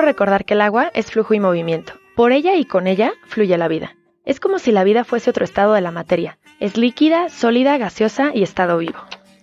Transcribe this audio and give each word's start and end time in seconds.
recordar 0.00 0.44
que 0.44 0.54
el 0.54 0.62
agua 0.62 0.90
es 0.94 1.10
flujo 1.10 1.34
y 1.34 1.40
movimiento. 1.40 1.92
Por 2.16 2.32
ella 2.32 2.54
y 2.56 2.64
con 2.64 2.86
ella 2.86 3.12
fluye 3.26 3.58
la 3.58 3.68
vida. 3.68 3.96
Es 4.24 4.40
como 4.40 4.58
si 4.58 4.72
la 4.72 4.84
vida 4.84 5.04
fuese 5.04 5.30
otro 5.30 5.44
estado 5.44 5.74
de 5.74 5.80
la 5.80 5.90
materia. 5.90 6.38
Es 6.60 6.76
líquida, 6.76 7.28
sólida, 7.28 7.76
gaseosa 7.76 8.30
y 8.34 8.42
estado 8.42 8.78
vivo. 8.78 8.98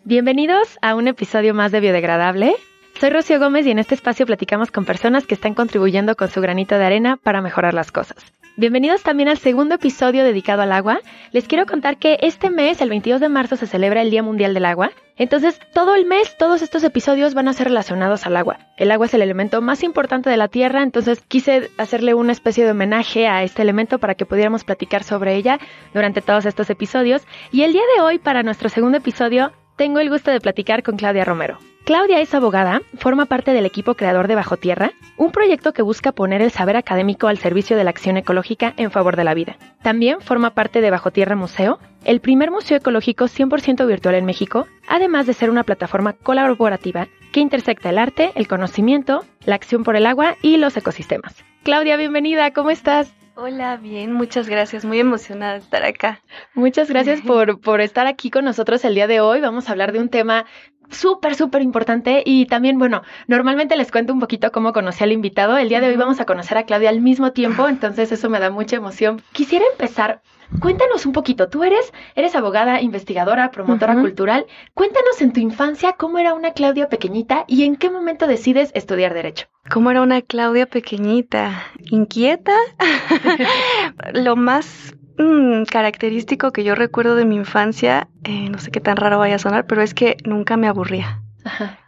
Bienvenidos 0.05 0.77
a 0.82 0.96
un 0.96 1.07
episodio 1.07 1.54
más 1.54 1.71
de 1.71 1.82
Biodegradable. 1.82 2.55
Soy 3.00 3.09
Rocío 3.09 3.39
Gómez 3.39 3.65
y 3.65 3.71
en 3.71 3.79
este 3.79 3.96
espacio 3.96 4.25
platicamos 4.25 4.71
con 4.71 4.86
personas 4.86 5.27
que 5.27 5.36
están 5.36 5.54
contribuyendo 5.54 6.15
con 6.15 6.29
su 6.29 6.41
granito 6.41 6.77
de 6.77 6.86
arena 6.86 7.18
para 7.18 7.41
mejorar 7.41 7.73
las 7.73 7.91
cosas. 7.91 8.18
Bienvenidos 8.60 9.04
también 9.04 9.29
al 9.29 9.38
segundo 9.38 9.75
episodio 9.75 10.25
dedicado 10.25 10.64
al 10.64 10.74
agua. 10.74 11.00
Les 11.32 11.47
quiero 11.47 11.65
contar 11.65 11.96
que 11.96 12.18
este 12.20 12.50
mes, 12.50 12.82
el 12.82 12.89
22 12.89 13.21
de 13.21 13.29
marzo, 13.29 13.56
se 13.56 13.68
celebra 13.68 14.02
el 14.02 14.11
Día 14.11 14.21
Mundial 14.21 14.54
del 14.54 14.66
Agua. 14.66 14.92
Entonces, 15.16 15.57
todo 15.74 15.96
el 15.96 16.06
mes, 16.06 16.36
todos 16.38 16.61
estos 16.61 16.83
episodios 16.83 17.33
van 17.33 17.47
a 17.47 17.54
ser 17.54 17.68
relacionados 17.69 18.25
al 18.25 18.36
agua. 18.36 18.57
El 18.75 18.92
agua 18.92 19.06
es 19.06 19.14
el 19.14 19.21
elemento 19.21 19.61
más 19.61 19.82
importante 19.82 20.30
de 20.30 20.36
la 20.36 20.50
Tierra, 20.50 20.83
entonces 20.83 21.21
quise 21.25 21.69
hacerle 21.78 22.14
una 22.16 22.33
especie 22.33 22.66
de 22.66 22.71
homenaje 22.71 23.30
a 23.30 23.43
este 23.43 23.61
elemento 23.61 23.97
para 23.97 24.16
que 24.16 24.25
pudiéramos 24.25 24.66
platicar 24.66 25.05
sobre 25.05 25.36
ella 25.36 25.57
durante 25.94 26.21
todos 26.21 26.46
estos 26.46 26.69
episodios. 26.69 27.21
Y 27.54 27.61
el 27.61 27.71
día 27.71 27.83
de 27.96 28.02
hoy, 28.02 28.19
para 28.19 28.44
nuestro 28.44 28.68
segundo 28.68 28.97
episodio, 28.97 29.54
tengo 29.78 30.02
el 30.02 30.10
gusto 30.10 30.32
de 30.32 30.41
platicar 30.41 30.83
con 30.83 30.97
Claudia 30.97 31.24
Romero. 31.24 31.60
Claudia 31.86 32.22
es 32.22 32.33
abogada, 32.36 32.81
forma 33.00 33.25
parte 33.25 33.52
del 33.52 33.66
equipo 33.66 33.95
creador 33.95 34.28
de 34.28 34.36
Bajo 34.36 34.58
Tierra, 34.58 34.92
un 35.17 35.31
proyecto 35.31 35.73
que 35.73 35.81
busca 35.81 36.11
poner 36.11 36.42
el 36.42 36.52
saber 36.52 36.78
académico 36.78 37.28
al 37.28 37.39
servicio 37.39 37.75
de 37.75 37.83
la 37.83 37.89
acción 37.89 38.17
ecológica 38.17 38.73
en 38.78 38.92
favor 38.92 39.16
de 39.16 39.23
la 39.23 39.33
vida. 39.33 39.58
También 39.81 40.22
forma 40.22 40.52
parte 40.52 40.81
de 40.81 40.91
Bajo 40.91 41.11
Tierra 41.11 41.35
Museo, 41.35 41.80
el 42.05 42.19
primer 42.19 42.52
museo 42.52 42.77
ecológico 42.77 43.25
100% 43.25 43.88
virtual 43.88 44.16
en 44.16 44.25
México, 44.25 44.67
además 44.88 45.25
de 45.25 45.33
ser 45.33 45.50
una 45.50 45.63
plataforma 45.63 46.13
colaborativa 46.13 47.07
que 47.31 47.39
intersecta 47.39 47.89
el 47.89 47.97
arte, 47.97 48.31
el 48.35 48.47
conocimiento, 48.47 49.25
la 49.45 49.55
acción 49.55 49.83
por 49.83 49.95
el 49.95 50.05
agua 50.05 50.35
y 50.41 50.57
los 50.57 50.77
ecosistemas. 50.77 51.44
Claudia, 51.63 51.97
bienvenida, 51.97 52.52
¿cómo 52.52 52.69
estás? 52.69 53.11
Hola, 53.35 53.77
bien, 53.77 54.11
muchas 54.11 54.50
gracias, 54.50 54.83
muy 54.83 55.00
emocionada 55.00 55.53
de 55.53 55.59
estar 55.59 55.85
acá. 55.85 56.22
Muchas 56.53 56.89
gracias 56.89 57.22
por, 57.25 57.61
por 57.61 57.80
estar 57.80 58.05
aquí 58.05 58.30
con 58.30 58.44
nosotros 58.44 58.83
el 58.83 58.95
día 58.95 59.07
de 59.07 59.22
hoy. 59.22 59.39
Vamos 59.39 59.69
a 59.69 59.72
hablar 59.72 59.94
de 59.94 60.00
un 60.00 60.09
tema 60.09 60.45
súper, 60.91 61.35
súper 61.35 61.61
importante. 61.61 62.23
Y 62.25 62.45
también, 62.45 62.77
bueno, 62.77 63.01
normalmente 63.27 63.77
les 63.77 63.91
cuento 63.91 64.13
un 64.13 64.19
poquito 64.19 64.51
cómo 64.51 64.73
conocí 64.73 65.03
al 65.03 65.11
invitado. 65.11 65.57
El 65.57 65.69
día 65.69 65.81
de 65.81 65.87
hoy 65.87 65.95
vamos 65.95 66.19
a 66.19 66.25
conocer 66.25 66.57
a 66.57 66.63
Claudia 66.63 66.89
al 66.89 67.01
mismo 67.01 67.31
tiempo, 67.31 67.67
entonces 67.67 68.11
eso 68.11 68.29
me 68.29 68.39
da 68.39 68.49
mucha 68.49 68.75
emoción. 68.75 69.21
Quisiera 69.31 69.65
empezar. 69.71 70.21
Cuéntanos 70.59 71.05
un 71.05 71.13
poquito, 71.13 71.47
tú 71.47 71.63
eres, 71.63 71.93
eres 72.15 72.35
abogada, 72.35 72.81
investigadora, 72.81 73.51
promotora 73.51 73.93
cultural. 73.93 74.47
Cuéntanos 74.73 75.21
en 75.21 75.31
tu 75.31 75.39
infancia 75.39 75.93
cómo 75.93 76.17
era 76.17 76.33
una 76.33 76.53
Claudia 76.53 76.89
pequeñita 76.89 77.45
y 77.47 77.65
en 77.65 77.75
qué 77.75 77.91
momento 77.91 78.25
decides 78.25 78.71
estudiar 78.73 79.13
Derecho. 79.13 79.45
¿Cómo 79.69 79.91
era 79.91 80.01
una 80.01 80.23
Claudia 80.23 80.65
pequeñita? 80.65 81.65
¿Inquieta? 81.91 82.55
Lo 84.13 84.35
más 84.35 84.95
Mm, 85.20 85.66
característico 85.66 86.53
que 86.53 86.64
yo 86.64 86.75
recuerdo 86.75 87.16
de 87.16 87.25
mi 87.25 87.36
infancia, 87.36 88.08
eh, 88.23 88.50
no 88.50 88.58
sé 88.58 88.72
qué 88.72 88.80
tan 88.80 88.95
raro 88.95 89.20
vaya 89.20 89.36
a 89.36 89.39
sonar, 89.39 89.67
pero 89.67 89.81
es 89.81 89.94
que 89.94 90.16
nunca 90.23 90.56
me 90.56 90.67
aburría. 90.67 91.22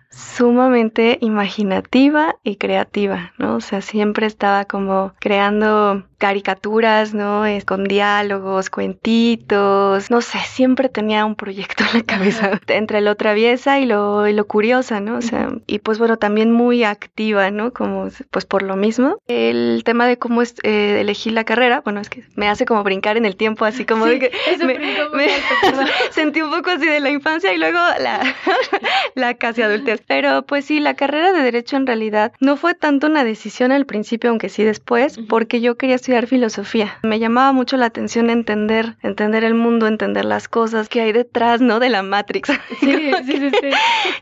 Sumamente 0.10 1.18
imaginativa 1.22 2.36
y 2.44 2.58
creativa, 2.58 3.32
¿no? 3.38 3.56
O 3.56 3.62
sea, 3.62 3.80
siempre 3.80 4.26
estaba 4.26 4.66
como 4.66 5.14
creando 5.22 6.04
caricaturas, 6.22 7.16
¿no? 7.16 7.48
Es 7.48 7.66
con 7.66 7.86
diálogos, 7.86 8.70
cuentitos, 8.70 10.12
no 10.12 10.22
sé, 10.22 10.38
siempre 10.46 10.88
tenía 10.88 11.26
un 11.26 11.34
proyecto 11.34 11.84
en 11.92 11.98
la 11.98 12.04
cabeza 12.06 12.62
entre 12.68 13.02
lo 13.02 13.16
traviesa 13.16 13.80
y 13.80 13.88
lo, 13.88 14.28
y 14.28 14.34
lo 14.34 14.46
curiosa, 14.46 15.00
¿no? 15.00 15.18
O 15.18 15.22
sea, 15.24 15.50
y 15.66 15.80
pues 15.80 15.98
bueno, 15.98 16.18
también 16.18 16.52
muy 16.52 16.84
activa, 16.84 17.50
¿no? 17.50 17.74
Como 17.74 18.08
pues 18.30 18.46
por 18.46 18.62
lo 18.62 18.76
mismo. 18.76 19.18
El 19.28 19.82
tema 19.84 20.06
de 20.06 20.20
cómo 20.20 20.44
es, 20.44 20.54
eh, 20.62 21.00
elegí 21.02 21.32
la 21.32 21.44
carrera, 21.44 21.82
bueno, 21.82 22.00
es 22.00 22.10
que 22.10 22.24
me 22.36 22.48
hace 22.48 22.66
como 22.66 22.84
brincar 22.84 23.18
en 23.18 23.26
el 23.26 23.36
tiempo, 23.36 23.66
así 23.66 23.84
como 23.86 24.06
de 24.06 24.20
que 24.20 24.32
me, 24.64 24.78
sentí 26.12 26.44
un 26.44 26.52
poco 26.52 26.70
así 26.70 26.86
de 26.86 27.00
la 27.00 27.10
infancia 27.10 27.52
y 27.52 27.58
luego 27.58 27.80
la, 28.00 28.22
la 29.16 29.34
casi 29.34 29.64
adultez. 29.64 30.04
Pero 30.06 30.44
pues 30.44 30.66
sí, 30.66 30.80
la 30.80 30.94
carrera 30.94 31.34
de 31.34 31.42
derecho 31.42 31.78
en 31.78 31.88
realidad 31.88 32.32
no 32.40 32.58
fue 32.58 32.76
tanto 32.76 33.08
una 33.08 33.24
decisión 33.24 33.72
al 33.72 33.88
principio, 33.88 34.30
aunque 34.30 34.50
sí 34.50 34.64
después, 34.64 35.18
porque 35.28 35.62
yo 35.62 35.78
quería 35.78 35.96
estudiar 35.96 36.11
filosofía. 36.28 36.98
Me 37.04 37.20
llamaba 37.20 37.52
mucho 37.54 37.78
la 37.78 37.88
atención 37.88 38.30
entender, 38.30 38.96
entender 39.02 39.44
el 39.44 39.54
mundo, 39.54 39.88
entender 39.88 40.26
las 40.26 40.48
cosas 40.48 40.90
que 40.90 41.02
hay 41.02 41.12
detrás, 41.12 41.62
¿no? 41.62 41.80
De 41.80 41.90
la 41.90 42.04
Matrix. 42.04 42.50
Sí, 42.82 43.12
sí, 43.26 43.38
sí, 43.38 43.52
sí. 43.52 43.70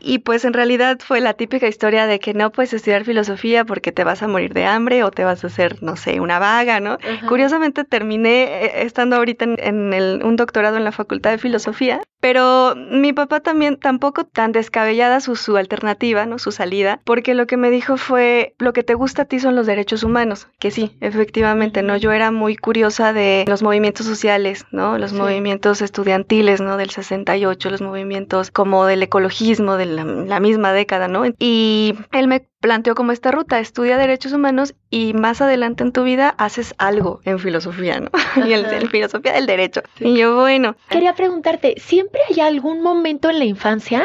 Y 0.00 0.18
pues 0.18 0.44
en 0.44 0.52
realidad 0.52 0.98
fue 1.02 1.20
la 1.20 1.34
típica 1.34 1.66
historia 1.66 2.06
de 2.06 2.18
que 2.20 2.34
no 2.34 2.52
puedes 2.52 2.72
estudiar 2.74 3.04
filosofía 3.04 3.64
porque 3.64 3.90
te 3.90 4.04
vas 4.04 4.22
a 4.22 4.28
morir 4.28 4.52
de 4.52 4.66
hambre 4.66 5.02
o 5.02 5.10
te 5.10 5.24
vas 5.24 5.44
a 5.44 5.46
hacer, 5.46 5.82
no 5.82 5.96
sé, 5.96 6.20
una 6.20 6.38
vaga, 6.38 6.78
¿no? 6.78 6.98
Curiosamente 7.26 7.84
terminé 7.84 8.64
eh, 8.64 8.82
estando 8.82 9.16
ahorita 9.16 9.46
en, 9.58 9.92
el, 9.92 10.20
un 10.24 10.36
doctorado 10.36 10.76
en 10.76 10.84
la 10.84 10.92
Facultad 10.92 11.30
de 11.30 11.38
Filosofía, 11.38 12.02
pero 12.20 12.74
mi 12.76 13.12
papá 13.12 13.40
también 13.40 13.78
tampoco 13.78 14.24
tan 14.24 14.52
descabellada 14.52 15.20
su, 15.20 15.36
su 15.36 15.56
alternativa, 15.56 16.26
¿no? 16.26 16.38
Su 16.38 16.52
salida, 16.52 17.00
porque 17.04 17.34
lo 17.34 17.46
que 17.46 17.56
me 17.56 17.70
dijo 17.70 17.96
fue, 17.96 18.54
lo 18.58 18.72
que 18.72 18.82
te 18.82 18.94
gusta 18.94 19.22
a 19.22 19.24
ti 19.24 19.40
son 19.40 19.56
los 19.56 19.66
derechos 19.66 20.02
humanos, 20.02 20.48
que 20.58 20.70
sí, 20.70 20.96
efectivamente 21.00 21.79
¿no? 21.82 21.96
Yo 21.96 22.12
era 22.12 22.30
muy 22.30 22.56
curiosa 22.56 23.12
de 23.12 23.44
los 23.48 23.62
movimientos 23.62 24.06
sociales, 24.06 24.66
¿no? 24.70 24.98
Los 24.98 25.12
movimientos 25.12 25.82
estudiantiles, 25.82 26.60
¿no? 26.60 26.76
Del 26.76 26.90
68, 26.90 27.70
los 27.70 27.80
movimientos 27.80 28.50
como 28.50 28.86
del 28.86 29.02
ecologismo 29.02 29.76
de 29.76 29.86
la, 29.86 30.40
misma 30.40 30.72
década, 30.72 31.08
¿no? 31.08 31.24
Y 31.38 31.94
él 32.12 32.28
me 32.28 32.49
planteó 32.60 32.94
como 32.94 33.12
esta 33.12 33.30
ruta, 33.30 33.58
estudia 33.58 33.96
derechos 33.96 34.32
humanos 34.32 34.74
y 34.90 35.14
más 35.14 35.40
adelante 35.40 35.82
en 35.82 35.92
tu 35.92 36.04
vida 36.04 36.34
haces 36.36 36.74
algo 36.78 37.20
en 37.24 37.38
filosofía, 37.38 38.00
¿no? 38.00 38.10
y 38.46 38.52
en, 38.52 38.88
filosofía 38.88 39.32
del 39.32 39.46
derecho. 39.46 39.82
Y 39.98 40.16
yo, 40.16 40.36
bueno. 40.36 40.76
Quería 40.88 41.14
preguntarte, 41.14 41.74
¿siempre 41.78 42.20
hay 42.28 42.40
algún 42.40 42.82
momento 42.82 43.30
en 43.30 43.38
la 43.38 43.46
infancia 43.46 44.04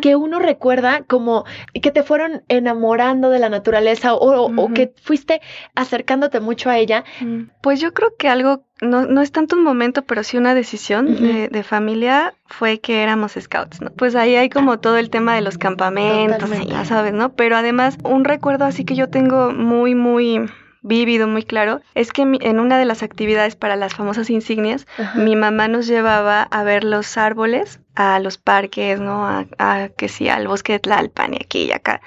que 0.00 0.16
uno 0.16 0.38
recuerda 0.38 1.02
como 1.02 1.44
que 1.72 1.90
te 1.90 2.02
fueron 2.02 2.42
enamorando 2.48 3.30
de 3.30 3.38
la 3.38 3.48
naturaleza 3.48 4.14
o, 4.14 4.52
o 4.54 4.72
que 4.72 4.92
fuiste 5.02 5.40
acercándote 5.74 6.40
mucho 6.40 6.68
a 6.68 6.78
ella? 6.78 7.04
Mm. 7.20 7.44
Pues 7.62 7.80
yo 7.80 7.94
creo 7.94 8.14
que 8.16 8.28
algo 8.28 8.64
no, 8.80 9.06
no 9.06 9.20
es 9.20 9.32
tanto 9.32 9.56
un 9.56 9.62
momento, 9.62 10.02
pero 10.02 10.22
sí 10.22 10.36
una 10.36 10.54
decisión 10.54 11.16
de, 11.16 11.62
familia 11.62 12.34
fue 12.46 12.80
que 12.80 13.02
éramos 13.02 13.32
scouts, 13.40 13.80
¿no? 13.80 13.90
Pues 13.90 14.14
ahí 14.14 14.36
hay 14.36 14.50
como 14.50 14.78
todo 14.78 14.98
el 14.98 15.10
tema 15.10 15.34
de 15.34 15.40
los 15.40 15.58
campamentos, 15.58 16.50
ya 16.66 16.84
sabes, 16.84 17.12
¿no? 17.12 17.32
Pero 17.32 17.56
además, 17.56 17.96
un 18.02 18.24
recuerdo 18.24 18.64
así 18.64 18.84
que 18.84 18.94
yo 18.94 19.08
tengo 19.08 19.52
muy, 19.52 19.94
muy 19.94 20.40
vívido, 20.82 21.26
muy 21.26 21.44
claro, 21.44 21.80
es 21.94 22.12
que 22.12 22.22
en 22.22 22.60
una 22.60 22.78
de 22.78 22.84
las 22.84 23.02
actividades 23.02 23.56
para 23.56 23.76
las 23.76 23.94
famosas 23.94 24.28
insignias, 24.28 24.86
mi 25.14 25.34
mamá 25.34 25.66
nos 25.68 25.86
llevaba 25.86 26.42
a 26.42 26.62
ver 26.62 26.84
los 26.84 27.16
árboles 27.16 27.80
a 27.94 28.18
los 28.18 28.38
parques, 28.38 29.00
¿no? 29.00 29.26
A, 29.26 29.88
que 29.96 30.08
sí, 30.08 30.28
al 30.28 30.48
bosque 30.48 30.74
de 30.74 30.78
Tlalpan 30.80 31.34
y 31.34 31.36
aquí 31.36 31.64
y 31.64 31.72
acá. 31.72 32.00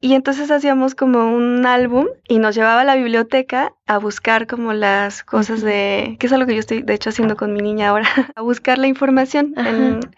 Y 0.00 0.14
entonces 0.14 0.50
hacíamos 0.50 0.94
como 0.94 1.34
un 1.34 1.66
álbum 1.66 2.06
y 2.28 2.38
nos 2.38 2.54
llevaba 2.54 2.82
a 2.82 2.84
la 2.84 2.96
biblioteca 2.96 3.72
a 3.86 3.98
buscar 3.98 4.46
como 4.46 4.72
las 4.72 5.22
cosas 5.24 5.62
de, 5.62 6.16
que 6.20 6.26
es 6.26 6.32
algo 6.32 6.46
que 6.46 6.54
yo 6.54 6.60
estoy 6.60 6.82
de 6.82 6.94
hecho 6.94 7.10
haciendo 7.10 7.36
con 7.36 7.52
mi 7.52 7.60
niña 7.60 7.88
ahora, 7.88 8.06
a 8.36 8.42
buscar 8.42 8.78
la 8.78 8.88
información. 8.88 9.54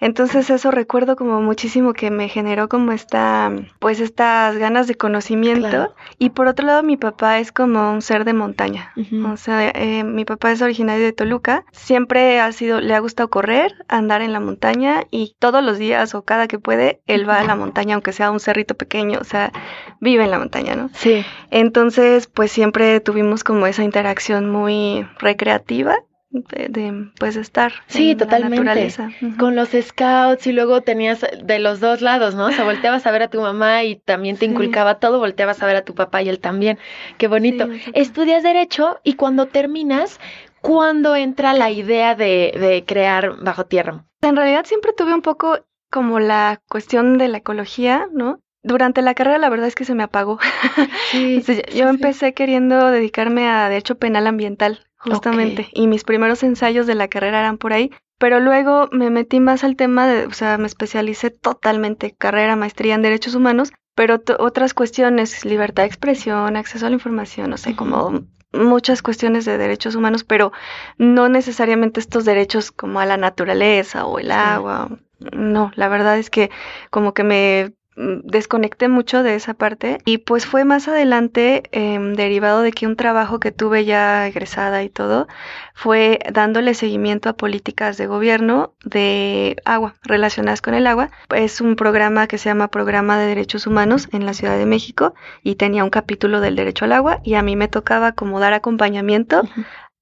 entonces 0.01 0.51
eso 0.51 0.71
recuerdo 0.71 1.17
como 1.17 1.41
muchísimo 1.41 1.93
que 1.93 2.11
me 2.11 2.29
generó 2.29 2.69
como 2.69 2.93
esta, 2.93 3.53
pues 3.79 4.00
estas 4.00 4.56
ganas 4.56 4.89
de 4.89 4.97
conocimiento. 4.97 5.95
Y 6.19 6.31
por 6.31 6.49
otro 6.49 6.67
lado 6.67 6.83
mi 6.83 6.97
papá 6.97 7.39
es 7.39 7.53
como 7.53 7.93
un 7.93 8.03
ser 8.03 8.25
de 8.25 8.33
montaña. 8.33 8.93
O 9.33 9.37
sea, 9.37 9.71
eh, 9.71 10.03
mi 10.03 10.25
papá 10.25 10.50
es 10.50 10.61
originario 10.61 11.05
de 11.05 11.12
Toluca, 11.12 11.64
siempre 11.73 12.41
ha 12.41 12.50
sido, 12.53 12.81
le 12.81 12.94
ha 12.94 13.00
gustado 13.00 13.31
correr, 13.31 13.75
andar 13.88 14.23
en 14.23 14.32
la 14.32 14.41
montaña 14.41 15.05
y 15.10 15.37
todos 15.38 15.62
los 15.62 15.78
días 15.78 16.14
o 16.14 16.22
cada 16.22 16.49
que 16.49 16.58
puede, 16.58 17.00
él 17.06 17.28
va 17.28 17.40
a 17.40 17.44
la 17.44 17.56
montaña, 17.56 17.94
aunque 17.94 18.12
sea 18.12 18.31
un 18.31 18.40
cerrito 18.40 18.75
pequeño, 18.75 19.19
o 19.20 19.25
sea, 19.25 19.52
vive 20.00 20.25
en 20.25 20.31
la 20.31 20.38
montaña, 20.38 20.76
¿no? 20.76 20.90
Sí. 20.94 21.25
Entonces, 21.50 22.26
pues 22.26 22.52
siempre 22.52 23.00
tuvimos 23.00 23.44
como 23.44 23.66
esa 23.66 23.84
interacción 23.84 24.50
muy 24.50 25.06
recreativa 25.19 25.96
de, 26.31 27.10
pues 27.19 27.37
estar 27.37 27.72
sí 27.87 28.14
totalmente 28.14 28.56
la 28.56 28.75
naturaleza. 28.75 29.10
con 29.38 29.56
los 29.56 29.70
scouts 29.70 30.46
y 30.46 30.52
luego 30.52 30.82
tenías 30.82 31.25
de 31.43 31.58
los 31.58 31.81
dos 31.81 32.02
lados 32.02 32.34
no 32.34 32.46
o 32.46 32.52
sea 32.52 32.64
volteabas 32.64 33.06
a 33.06 33.11
ver 33.11 33.22
a 33.22 33.28
tu 33.28 33.40
mamá 33.40 33.84
y 33.84 33.96
también 33.96 34.37
te 34.37 34.44
inculcaba 34.44 34.96
todo 34.96 35.20
volteabas 35.20 35.62
a 35.62 35.66
ver 35.66 35.76
a 35.76 35.84
tu 35.87 35.94
papá 35.94 36.20
y 36.20 36.28
él 36.28 36.38
también. 36.38 36.78
Qué 37.16 37.28
bonito. 37.28 37.69
Estudias 37.94 38.43
derecho 38.43 39.00
y 39.04 39.14
cuando 39.14 39.46
terminas 39.46 40.20
¿cuándo 40.60 41.16
entra 41.16 41.52
la 41.52 41.70
idea 41.70 42.14
de, 42.14 42.55
de 42.58 42.84
crear 42.87 43.37
bajo 43.43 43.66
tierra 43.66 44.05
en 44.22 44.37
realidad 44.37 44.64
siempre 44.64 44.93
tuve 44.93 45.14
un 45.14 45.22
poco 45.22 45.58
como 45.90 46.20
la 46.20 46.60
cuestión 46.69 47.19
de 47.19 47.28
la 47.28 47.38
ecología, 47.38 48.08
¿no? 48.12 48.40
Durante 48.62 49.02
la 49.02 49.14
carrera 49.14 49.38
la 49.38 49.49
verdad 49.49 49.69
es 49.69 49.75
que 49.75 49.84
se 49.84 49.94
me 49.94 50.02
apagó. 50.02 50.38
Sí, 51.10 51.43
yo 51.75 51.88
empecé 51.88 52.34
queriendo 52.34 52.90
dedicarme 52.90 53.49
a 53.49 53.69
derecho 53.69 53.96
penal 53.96 54.26
ambiental, 54.26 54.87
justamente, 54.99 55.69
y 55.72 55.87
mis 55.87 56.05
primeros 56.05 56.43
ensayos 56.43 56.87
de 56.87 56.94
la 56.94 57.08
carrera 57.08 57.40
eran 57.40 57.58
por 57.58 57.72
ahí. 57.72 57.90
Pero 58.19 58.40
luego 58.40 58.88
me 58.90 59.11
metí 59.11 59.38
más 59.38 59.62
al 59.62 59.76
tema 59.76 60.08
de, 60.08 60.26
o 60.26 60.32
sea, 60.32 60.58
me 60.58 60.66
especialicé 60.66 61.31
totalmente, 61.31 62.16
carrera, 62.16 62.56
maestría 62.56 62.96
en 62.96 63.02
derechos 63.02 63.37
humanos, 63.37 63.72
pero 63.94 64.20
otras 64.40 64.75
cuestiones, 64.75 65.44
libertad 65.44 65.84
de 65.84 65.88
expresión, 65.88 66.56
acceso 66.56 66.87
a 66.87 66.90
la 66.90 66.96
información, 66.96 67.50
no 67.50 67.58
sé, 67.58 67.76
como 67.76 68.25
muchas 68.53 69.03
cuestiones 69.03 69.45
de 69.45 69.59
derechos 69.59 69.95
humanos, 69.95 70.25
pero 70.25 70.53
no 70.97 71.29
necesariamente 71.29 72.00
estos 72.00 72.25
derechos 72.25 72.73
como 72.73 73.00
a 73.00 73.06
la 73.06 73.17
naturaleza 73.17 74.06
o 74.06 74.19
el 74.19 74.31
agua. 74.31 74.99
No, 75.33 75.73
la 75.75 75.89
verdad 75.89 76.19
es 76.19 76.31
que 76.31 76.50
como 76.91 77.12
que 77.12 77.25
me 77.25 77.75
desconecté 78.25 78.89
mucho 78.89 79.23
de 79.23 79.35
esa 79.35 79.55
parte 79.55 79.99
y 80.05 80.19
pues 80.19 80.47
fue 80.47 80.65
más 80.65 80.87
adelante 80.87 81.65
em, 81.73 82.15
derivado 82.15 82.62
de 82.62 82.73
que 82.73 82.87
un 82.87 82.97
trabajo 82.97 83.41
que 83.41 83.50
tuve 83.50 83.85
ya 83.85 84.27
egresada 84.27 84.83
y 84.85 84.89
todo 84.89 85.27
fue 85.75 86.21
dándole 86.33 86.75
seguimiento 86.75 87.29
a 87.29 87.33
políticas 87.33 87.97
de 87.97 88.06
gobierno 88.06 88.73
de 88.85 89.56
agua 89.65 89.97
relacionadas 90.03 90.62
con 90.62 90.75
el 90.75 90.87
agua. 90.87 91.11
Es 91.35 91.61
un 91.61 91.77
programa 91.77 92.29
que 92.29 92.39
se 92.39 92.49
llama 92.49 92.69
Programa 92.69 93.19
de 93.19 93.27
Derechos 93.27 93.67
Humanos 93.67 94.09
en 94.12 94.27
la 94.27 94.35
Ciudad 94.35 94.59
de 94.59 94.67
México 94.67 95.15
y 95.43 95.56
tenía 95.56 95.85
un 95.85 95.91
capítulo 95.91 96.41
del 96.41 96.56
derecho 96.56 96.85
al 96.85 96.93
agua 96.93 97.21
y 97.25 97.35
a 97.35 97.43
mí 97.43 97.56
me 97.56 97.69
tocaba 97.69 98.12
como 98.12 98.39
dar 98.39 98.53
acompañamiento 98.53 99.43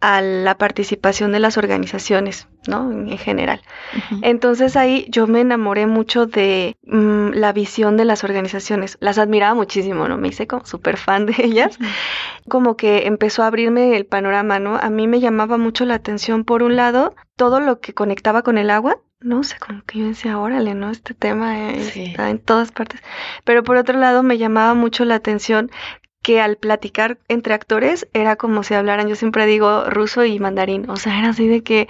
a 0.07 0.21
la 0.21 0.57
participación 0.57 1.33
de 1.33 1.41
las 1.41 1.59
organizaciones, 1.59 2.47
¿no? 2.69 2.93
En 2.93 3.19
general. 3.19 3.61
Entonces 4.23 4.77
ahí 4.77 5.05
yo 5.09 5.27
me 5.27 5.41
enamoré 5.41 5.89
mucho 5.89 6.27
de 6.27 6.77
mm, 6.85 7.31
la 7.31 7.53
visión 7.53 7.97
de 7.97 8.05
las 8.05 8.23
organizaciones. 8.23 8.99
Las 9.01 9.19
admiraba 9.19 9.57
muchísimo, 9.57 10.07
¿no? 10.07 10.17
Me 10.17 10.29
hice 10.29 10.47
como 10.47 10.65
súper 10.65 10.97
fan 10.97 11.27
de 11.27 11.35
ellas. 11.39 11.77
Como 12.49 12.77
que 12.77 13.09
empezó 13.09 13.43
a 13.43 13.49
abrirme 13.49 13.97
el 13.97 14.07
panorama, 14.07 14.61
¿no? 14.61 14.77
A 14.77 14.91
mí 14.91 15.09
me 15.09 15.19
llamaba 15.19 15.59
mucho 15.59 15.85
la 15.85 15.95
atención, 15.95 16.45
por 16.45 16.63
un 16.63 16.77
lado, 16.77 17.17
todo 17.35 17.59
lo 17.59 17.81
que 17.81 17.93
conectaba 17.93 18.43
con 18.43 18.59
el 18.59 18.71
agua. 18.71 19.01
No 19.19 19.43
sé, 19.43 19.59
como 19.59 19.83
que 19.83 19.99
yo 19.99 20.07
decía, 20.07 20.39
órale, 20.39 20.75
¿no? 20.75 20.93
Este 20.93 21.15
tema 21.15 21.73
está 21.73 22.31
en 22.31 22.39
todas 22.39 22.71
partes. 22.71 23.03
Pero 23.43 23.65
por 23.65 23.77
otro 23.77 23.99
lado, 23.99 24.23
me 24.23 24.39
llamaba 24.39 24.75
mucho 24.75 25.05
la 25.05 25.17
atención 25.17 25.73
que 26.27 26.41
al 26.41 26.57
platicar 26.57 27.19
entre 27.29 27.55
actores 27.55 28.09
era 28.13 28.35
como 28.35 28.65
si 28.65 28.75
hablaran, 28.75 29.07
yo 29.07 29.15
siempre 29.15 29.47
digo 29.47 29.85
ruso 29.85 30.25
y 30.25 30.41
mandarín, 30.41 30.91
o 30.91 30.97
sea, 30.97 31.21
era 31.21 31.29
así 31.29 31.47
de 31.47 31.63
que 31.63 31.87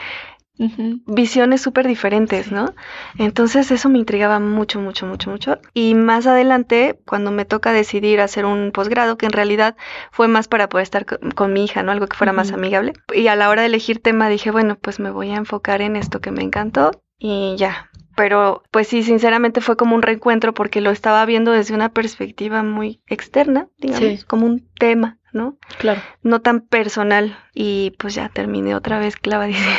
visiones 1.06 1.62
súper 1.62 1.86
diferentes, 1.88 2.52
¿no? 2.52 2.74
Entonces 3.16 3.70
eso 3.70 3.88
me 3.88 3.98
intrigaba 3.98 4.38
mucho, 4.38 4.78
mucho, 4.78 5.06
mucho, 5.06 5.30
mucho. 5.30 5.58
Y 5.72 5.94
más 5.94 6.26
adelante, 6.26 7.00
cuando 7.06 7.30
me 7.30 7.46
toca 7.46 7.72
decidir 7.72 8.20
hacer 8.20 8.44
un 8.44 8.72
posgrado, 8.72 9.16
que 9.16 9.24
en 9.24 9.32
realidad 9.32 9.74
fue 10.12 10.28
más 10.28 10.48
para 10.48 10.68
poder 10.68 10.82
estar 10.82 11.06
con, 11.06 11.54
mi 11.54 11.64
hija, 11.64 11.82
¿no? 11.82 11.90
Algo 11.90 12.06
que 12.06 12.18
fuera 12.18 12.34
más 12.34 12.52
amigable. 12.52 12.92
Y 13.14 13.28
a 13.28 13.36
la 13.36 13.48
hora 13.48 13.62
de 13.62 13.68
elegir 13.68 14.02
tema 14.02 14.28
dije, 14.28 14.50
bueno, 14.50 14.76
pues 14.78 15.00
me 15.00 15.10
voy 15.10 15.30
a 15.30 15.36
enfocar 15.36 15.80
en 15.80 15.96
esto 15.96 16.20
que 16.20 16.30
me 16.30 16.42
encantó 16.42 16.90
y 17.18 17.56
ya, 17.56 17.90
pero 18.16 18.64
pues 18.72 18.88
sí, 18.88 19.02
sinceramente 19.02 19.60
fue 19.60 19.76
como 19.76 19.94
un 19.94 20.02
reencuentro 20.02 20.54
porque 20.54 20.80
lo 20.80 20.90
estaba 20.90 21.24
viendo 21.26 21.52
desde 21.52 21.74
una 21.74 21.90
perspectiva 21.90 22.62
muy 22.62 23.00
externa, 23.06 23.68
digamos, 23.78 24.24
como 24.24 24.46
un 24.46 24.66
tema, 24.78 25.18
¿no? 25.32 25.58
Claro. 25.78 26.00
No 26.22 26.40
tan 26.40 26.62
personal 26.62 27.38
y 27.54 27.92
pues 27.98 28.14
ya 28.14 28.28
terminé 28.30 28.74
otra 28.74 28.98
vez 28.98 29.16
clavadísima. 29.16 29.76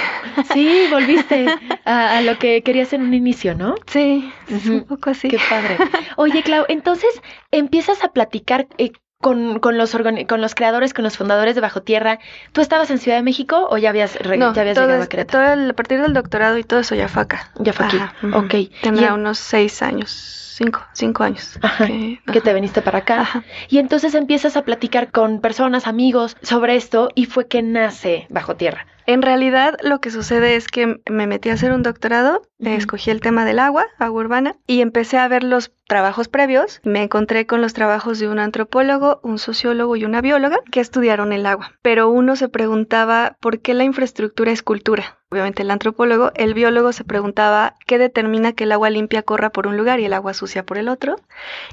Sí, 0.53 0.85
volviste 0.91 1.47
a, 1.83 2.21
lo 2.21 2.37
que 2.37 2.61
querías 2.61 2.93
en 2.93 3.01
un 3.01 3.13
inicio, 3.13 3.55
¿no? 3.55 3.75
Sí, 3.87 4.31
es 4.47 4.67
un 4.67 4.85
poco 4.85 5.09
así. 5.09 5.27
Qué 5.27 5.39
padre. 5.49 5.77
Oye, 6.15 6.43
Clau, 6.43 6.65
entonces 6.69 7.21
empiezas 7.51 8.03
a 8.03 8.13
platicar 8.13 8.67
eh, 8.77 8.91
con, 9.21 9.59
con, 9.59 9.77
los 9.77 9.95
con 10.27 10.41
los 10.41 10.55
creadores, 10.55 10.93
con 10.93 11.03
los 11.03 11.17
fundadores 11.17 11.55
de 11.55 11.61
Bajo 11.61 11.81
Tierra. 11.81 12.19
¿Tú 12.51 12.61
estabas 12.61 12.89
en 12.91 12.99
Ciudad 12.99 13.17
de 13.17 13.23
México 13.23 13.67
o 13.69 13.77
ya 13.77 13.89
habías, 13.89 14.13
ya 14.13 14.29
habías 14.29 14.77
llegado 14.77 15.01
a 15.01 15.07
Querétaro? 15.07 15.69
a 15.69 15.73
partir 15.73 16.01
del 16.01 16.13
doctorado 16.13 16.57
y 16.57 16.63
todo 16.63 16.79
eso 16.79 16.95
ya 16.95 17.07
fue 17.07 17.23
acá. 17.23 17.51
Ya 17.55 17.73
fue 17.73 17.87
aquí. 17.87 17.99
Ok. 18.33 18.71
Tendría 18.81 19.13
unos 19.13 19.39
seis 19.39 19.81
años, 19.81 20.11
cinco, 20.57 20.81
cinco 20.93 21.23
años. 21.23 21.57
Ajá. 21.61 21.87
Que, 21.87 22.41
te 22.41 22.53
viniste 22.53 22.81
para 22.81 22.99
acá. 22.99 23.43
Y 23.69 23.77
entonces 23.77 24.15
empiezas 24.15 24.57
a 24.57 24.63
platicar 24.63 25.11
con 25.11 25.39
personas, 25.39 25.87
amigos 25.87 26.35
sobre 26.41 26.75
esto 26.75 27.09
y 27.15 27.25
fue 27.25 27.47
que 27.47 27.61
nace 27.61 28.25
Bajo 28.29 28.55
Tierra. 28.55 28.87
En 29.05 29.21
realidad 29.21 29.75
lo 29.83 30.01
que 30.01 30.11
sucede 30.11 30.57
es 30.57 30.67
que 30.67 30.99
me 31.09 31.27
metí 31.27 31.49
a 31.49 31.53
hacer 31.53 31.71
un 31.71 31.81
doctorado, 31.81 32.41
escogí 32.59 33.09
el 33.09 33.21
tema 33.21 33.45
del 33.45 33.59
agua, 33.59 33.85
agua 33.99 34.19
urbana, 34.19 34.57
y 34.67 34.81
empecé 34.81 35.17
a 35.17 35.29
ver 35.29 35.45
los 35.45 35.71
trabajos 35.87 36.27
previos. 36.27 36.81
Me 36.83 37.03
encontré 37.03 37.45
con 37.45 37.61
los 37.61 37.73
trabajos 37.73 38.19
de 38.19 38.27
un 38.27 38.37
antropólogo, 38.37 39.21
un 39.23 39.39
sociólogo 39.39 39.95
y 39.95 40.03
una 40.03 40.19
bióloga 40.19 40.59
que 40.71 40.81
estudiaron 40.81 41.31
el 41.31 41.45
agua. 41.45 41.71
Pero 41.81 42.09
uno 42.09 42.35
se 42.35 42.49
preguntaba 42.49 43.37
por 43.39 43.61
qué 43.61 43.73
la 43.73 43.85
infraestructura 43.85 44.51
es 44.51 44.61
cultura. 44.61 45.17
Obviamente 45.29 45.63
el 45.63 45.71
antropólogo, 45.71 46.31
el 46.35 46.53
biólogo 46.53 46.93
se 46.93 47.03
preguntaba 47.03 47.75
qué 47.85 47.97
determina 47.97 48.53
que 48.53 48.63
el 48.63 48.71
agua 48.71 48.89
limpia 48.89 49.23
corra 49.23 49.49
por 49.49 49.67
un 49.67 49.77
lugar 49.77 49.99
y 49.99 50.05
el 50.05 50.13
agua 50.13 50.33
sucia 50.33 50.65
por 50.65 50.77
el 50.77 50.87
otro. 50.87 51.17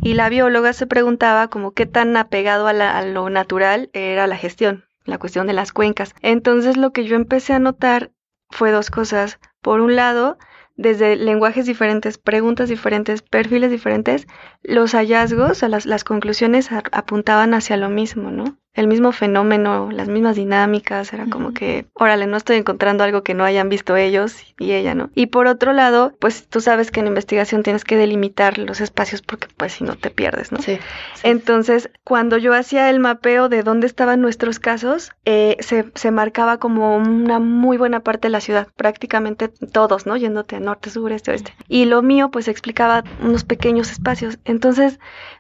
Y 0.03 0.15
la 0.15 0.29
bióloga 0.29 0.73
se 0.73 0.87
preguntaba 0.87 1.49
como 1.49 1.71
qué 1.71 1.87
tan 1.87 2.17
apegado 2.17 2.67
a, 2.67 2.71
a 2.71 3.05
lo 3.05 3.31
natural 3.31 3.91
era 3.93 4.27
la 4.27 4.37
gestión 4.37 4.85
la 5.05 5.19
cuestión 5.19 5.47
de 5.47 5.53
las 5.53 5.73
cuencas. 5.73 6.15
Entonces 6.23 6.77
lo 6.77 6.93
que 6.93 7.05
yo 7.05 7.17
empecé 7.17 7.53
a 7.53 7.59
notar 7.59 8.11
fue 8.51 8.71
dos 8.71 8.91
cosas. 8.91 9.39
Por 9.61 9.81
un 9.81 9.97
lado, 9.97 10.39
desde 10.77 11.17
lenguajes 11.17 11.67
diferentes, 11.67 12.19
preguntas 12.19 12.69
diferentes, 12.69 13.23
perfiles 13.23 13.71
diferentes, 13.71 14.27
los 14.63 14.93
hallazgos, 14.93 15.63
o 15.63 15.69
las 15.69 16.05
conclusiones 16.05 16.71
apuntaban 16.73 17.55
hacia 17.55 17.77
lo 17.77 17.89
mismo, 17.89 18.31
¿no? 18.31 18.59
El 18.75 18.89
mismo 18.89 19.13
fenómeno, 19.13 19.89
las 19.93 20.09
mismas 20.09 20.37
dinámicas, 20.37 21.13
era 21.13 21.27
como 21.27 21.55
que, 21.55 21.87
órale, 21.95 22.27
no 22.27 22.37
estoy 22.37 22.57
encontrando 22.57 23.05
algo 23.05 23.23
que 23.23 23.33
no 23.33 23.45
hayan 23.45 23.69
visto 23.69 23.97
ellos 23.97 24.37
y 24.59 24.73
ella, 24.73 24.95
¿no? 24.95 25.11
Y 25.15 25.27
por 25.27 25.47
otro 25.47 25.73
lado, 25.73 26.13
pues 26.19 26.49
tú 26.49 26.61
sabes 26.61 26.91
que 26.91 27.01
en 27.01 27.07
investigación 27.07 27.63
tienes 27.63 27.85
que 27.85 27.97
delimitar 27.97 28.59
los 28.59 28.81
espacios 28.81 29.23
porque 29.23 29.47
pues 29.57 29.75
si 29.75 29.85
no 29.85 29.95
te 29.95 30.11
pierdes, 30.11 30.51
¿no? 30.51 30.59
Sí. 30.61 30.79
Entonces, 31.23 31.91
cuando 32.03 32.37
yo 32.37 32.53
hacía 32.53 32.91
el 32.91 32.99
mapeo 32.99 33.49
de 33.49 33.63
dónde 33.63 33.87
estaban 33.87 34.21
nuestros 34.21 34.59
casos, 34.59 35.13
eh, 35.25 35.57
se, 35.61 35.87
se 35.95 36.11
marcaba 36.11 36.59
como 36.59 36.97
una 36.97 37.39
muy 37.39 37.77
buena 37.77 38.01
parte 38.01 38.27
de 38.27 38.33
la 38.33 38.41
ciudad, 38.41 38.69
prácticamente 38.77 39.49
todos, 39.49 40.05
¿no? 40.05 40.17
Yéndote 40.17 40.57
a 40.57 40.61
norte, 40.61 40.91
sur, 40.91 41.13
este, 41.13 41.31
oeste. 41.31 41.55
Y 41.69 41.85
lo 41.85 42.03
mío, 42.03 42.31
pues 42.31 42.49
explicaba 42.49 43.05
unos 43.23 43.45
pequeños 43.45 43.93
espacios. 43.93 44.39
Entonces, 44.45 44.99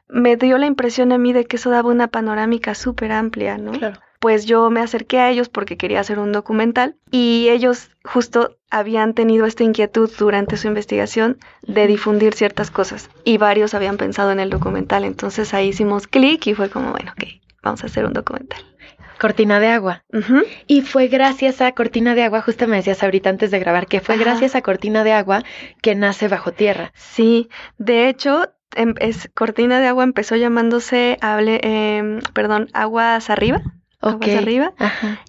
me 0.08 0.36
dio 0.36 0.58
la 0.58 0.66
impresión 0.66 1.12
a 1.12 1.18
mí 1.18 1.32
de 1.32 1.44
que 1.44 1.56
eso 1.56 1.70
daba 1.70 1.90
una 1.90 2.08
panorámica 2.08 2.74
súper 2.74 3.12
amplia, 3.12 3.58
¿no? 3.58 3.72
Claro. 3.72 4.00
Pues 4.20 4.46
yo 4.46 4.70
me 4.70 4.80
acerqué 4.80 5.18
a 5.18 5.30
ellos 5.30 5.50
porque 5.50 5.76
quería 5.76 6.00
hacer 6.00 6.18
un 6.18 6.32
documental 6.32 6.96
y 7.10 7.48
ellos 7.50 7.90
justo 8.04 8.56
habían 8.70 9.12
tenido 9.12 9.44
esta 9.44 9.64
inquietud 9.64 10.10
durante 10.18 10.56
su 10.56 10.66
investigación 10.66 11.38
de 11.62 11.86
difundir 11.86 12.32
ciertas 12.32 12.70
cosas 12.70 13.10
y 13.24 13.36
varios 13.36 13.74
habían 13.74 13.98
pensado 13.98 14.32
en 14.32 14.40
el 14.40 14.48
documental. 14.48 15.04
Entonces 15.04 15.52
ahí 15.52 15.68
hicimos 15.68 16.06
clic 16.06 16.46
y 16.46 16.54
fue 16.54 16.70
como, 16.70 16.92
bueno, 16.92 17.12
ok, 17.12 17.24
vamos 17.62 17.82
a 17.82 17.86
hacer 17.86 18.06
un 18.06 18.14
documental. 18.14 18.64
Cortina 19.18 19.60
de 19.60 19.68
Agua. 19.68 20.04
Y 20.66 20.82
fue 20.82 21.08
gracias 21.08 21.60
a 21.60 21.72
Cortina 21.72 22.14
de 22.14 22.24
Agua, 22.24 22.42
justo 22.42 22.66
me 22.66 22.76
decías 22.76 23.02
ahorita 23.02 23.30
antes 23.30 23.50
de 23.50 23.58
grabar, 23.58 23.86
que 23.86 24.00
fue 24.00 24.16
gracias 24.16 24.54
a 24.54 24.62
Cortina 24.62 25.04
de 25.04 25.12
Agua 25.12 25.42
que 25.82 25.94
nace 25.94 26.28
Bajo 26.28 26.52
Tierra. 26.52 26.92
Sí, 26.94 27.48
de 27.78 28.08
hecho, 28.08 28.53
es, 29.00 29.30
Cortina 29.34 29.80
de 29.80 29.86
Agua 29.86 30.04
empezó 30.04 30.36
llamándose, 30.36 31.18
hable, 31.20 31.60
eh, 31.62 32.20
perdón, 32.32 32.68
Aguas 32.72 33.30
Arriba. 33.30 33.62
Aguas 34.00 34.30
Arriba. 34.36 34.72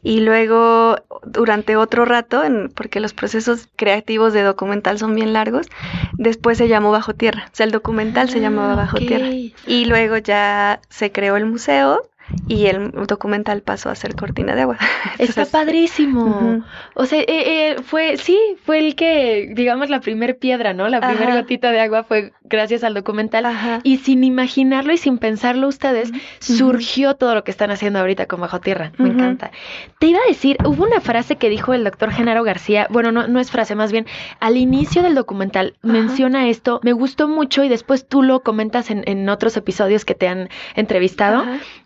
Y 0.03 0.19
luego, 0.19 0.97
durante 1.25 1.77
otro 1.77 2.05
rato, 2.05 2.43
en, 2.43 2.69
porque 2.69 2.99
los 2.99 3.13
procesos 3.13 3.69
creativos 3.75 4.33
de 4.33 4.43
documental 4.43 4.99
son 4.99 5.15
bien 5.15 5.33
largos, 5.33 5.67
después 6.13 6.57
se 6.57 6.67
llamó 6.67 6.91
Bajo 6.91 7.13
Tierra. 7.13 7.45
O 7.47 7.55
sea, 7.55 7.65
el 7.65 7.71
documental 7.71 8.29
se 8.29 8.41
llamaba 8.41 8.73
ah, 8.73 8.75
Bajo 8.75 8.97
Tierra. 8.97 9.27
Y 9.65 9.85
luego 9.85 10.17
ya 10.17 10.81
se 10.89 11.11
creó 11.11 11.37
el 11.37 11.45
museo 11.45 12.09
y 12.47 12.65
el 12.65 12.91
documental 13.07 13.61
pasó 13.61 13.89
a 13.89 13.95
ser 13.95 14.15
cortina 14.15 14.55
de 14.55 14.61
agua. 14.61 14.77
Está 15.19 15.45
padrísimo. 15.45 16.63
O 16.95 17.05
sea, 17.05 17.21
eh, 17.21 17.25
eh, 17.27 17.75
fue, 17.83 18.17
sí, 18.17 18.39
fue 18.63 18.79
el 18.79 18.95
que, 18.95 19.51
digamos, 19.53 19.89
la 19.89 19.99
primer 19.99 20.37
piedra, 20.37 20.73
¿no? 20.73 20.89
La 20.89 21.01
primera 21.01 21.35
gotita 21.35 21.71
de 21.71 21.81
agua 21.81 22.03
fue 22.03 22.33
gracias 22.49 22.83
al 22.83 22.93
documental. 22.93 23.45
Y 23.83 23.97
sin 23.97 24.23
imaginarlo 24.23 24.93
y 24.93 24.97
sin 24.97 25.17
pensarlo 25.17 25.67
ustedes, 25.67 26.11
surgió 26.39 27.15
todo 27.15 27.35
lo 27.35 27.43
que 27.43 27.51
están 27.51 27.71
haciendo 27.71 27.99
ahorita 27.99 28.25
con 28.25 28.41
Bajo 28.41 28.59
Tierra. 28.59 28.91
Me 28.97 29.09
encanta. 29.09 29.51
Te 29.99 30.07
iba 30.07 30.19
a 30.19 30.27
decir, 30.27 30.57
hubo 30.65 30.83
una 30.83 31.01
frase 31.01 31.35
que 31.35 31.49
dijo 31.49 31.73
el 31.73 31.83
doctor 31.83 32.11
Genaro 32.11 32.43
García, 32.43 32.87
bueno, 32.89 33.11
no, 33.11 33.27
no 33.27 33.39
es 33.39 33.51
frase, 33.51 33.75
más 33.75 33.91
bien, 33.91 34.05
al 34.39 34.57
inicio 34.57 35.03
del 35.03 35.15
documental 35.15 35.75
menciona 35.81 36.47
esto, 36.47 36.79
me 36.83 36.93
gustó 36.93 37.27
mucho 37.27 37.63
y 37.63 37.69
después 37.69 38.07
tú 38.07 38.23
lo 38.23 38.41
comentas 38.41 38.89
en, 38.89 39.03
en 39.07 39.27
otros 39.29 39.57
episodios 39.57 40.05
que 40.05 40.15
te 40.15 40.27
han 40.27 40.49
entrevistado 40.75 41.43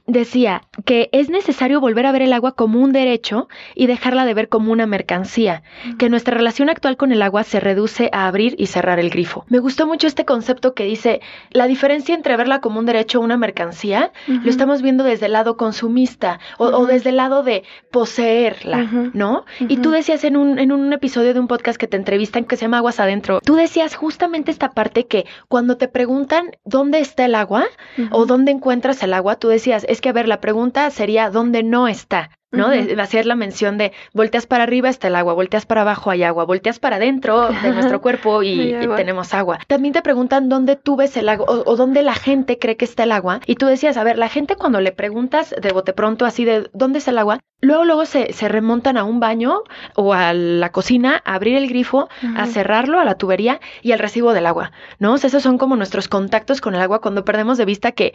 decía 0.09 0.63
que 0.85 1.09
es 1.11 1.29
necesario 1.29 1.79
volver 1.79 2.05
a 2.05 2.11
ver 2.11 2.23
el 2.23 2.33
agua 2.33 2.53
como 2.53 2.81
un 2.81 2.91
derecho 2.91 3.47
y 3.75 3.87
dejarla 3.87 4.25
de 4.25 4.33
ver 4.33 4.49
como 4.49 4.71
una 4.71 4.87
mercancía, 4.87 5.61
que 5.97 6.09
nuestra 6.09 6.35
relación 6.35 6.69
actual 6.69 6.97
con 6.97 7.11
el 7.11 7.21
agua 7.21 7.43
se 7.43 7.59
reduce 7.59 8.09
a 8.11 8.27
abrir 8.27 8.55
y 8.57 8.67
cerrar 8.67 8.99
el 8.99 9.09
grifo. 9.09 9.45
Me 9.49 9.59
gustó 9.59 9.85
mucho 9.87 10.07
este 10.07 10.25
concepto 10.25 10.48
concepto 10.49 10.73
que 10.73 10.83
dice, 10.85 11.21
la 11.51 11.67
diferencia 11.67 12.15
entre 12.15 12.35
verla 12.35 12.59
como 12.59 12.79
un 12.79 12.87
derecho 12.87 13.19
o 13.19 13.23
una 13.23 13.37
mercancía, 13.37 14.11
lo 14.27 14.49
estamos 14.49 14.81
viendo 14.81 15.03
desde 15.03 15.27
el 15.27 15.33
lado 15.33 15.57
consumista 15.57 16.39
o, 16.57 16.87
desde 16.87 17.11
el 17.11 17.17
lado 17.17 17.43
de 17.43 17.63
poseerla, 17.91 19.11
¿no? 19.13 19.45
Y 19.59 19.77
tú 19.77 19.91
decías 19.91 20.23
en 20.23 20.37
un, 20.37 20.57
en 20.57 20.71
un 20.71 20.91
episodio 20.91 21.35
de 21.35 21.39
un 21.39 21.47
podcast 21.47 21.79
que 21.79 21.85
te 21.85 21.97
entrevistan 21.97 22.45
que 22.45 22.55
se 22.55 22.63
llama 22.63 22.77
Aguas 22.77 22.99
Adentro, 22.99 23.41
tú 23.41 23.55
decías 23.55 23.95
justamente 23.95 24.49
esta 24.49 24.71
parte 24.71 25.05
que 25.05 25.27
cuando 25.47 25.77
te 25.77 25.87
preguntan 25.87 26.49
dónde 26.65 26.99
está 26.99 27.25
el 27.25 27.35
agua 27.35 27.65
o 28.09 28.25
dónde 28.25 28.51
encuentras 28.51 29.03
el 29.03 29.13
agua, 29.13 29.35
tú 29.35 29.49
decías, 29.49 29.85
es 29.87 30.01
que 30.01 30.09
a 30.09 30.13
ver, 30.13 30.27
la 30.27 30.41
pregunta 30.41 30.89
sería 30.89 31.29
dónde 31.29 31.61
no 31.61 31.87
está. 31.87 32.31
¿No? 32.51 32.69
de, 32.69 32.99
hacer 33.01 33.25
la 33.25 33.35
mención 33.35 33.77
de 33.77 33.91
volteas 34.13 34.45
para 34.45 34.63
arriba 34.63 34.89
está 34.89 35.07
el 35.07 35.15
agua, 35.15 35.33
volteas 35.33 35.65
para 35.65 35.81
abajo 35.81 36.09
hay 36.09 36.23
agua, 36.23 36.45
volteas 36.45 36.79
para 36.79 36.95
adentro 36.97 37.49
de 37.49 37.71
nuestro 37.73 38.01
cuerpo 38.01 38.43
y, 38.43 38.75
tenemos 38.95 39.33
agua. 39.33 39.59
También 39.67 39.93
te 39.93 40.01
preguntan 40.01 40.49
dónde 40.49 40.75
tú 40.75 40.95
ves 40.95 41.15
el 41.17 41.29
agua 41.29 41.45
o, 41.47 41.75
dónde 41.75 42.01
la 42.03 42.13
gente 42.13 42.57
cree 42.57 42.77
que 42.77 42.85
está 42.85 43.03
el 43.03 43.11
agua. 43.11 43.39
Y 43.45 43.55
tú 43.55 43.65
decías, 43.65 43.97
a 43.97 44.03
ver, 44.03 44.17
la 44.17 44.29
gente 44.29 44.55
cuando 44.55 44.81
le 44.81 44.91
preguntas 44.91 45.55
de 45.59 45.71
bote 45.71 45.93
pronto 45.93 46.25
así 46.25 46.45
de 46.45 46.69
dónde 46.73 46.99
está 46.99 47.11
el 47.11 47.19
agua, 47.19 47.39
luego 47.61 47.85
luego 47.85 48.05
se, 48.05 48.33
se 48.33 48.47
remontan 48.47 48.97
a 48.97 49.03
un 49.03 49.19
baño 49.19 49.63
o 49.95 50.13
a 50.13 50.33
la 50.33 50.71
cocina, 50.71 51.21
a 51.25 51.35
abrir 51.35 51.55
el 51.55 51.67
grifo, 51.67 52.09
a 52.35 52.45
cerrarlo 52.47 52.99
a 52.99 53.05
la 53.05 53.15
tubería 53.15 53.59
y 53.81 53.91
al 53.91 53.99
recibo 53.99 54.33
del 54.33 54.45
agua, 54.45 54.71
¿no? 54.97 55.13
O 55.13 55.17
sea, 55.17 55.27
esos 55.27 55.43
son 55.43 55.57
como 55.57 55.75
nuestros 55.75 56.07
contactos 56.07 56.61
con 56.61 56.75
el 56.75 56.81
agua 56.81 57.01
cuando 57.01 57.25
perdemos 57.25 57.57
de 57.57 57.65
vista 57.65 57.91
que 57.91 58.13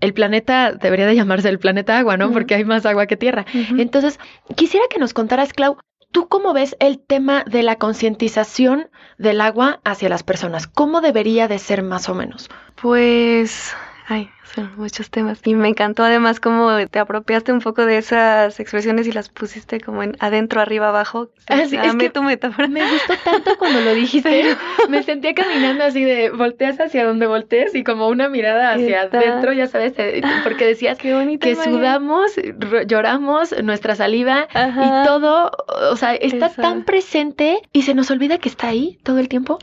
el 0.00 0.12
planeta 0.14 0.72
debería 0.72 1.06
de 1.06 1.14
llamarse 1.14 1.48
el 1.48 1.58
planeta 1.58 1.98
agua, 1.98 2.16
¿no? 2.16 2.32
Porque 2.32 2.54
hay 2.54 2.64
más 2.64 2.86
agua 2.86 3.06
que 3.06 3.16
tierra. 3.16 3.46
Entonces, 3.78 4.18
quisiera 4.54 4.86
que 4.90 4.98
nos 4.98 5.14
contaras, 5.14 5.52
Clau, 5.52 5.78
¿tú 6.12 6.28
cómo 6.28 6.52
ves 6.52 6.76
el 6.80 6.98
tema 6.98 7.44
de 7.44 7.62
la 7.62 7.76
concientización 7.76 8.88
del 9.18 9.40
agua 9.40 9.80
hacia 9.84 10.08
las 10.08 10.22
personas? 10.22 10.66
¿Cómo 10.66 11.00
debería 11.00 11.48
de 11.48 11.58
ser 11.58 11.82
más 11.82 12.08
o 12.08 12.14
menos? 12.14 12.48
Pues, 12.80 13.74
ay, 14.08 14.30
muchos 14.76 15.10
temas. 15.10 15.40
Y 15.44 15.54
me 15.54 15.68
encantó 15.68 16.04
además 16.04 16.40
cómo 16.40 16.70
te 16.88 16.98
apropiaste 16.98 17.52
un 17.52 17.60
poco 17.60 17.84
de 17.84 17.98
esas 17.98 18.58
expresiones 18.60 19.06
y 19.06 19.12
las 19.12 19.28
pusiste 19.28 19.80
como 19.80 20.02
en 20.02 20.16
adentro, 20.20 20.60
arriba, 20.60 20.88
abajo. 20.88 21.28
Así, 21.48 21.76
es 21.76 21.94
que 21.96 22.10
tu 22.10 22.22
metáfora. 22.22 22.68
Me 22.68 22.88
gustó 22.90 23.14
tanto 23.24 23.58
cuando 23.58 23.80
lo 23.80 23.94
dijiste. 23.94 24.56
me 24.88 25.02
sentía 25.02 25.34
caminando 25.34 25.84
así 25.84 26.04
de 26.04 26.30
volteas 26.30 26.80
hacia 26.80 27.04
donde 27.04 27.26
voltees 27.26 27.74
y 27.74 27.84
como 27.84 28.08
una 28.08 28.28
mirada 28.28 28.72
hacia 28.72 29.02
adentro, 29.02 29.52
ya 29.52 29.66
sabes, 29.66 29.94
porque 30.44 30.66
decías 30.66 30.98
que 30.98 31.56
sudamos, 31.64 32.32
lloramos, 32.86 33.54
nuestra 33.62 33.94
saliva 33.94 34.46
y 34.54 35.06
todo, 35.06 35.50
o 35.90 35.96
sea, 35.96 36.14
está 36.14 36.48
tan 36.50 36.84
presente 36.84 37.60
y 37.72 37.82
se 37.82 37.94
nos 37.94 38.10
olvida 38.10 38.38
que 38.38 38.48
está 38.48 38.68
ahí 38.68 38.98
todo 39.02 39.18
el 39.18 39.28
tiempo. 39.28 39.58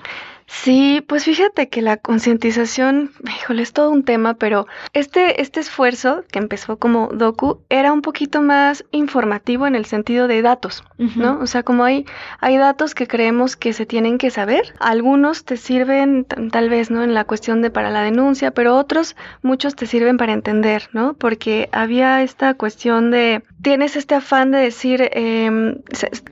Sí, 0.48 1.04
pues 1.08 1.26
fíjate 1.26 1.70
que 1.70 1.82
la 1.82 1.98
concientización, 1.98 3.12
híjole, 3.26 3.64
es 3.64 3.74
todo 3.74 3.90
un 3.90 4.04
tema, 4.04 4.36
pero 4.36 4.68
este, 4.94 5.42
este 5.42 5.60
esfuerzo 5.60 6.24
que 6.32 6.40
empezó 6.40 6.78
como 6.78 7.08
docu 7.08 7.62
era 7.70 7.92
un 7.92 8.02
poquito 8.02 8.42
más 8.42 8.86
informativo 8.92 9.68
en 9.68 9.76
el 9.76 9.86
sentido 9.86 10.28
de 10.28 10.42
datos, 10.42 10.84
¿no? 10.98 11.40
O 11.40 11.48
sea, 11.48 11.64
como 11.64 11.84
hay, 11.84 12.06
hay 12.40 12.58
datos 12.58 12.96
que 12.96 13.08
creemos 13.08 13.56
que 13.56 13.74
se 13.74 13.86
tienen 13.86 14.18
que 14.18 14.32
saber, 14.32 14.74
algunos 14.80 15.44
te 15.46 15.58
sirven 15.58 16.26
tal 16.52 16.70
vez, 16.70 16.92
¿no? 16.92 17.04
En 17.04 17.14
la 17.14 17.26
cuestión 17.26 17.62
de 17.62 17.70
para 17.70 17.90
la 17.90 18.02
denuncia, 18.02 18.52
pero 18.52 18.76
otros, 18.76 19.16
muchos 19.42 19.76
te 19.76 19.86
sirven 19.86 20.18
para 20.18 20.34
entender, 20.34 20.90
¿no? 20.94 21.14
Porque 21.14 21.70
había 21.72 22.22
esta 22.22 22.54
cuestión 22.54 23.12
de, 23.12 23.44
tienes 23.62 23.96
este 23.96 24.16
afán 24.16 24.52
de 24.52 24.60
decir, 24.60 25.10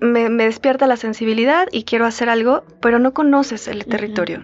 me, 0.02 0.30
me, 0.30 0.46
despierta 0.46 0.88
la 0.88 0.98
sensibilidad 0.98 1.68
y 1.72 1.84
quiero 1.84 2.06
hacer 2.06 2.30
algo, 2.30 2.64
pero 2.82 3.00
no 3.00 3.14
conoces 3.14 3.68
el 3.68 3.86
territorio, 3.86 4.01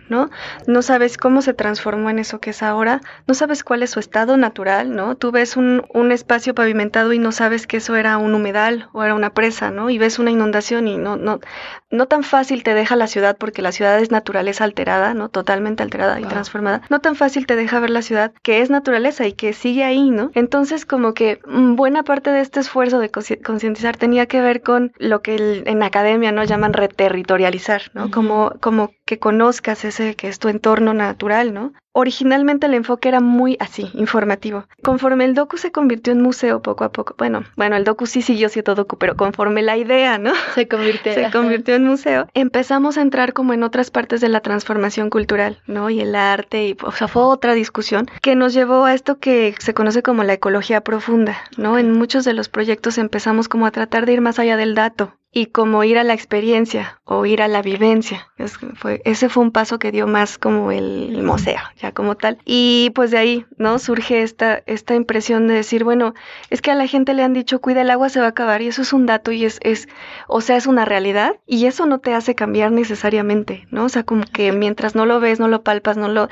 ¿no? 0.09 0.29
No 0.67 0.81
sabes 0.81 1.17
cómo 1.17 1.41
se 1.41 1.53
transformó 1.53 2.09
en 2.09 2.19
eso 2.19 2.39
que 2.39 2.51
es 2.51 2.63
ahora, 2.63 3.01
no 3.27 3.33
sabes 3.33 3.63
cuál 3.63 3.83
es 3.83 3.91
su 3.91 3.99
estado 3.99 4.37
natural, 4.37 4.95
¿no? 4.95 5.15
Tú 5.15 5.31
ves 5.31 5.57
un, 5.57 5.85
un 5.93 6.11
espacio 6.11 6.55
pavimentado 6.55 7.13
y 7.13 7.19
no 7.19 7.31
sabes 7.31 7.67
que 7.67 7.77
eso 7.77 7.95
era 7.95 8.17
un 8.17 8.33
humedal 8.33 8.89
o 8.93 9.03
era 9.03 9.15
una 9.15 9.33
presa, 9.33 9.71
¿no? 9.71 9.89
Y 9.89 9.97
ves 9.97 10.19
una 10.19 10.31
inundación 10.31 10.87
y 10.87 10.97
no, 10.97 11.17
no, 11.17 11.39
no 11.89 12.05
tan 12.07 12.23
fácil 12.23 12.63
te 12.63 12.73
deja 12.73 12.95
la 12.95 13.07
ciudad 13.07 13.37
porque 13.37 13.61
la 13.61 13.71
ciudad 13.71 13.99
es 13.99 14.11
naturaleza 14.11 14.63
alterada, 14.63 15.13
¿no? 15.13 15.29
Totalmente 15.29 15.83
alterada 15.83 16.19
y 16.19 16.25
transformada. 16.25 16.81
No 16.89 16.99
tan 16.99 17.15
fácil 17.15 17.45
te 17.45 17.55
deja 17.55 17.79
ver 17.79 17.89
la 17.89 18.01
ciudad 18.01 18.33
que 18.41 18.61
es 18.61 18.69
naturaleza 18.69 19.25
y 19.25 19.33
que 19.33 19.53
sigue 19.53 19.83
ahí, 19.83 20.09
¿no? 20.09 20.31
Entonces 20.33 20.85
como 20.85 21.13
que 21.13 21.39
mm, 21.45 21.75
buena 21.75 22.03
parte 22.03 22.31
de 22.31 22.41
este 22.41 22.59
esfuerzo 22.59 22.99
de 22.99 23.09
concientizar 23.09 23.97
tenía 23.97 24.25
que 24.25 24.41
ver 24.41 24.61
con 24.61 24.91
lo 24.97 25.21
que 25.21 25.63
en 25.65 25.83
academia 25.83 26.31
no 26.31 26.43
llaman 26.43 26.73
reterritorializar, 26.73 27.83
¿no? 27.93 28.11
Como 28.11 28.53
como 28.59 28.91
que 29.07 29.17
conozcas 29.17 29.85
ese 29.85 30.15
que 30.15 30.27
es 30.27 30.37
tu 30.37 30.49
entorno 30.49 30.93
natural, 30.93 31.53
¿no? 31.53 31.73
Originalmente 31.99 32.67
el 32.67 32.75
enfoque 32.75 33.09
era 33.09 33.21
muy 33.21 33.57
así, 33.59 33.89
informativo. 33.95 34.65
Conforme 34.83 35.25
el 35.25 35.33
docu 35.33 35.57
se 35.57 35.71
convirtió 35.71 36.13
en 36.13 36.21
museo 36.21 36.61
poco 36.61 36.83
a 36.83 36.91
poco, 36.91 37.15
bueno, 37.17 37.43
bueno, 37.55 37.75
el 37.75 37.85
docu 37.85 38.05
sí 38.05 38.21
siguió 38.21 38.49
siendo 38.49 38.75
docu, 38.75 38.99
pero 38.99 39.15
conforme 39.15 39.63
la 39.63 39.77
idea, 39.77 40.19
¿no? 40.19 40.31
Se 40.53 40.67
convirtió, 40.67 41.11
se 41.11 41.31
convirtió 41.31 41.73
en 41.73 41.85
museo, 41.85 42.27
empezamos 42.35 42.99
a 42.99 43.01
entrar 43.01 43.33
como 43.33 43.53
en 43.53 43.63
otras 43.63 43.89
partes 43.89 44.21
de 44.21 44.29
la 44.29 44.41
transformación 44.41 45.09
cultural, 45.09 45.63
¿no? 45.65 45.89
Y 45.89 45.99
el 45.99 46.13
arte, 46.13 46.67
y 46.67 46.77
o 46.83 46.91
sea, 46.91 47.07
fue 47.07 47.23
otra 47.23 47.55
discusión 47.55 48.05
que 48.21 48.35
nos 48.35 48.53
llevó 48.53 48.85
a 48.85 48.93
esto 48.93 49.17
que 49.17 49.55
se 49.57 49.73
conoce 49.73 50.03
como 50.03 50.23
la 50.23 50.33
ecología 50.33 50.81
profunda, 50.81 51.35
¿no? 51.57 51.79
En 51.79 51.91
muchos 51.93 52.25
de 52.25 52.33
los 52.33 52.47
proyectos 52.47 52.99
empezamos 52.99 53.49
como 53.49 53.65
a 53.65 53.71
tratar 53.71 54.05
de 54.05 54.13
ir 54.13 54.21
más 54.21 54.37
allá 54.37 54.55
del 54.55 54.75
dato, 54.75 55.17
y 55.31 55.47
como 55.47 55.83
ir 55.83 55.97
a 55.97 56.03
la 56.03 56.13
experiencia 56.13 56.99
o 57.03 57.25
ir 57.25 57.41
a 57.41 57.47
la 57.47 57.61
vivencia. 57.61 58.27
fue, 58.75 59.01
ese 59.05 59.29
fue 59.29 59.43
un 59.43 59.51
paso 59.51 59.77
que 59.77 59.91
dio 59.91 60.07
más 60.07 60.37
como 60.37 60.71
el, 60.71 61.21
museo, 61.23 61.59
ya 61.77 61.86
como 61.91 62.15
tal. 62.15 62.37
Y 62.45 62.91
pues 62.95 63.11
de 63.11 63.17
ahí, 63.17 63.45
¿no? 63.57 63.79
Surge 63.79 64.21
esta, 64.21 64.63
esta 64.65 64.95
impresión 64.95 65.47
de 65.47 65.55
decir, 65.55 65.83
bueno, 65.83 66.13
es 66.49 66.61
que 66.61 66.71
a 66.71 66.75
la 66.75 66.87
gente 66.87 67.13
le 67.13 67.23
han 67.23 67.33
dicho, 67.33 67.59
cuida 67.59 67.81
el 67.81 67.89
agua, 67.89 68.09
se 68.09 68.19
va 68.19 68.27
a 68.27 68.29
acabar, 68.29 68.61
y 68.61 68.67
eso 68.67 68.81
es 68.81 68.93
un 68.93 69.05
dato 69.05 69.31
y 69.31 69.45
es, 69.45 69.59
es, 69.61 69.87
o 70.27 70.41
sea, 70.41 70.57
es 70.57 70.67
una 70.67 70.85
realidad, 70.85 71.35
y 71.45 71.65
eso 71.65 71.85
no 71.85 71.99
te 71.99 72.13
hace 72.13 72.35
cambiar 72.35 72.71
necesariamente, 72.71 73.67
¿no? 73.71 73.85
O 73.85 73.89
sea, 73.89 74.03
como 74.03 74.23
que 74.23 74.51
mientras 74.51 74.95
no 74.95 75.05
lo 75.05 75.19
ves, 75.19 75.39
no 75.39 75.47
lo 75.47 75.63
palpas, 75.63 75.97
no 75.97 76.07
lo, 76.07 76.29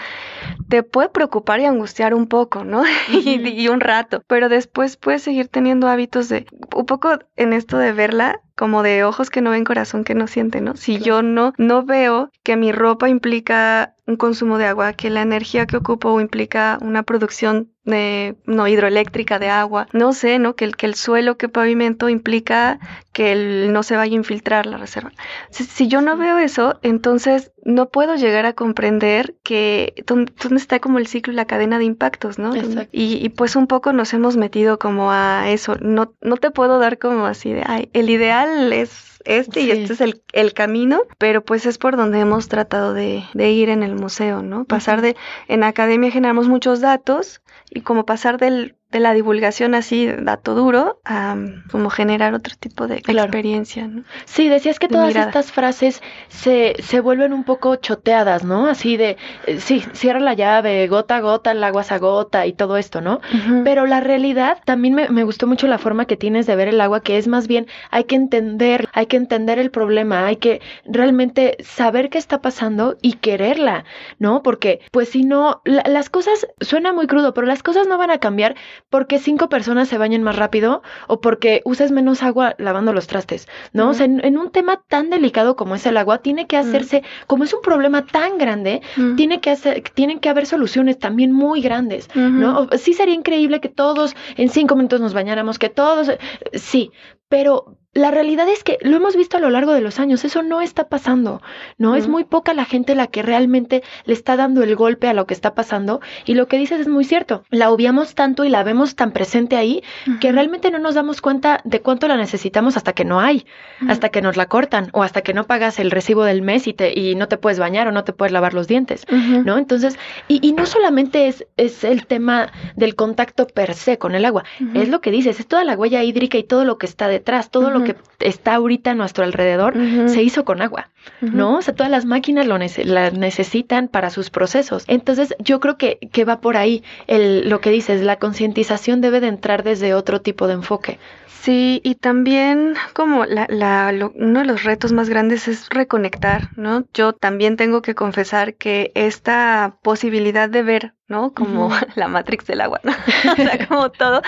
te 0.70 0.84
puede 0.84 1.10
preocupar 1.10 1.60
y 1.60 1.66
angustiar 1.66 2.14
un 2.14 2.28
poco, 2.28 2.64
¿no? 2.64 2.84
y, 3.12 3.48
y 3.48 3.68
un 3.68 3.80
rato, 3.80 4.24
pero 4.28 4.50
después 4.50 4.98
puedes 4.98 5.24
seguir 5.24 5.48
teniendo 5.48 5.88
hábitos 5.88 6.30
de, 6.30 6.46
un 6.76 6.86
poco 6.86 7.20
en 7.36 7.54
esto 7.54 7.78
de 7.78 7.92
verla, 7.92 8.42
como 8.56 8.84
de 8.84 9.04
ojos 9.04 9.30
que 9.30 9.42
no 9.42 9.52
ven, 9.52 9.64
corazón 9.64 10.04
que 10.04 10.16
no 10.16 10.28
siente, 10.28 10.62
¿no? 10.62 10.76
Si 10.76 11.00
yo 11.00 11.22
no, 11.22 11.54
no 11.58 11.84
veo 11.84 12.32
que 12.44 12.56
mi 12.56 12.72
ropa 12.72 13.10
implica 13.10 13.96
un 14.08 14.16
consumo 14.16 14.58
de 14.58 14.66
agua, 14.66 14.94
que 14.94 15.10
la 15.10 15.22
energía 15.22 15.66
que 15.66 15.78
ocupo 15.78 16.20
implica 16.22 16.78
una 16.82 17.04
producción 17.04 17.75
de, 17.86 18.36
no 18.46 18.68
hidroeléctrica 18.68 19.40
de 19.40 19.50
agua, 19.50 19.88
no 19.94 20.12
sé, 20.12 20.40
¿no? 20.40 20.56
Que 20.56 20.66
el, 20.66 20.76
que 20.76 20.88
el 20.88 20.96
suelo 20.96 21.38
que 21.38 21.50
pavimento 21.50 22.10
implica 22.10 22.80
que 23.14 23.32
el, 23.32 23.72
no 23.72 23.84
se 23.84 23.96
vaya 23.96 24.14
a 24.14 24.16
infiltrar 24.16 24.66
la 24.66 24.78
reserva. 24.78 25.12
Si, 25.52 25.88
yo 25.88 26.02
no 26.02 26.18
veo 26.18 26.40
eso, 26.40 26.80
entonces 26.82 27.52
no 27.64 27.90
puedo 27.90 28.16
llegar 28.16 28.46
a 28.46 28.54
comprender 28.54 29.36
que 29.44 29.94
dónde, 30.06 30.34
está 30.56 30.80
como 30.80 30.98
el 30.98 31.08
ciclo 31.08 31.32
y 31.32 31.36
la 31.36 31.46
cadena 31.46 31.78
de 31.78 31.86
impactos, 31.86 32.40
¿no? 32.40 32.56
Y, 32.56 32.86
y, 32.92 33.30
pues 33.30 33.56
un 33.56 33.68
poco 33.68 33.94
nos 33.94 34.14
hemos 34.14 34.36
metido 34.36 34.80
como 34.80 35.12
a 35.12 35.50
eso. 35.50 35.78
No, 35.80 36.14
no 36.22 36.38
te 36.38 36.52
puedo 36.52 36.80
dar 36.80 36.98
como 36.98 37.26
así 37.26 37.54
de, 37.54 37.64
ay, 37.66 37.90
el 37.94 38.10
ideal 38.10 38.74
es 38.74 39.15
este 39.26 39.62
y 39.62 39.72
este 39.72 39.94
es 39.94 40.02
el, 40.02 40.22
el, 40.34 40.54
camino, 40.54 41.02
pero 41.18 41.44
pues 41.44 41.66
es 41.66 41.78
por 41.78 41.98
donde 41.98 42.20
hemos 42.20 42.48
tratado 42.48 42.94
de, 42.94 43.24
de 43.34 43.52
ir 43.52 43.70
en 43.70 43.84
el 43.84 43.96
museo, 43.96 44.42
¿no? 44.42 44.66
Pasar 44.66 45.02
de, 45.02 45.16
en 45.48 45.64
academia 45.64 46.12
generamos 46.12 46.48
muchos 46.48 46.80
datos 46.80 47.42
y 47.70 47.82
como 47.82 48.06
pasar 48.06 48.38
del 48.38 48.76
de 48.96 49.02
la 49.02 49.14
divulgación 49.14 49.76
así, 49.76 50.08
dato 50.08 50.56
duro, 50.56 51.02
a 51.04 51.36
como 51.70 51.90
generar 51.90 52.34
otro 52.34 52.56
tipo 52.58 52.88
de 52.88 53.00
experiencia. 53.06 53.90
¿no? 53.90 54.04
Sí, 54.24 54.48
decías 54.48 54.80
que 54.80 54.88
todas 54.88 55.14
estas 55.14 55.52
frases 55.52 56.02
se, 56.30 56.78
se 56.82 57.02
vuelven 57.02 57.34
un 57.34 57.44
poco 57.44 57.76
choteadas, 57.76 58.46
¿no? 58.46 58.68
Así 58.68 58.96
de, 58.96 59.18
eh, 59.48 59.60
sí, 59.60 59.84
cierra 59.92 60.22
la 60.22 60.34
llave, 60.34 60.88
gota 60.88 61.18
a 61.18 61.20
gota, 61.20 61.52
el 61.52 61.62
agua 61.62 61.84
se 61.84 61.94
agota 61.94 62.46
y 62.46 62.54
todo 62.54 62.78
esto, 62.78 63.02
¿no? 63.02 63.20
Pero 63.66 63.86
la 63.86 64.00
realidad, 64.00 64.60
también 64.64 64.94
me, 64.94 65.10
me 65.10 65.26
gustó 65.26 65.46
mucho 65.46 65.68
la 65.68 65.78
forma 65.78 66.06
que 66.06 66.16
tienes 66.16 66.48
de 66.48 66.56
ver 66.56 66.70
el 66.70 66.80
agua, 66.80 67.02
que 67.02 67.18
es 67.18 67.28
más 67.28 67.50
bien, 67.50 67.68
hay 67.92 68.06
que 68.06 68.16
entender, 68.16 68.88
hay 68.94 69.08
que 69.08 69.18
entender 69.18 69.60
el 69.60 69.72
problema, 69.72 70.26
hay 70.26 70.38
que 70.38 70.62
realmente 70.86 71.58
saber 71.60 72.10
qué 72.10 72.18
está 72.18 72.42
pasando 72.42 72.96
y 73.02 73.14
quererla, 73.14 73.84
¿no? 74.20 74.42
Porque, 74.42 74.80
pues 74.92 75.10
si 75.10 75.24
no, 75.24 75.62
las 75.66 76.10
cosas, 76.10 76.48
suena 76.62 76.94
muy 76.94 77.08
crudo, 77.08 77.34
pero 77.34 77.46
las 77.46 77.62
cosas 77.62 77.88
no 77.88 77.98
van 77.98 78.12
a 78.12 78.20
cambiar 78.20 78.56
porque 78.90 79.20
cinco 79.20 79.50
personas 79.50 79.88
se 79.88 79.98
bañen 79.98 80.24
más 80.24 80.36
rápido 80.36 80.82
o 81.08 81.20
porque 81.20 81.62
uses 81.66 81.92
menos 81.92 82.24
agua 82.24 82.56
lavando 82.58 82.94
los 82.94 83.08
trastes, 83.08 83.48
¿no? 83.74 83.90
O 83.90 83.94
sea, 83.94 84.06
en, 84.06 84.38
un 84.38 84.52
tema 84.52 84.84
tan 84.88 85.10
delicado 85.10 85.56
como 85.56 85.76
es 85.76 85.86
el 85.86 85.98
agua, 85.98 86.20
tiene 86.20 86.48
que 86.48 86.58
hacerse, 86.58 87.04
como 87.28 87.44
es 87.44 87.54
un 87.54 87.62
problema 87.62 88.06
tan 88.06 88.38
grande, 88.38 88.82
tiene 89.18 89.42
que 89.42 89.50
hacer, 89.50 89.84
tienen 89.94 90.20
que 90.20 90.30
haber 90.30 90.46
soluciones 90.46 91.00
también 91.00 91.32
muy 91.32 91.62
grandes, 91.62 92.10
¿no? 92.16 92.70
Sí 92.78 92.94
sería 92.94 93.16
increíble 93.16 93.60
que 93.60 93.70
todos 93.70 94.16
en 94.38 94.50
cinco 94.50 94.76
minutos 94.76 95.02
nos 95.02 95.14
bañáramos, 95.14 95.60
que 95.60 95.70
todos, 95.70 96.12
sí, 96.54 96.92
pero 97.28 97.78
la 97.96 98.12
realidad 98.12 98.50
es 98.50 98.66
que 98.66 98.78
lo 98.82 98.98
hemos 98.98 99.16
visto 99.16 99.38
a 99.38 99.40
lo 99.40 99.50
largo 99.50 99.72
de 99.72 99.80
los 99.80 100.00
años, 100.00 100.26
eso 100.26 100.44
no 100.44 100.60
está 100.60 100.90
pasando, 100.90 101.42
¿no? 101.78 101.96
Es 101.96 102.10
muy 102.10 102.26
poca 102.26 102.54
la 102.54 102.66
gente 102.66 102.94
la 102.94 103.08
que 103.08 103.24
realmente 103.24 103.84
le 104.04 104.14
está 104.14 104.36
dando 104.36 104.64
el 104.64 104.76
golpe 104.76 105.08
a 105.08 105.14
lo 105.14 105.26
que 105.26 105.34
está 105.34 105.56
pasando 105.56 106.02
y 106.26 106.34
lo 106.34 106.50
que 106.50 106.58
dices 106.58 106.82
es 106.82 106.90
muy 106.90 107.06
cierto, 107.06 107.46
la 107.52 107.72
obviamos 107.72 108.14
tanto 108.14 108.44
y 108.44 108.50
la 108.50 108.64
vemos 108.64 108.98
tan 108.98 109.14
presente 109.14 109.56
ahí 109.56 109.82
que 110.20 110.34
realmente 110.34 110.72
no 110.72 110.80
nos 110.80 110.94
damos 110.94 111.22
cuenta 111.22 111.62
de 111.64 111.80
cuánto 111.80 112.10
la 112.10 112.18
necesitamos 112.18 112.76
hasta 112.76 112.92
que 112.92 113.06
no 113.06 113.22
hay, 113.22 113.46
hasta 113.88 114.10
que 114.10 114.22
nos 114.22 114.36
la 114.36 114.48
cortan 114.48 114.90
o 114.92 115.02
hasta 115.02 115.22
que 115.22 115.34
no 115.34 115.46
pagas 115.46 115.80
el 115.80 115.90
recibo 115.90 116.26
del 116.26 116.42
mes 116.42 116.68
y, 116.68 116.74
te, 116.74 117.00
y 117.00 117.16
no 117.16 117.30
te 117.30 117.38
puedes 117.38 117.60
bañar 117.60 117.88
o 117.88 117.94
no 117.94 118.04
te 118.04 118.12
puedes 118.12 118.34
lavar 118.34 118.54
los 118.54 118.68
dientes, 118.68 119.06
¿no? 119.10 119.58
Entonces, 119.58 119.98
y, 120.28 120.46
y, 120.46 120.52
no 120.52 120.66
solamente 120.66 121.30
es, 121.30 121.48
es 121.56 121.86
el 121.86 122.08
tema 122.08 122.52
del 122.76 122.96
contacto 122.96 123.48
per 123.48 123.74
se 123.74 123.98
con 123.98 124.16
el 124.16 124.26
agua, 124.26 124.44
es 124.74 124.90
lo 124.90 125.00
que 125.00 125.12
dices, 125.12 125.40
es 125.40 125.48
toda 125.48 125.64
la 125.64 125.76
huella 125.76 126.04
hídrica 126.04 126.38
y 126.38 126.44
todo 126.44 126.66
lo 126.66 126.78
que 126.78 126.88
está 126.88 127.08
detrás, 127.08 127.52
todo 127.52 127.72
lo 127.72 127.85
que 127.86 127.96
está 128.20 128.56
ahorita 128.56 128.92
a 128.92 128.96
nuestro 128.96 129.24
alrededor 129.24 129.74
se 130.08 130.22
hizo 130.22 130.44
con 130.44 130.62
agua, 130.62 130.90
¿no? 131.22 131.58
O 131.58 131.62
sea, 131.62 131.74
todas 131.74 131.92
las 131.92 132.06
máquinas 132.06 132.46
lo 132.46 132.58
las 132.58 133.14
necesitan 133.14 133.88
para 133.88 134.10
sus 134.10 134.30
procesos. 134.30 134.84
Entonces, 134.88 135.36
yo 135.40 135.60
creo 135.60 135.78
que, 135.78 136.00
que 136.12 136.26
va 136.26 136.42
por 136.42 136.58
ahí 136.58 136.84
el, 137.08 137.50
lo 137.50 137.62
que 137.62 137.70
dices, 137.70 138.02
la 138.02 138.18
concientización 138.18 139.02
debe 139.02 139.20
de 139.22 139.28
entrar 139.28 139.64
desde 139.64 139.94
otro 139.94 140.22
tipo 140.22 140.48
de 140.48 140.54
enfoque. 140.56 141.00
Sí, 141.28 141.80
y 141.84 141.94
también 141.94 142.74
como 142.94 143.26
la, 143.26 143.46
la, 143.50 143.94
uno 144.16 144.40
de 144.40 144.46
los 144.46 144.64
retos 144.64 144.92
más 144.92 145.10
grandes 145.10 145.48
es 145.48 145.70
reconectar, 145.70 146.50
¿no? 146.58 146.86
Yo 146.92 147.14
también 147.14 147.56
tengo 147.56 147.84
que 147.84 147.94
confesar 147.94 148.56
que 148.56 148.92
esta 148.96 149.78
posibilidad 149.84 150.50
de 150.50 150.64
ver 150.64 150.96
¿no? 151.08 151.34
Como 151.34 151.70
la 151.96 152.08
Matrix 152.08 152.46
del 152.48 152.62
agua, 152.62 152.80
¿no? 152.84 152.92
o 153.32 153.36
sea, 153.36 153.68
como 153.68 153.92
todo 153.92 154.22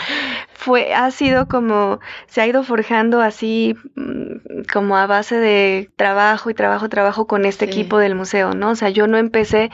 fue, 0.57 0.95
ha 0.95 1.11
sido 1.11 1.47
como, 1.47 1.99
se 2.25 2.41
ha 2.41 2.47
ido 2.47 2.63
forjando 2.63 3.21
así 3.21 3.75
mm, 3.93 4.63
como 4.73 4.97
a 4.97 5.05
base 5.05 5.37
de 5.37 5.91
trabajo 5.95 6.49
y 6.49 6.55
trabajo, 6.55 6.89
trabajo 6.89 7.27
con 7.27 7.45
este 7.45 7.65
equipo 7.65 7.99
del 7.99 8.15
museo, 8.15 8.55
¿no? 8.55 8.71
O 8.71 8.75
sea, 8.75 8.89
yo 8.89 9.05
no 9.05 9.19
empecé, 9.19 9.69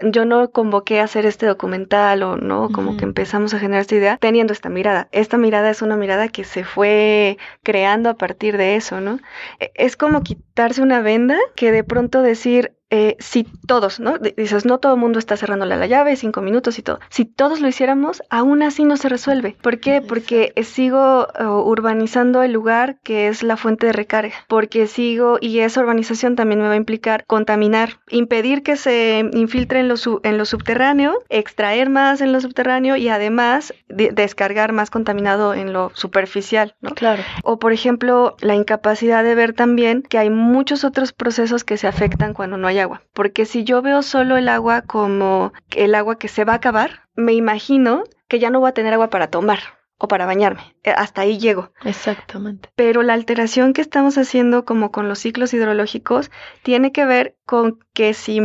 yo 0.00 0.24
no 0.24 0.50
convoqué 0.50 0.98
a 0.98 1.04
hacer 1.04 1.24
este 1.24 1.46
documental 1.46 2.24
o, 2.24 2.36
¿no? 2.36 2.68
Como 2.70 2.96
que 2.96 3.04
empezamos 3.04 3.54
a 3.54 3.60
generar 3.60 3.82
esta 3.82 3.94
idea 3.94 4.16
teniendo 4.16 4.52
esta 4.52 4.68
mirada. 4.68 5.08
Esta 5.12 5.38
mirada 5.38 5.70
es 5.70 5.82
una 5.82 5.96
mirada 5.96 6.26
que 6.26 6.42
se 6.42 6.64
fue 6.64 7.38
creando 7.62 8.10
a 8.10 8.14
partir 8.14 8.56
de 8.56 8.74
eso, 8.74 9.00
¿no? 9.00 9.20
E, 9.60 9.70
es 9.76 9.96
como 9.96 10.22
quitarse 10.22 10.82
una 10.82 11.00
venda 11.00 11.38
que 11.54 11.70
de 11.70 11.84
pronto 11.84 12.22
decir, 12.22 12.74
eh, 12.90 13.16
si 13.18 13.44
todos, 13.66 13.98
¿no? 13.98 14.18
Dices, 14.18 14.64
no 14.64 14.78
todo 14.78 14.94
el 14.94 15.00
mundo 15.00 15.18
está 15.18 15.36
cerrándole 15.36 15.76
la 15.76 15.86
llave, 15.86 16.16
cinco 16.16 16.40
minutos 16.40 16.78
y 16.78 16.82
todo. 16.82 17.00
Si 17.08 17.24
todos 17.24 17.60
lo 17.60 17.68
hiciéramos, 17.68 18.22
aún 18.30 18.62
así 18.62 18.84
no 18.84 18.96
se 18.96 19.08
resuelve. 19.08 19.56
¿Por 19.62 19.80
qué? 19.80 20.00
Porque 20.00 20.52
sigo 20.62 21.26
uh, 21.40 21.44
urbanizando 21.44 22.42
el 22.42 22.52
lugar 22.52 22.98
que 23.02 23.28
es 23.28 23.42
la 23.42 23.56
fuente 23.56 23.86
de 23.86 23.92
recarga. 23.92 24.34
Porque 24.48 24.86
sigo, 24.86 25.38
y 25.40 25.60
esa 25.60 25.80
urbanización 25.80 26.36
también 26.36 26.60
me 26.60 26.68
va 26.68 26.74
a 26.74 26.76
implicar 26.76 27.24
contaminar, 27.26 28.00
impedir 28.10 28.62
que 28.62 28.76
se 28.76 29.28
infiltre 29.32 29.80
en 29.80 29.88
lo, 29.88 29.96
en 30.22 30.38
lo 30.38 30.44
subterráneo, 30.44 31.18
extraer 31.28 31.90
más 31.90 32.20
en 32.20 32.32
lo 32.32 32.40
subterráneo 32.40 32.96
y 32.96 33.08
además 33.08 33.74
descargar 33.88 34.72
más 34.72 34.90
contaminado 34.90 35.54
en 35.54 35.72
lo 35.72 35.90
superficial, 35.94 36.74
¿no? 36.80 36.90
Claro. 36.90 37.22
O 37.42 37.58
por 37.58 37.72
ejemplo, 37.72 38.36
la 38.40 38.54
incapacidad 38.54 39.24
de 39.24 39.34
ver 39.34 39.52
también 39.52 40.02
que 40.02 40.18
hay 40.18 40.30
muchos 40.30 40.84
otros 40.84 41.12
procesos 41.12 41.64
que 41.64 41.76
se 41.76 41.86
afectan 41.86 42.34
cuando 42.34 42.56
no 42.56 42.68
hay 42.68 42.73
agua. 42.80 43.02
Porque 43.12 43.46
si 43.46 43.64
yo 43.64 43.82
veo 43.82 44.02
solo 44.02 44.36
el 44.36 44.48
agua 44.48 44.82
como 44.82 45.52
el 45.74 45.94
agua 45.94 46.18
que 46.18 46.28
se 46.28 46.44
va 46.44 46.54
a 46.54 46.56
acabar, 46.56 47.08
me 47.14 47.32
imagino 47.32 48.04
que 48.28 48.38
ya 48.38 48.50
no 48.50 48.60
voy 48.60 48.70
a 48.70 48.74
tener 48.74 48.92
agua 48.92 49.10
para 49.10 49.28
tomar 49.28 49.60
o 49.98 50.08
para 50.08 50.26
bañarme. 50.26 50.74
Eh, 50.82 50.90
hasta 50.90 51.22
ahí 51.22 51.38
llego. 51.38 51.70
Exactamente. 51.84 52.68
Pero 52.74 53.02
la 53.02 53.14
alteración 53.14 53.72
que 53.72 53.80
estamos 53.80 54.18
haciendo 54.18 54.64
como 54.64 54.90
con 54.90 55.08
los 55.08 55.20
ciclos 55.20 55.54
hidrológicos 55.54 56.30
tiene 56.62 56.92
que 56.92 57.04
ver 57.04 57.36
con 57.46 57.78
que 57.92 58.12
si 58.12 58.40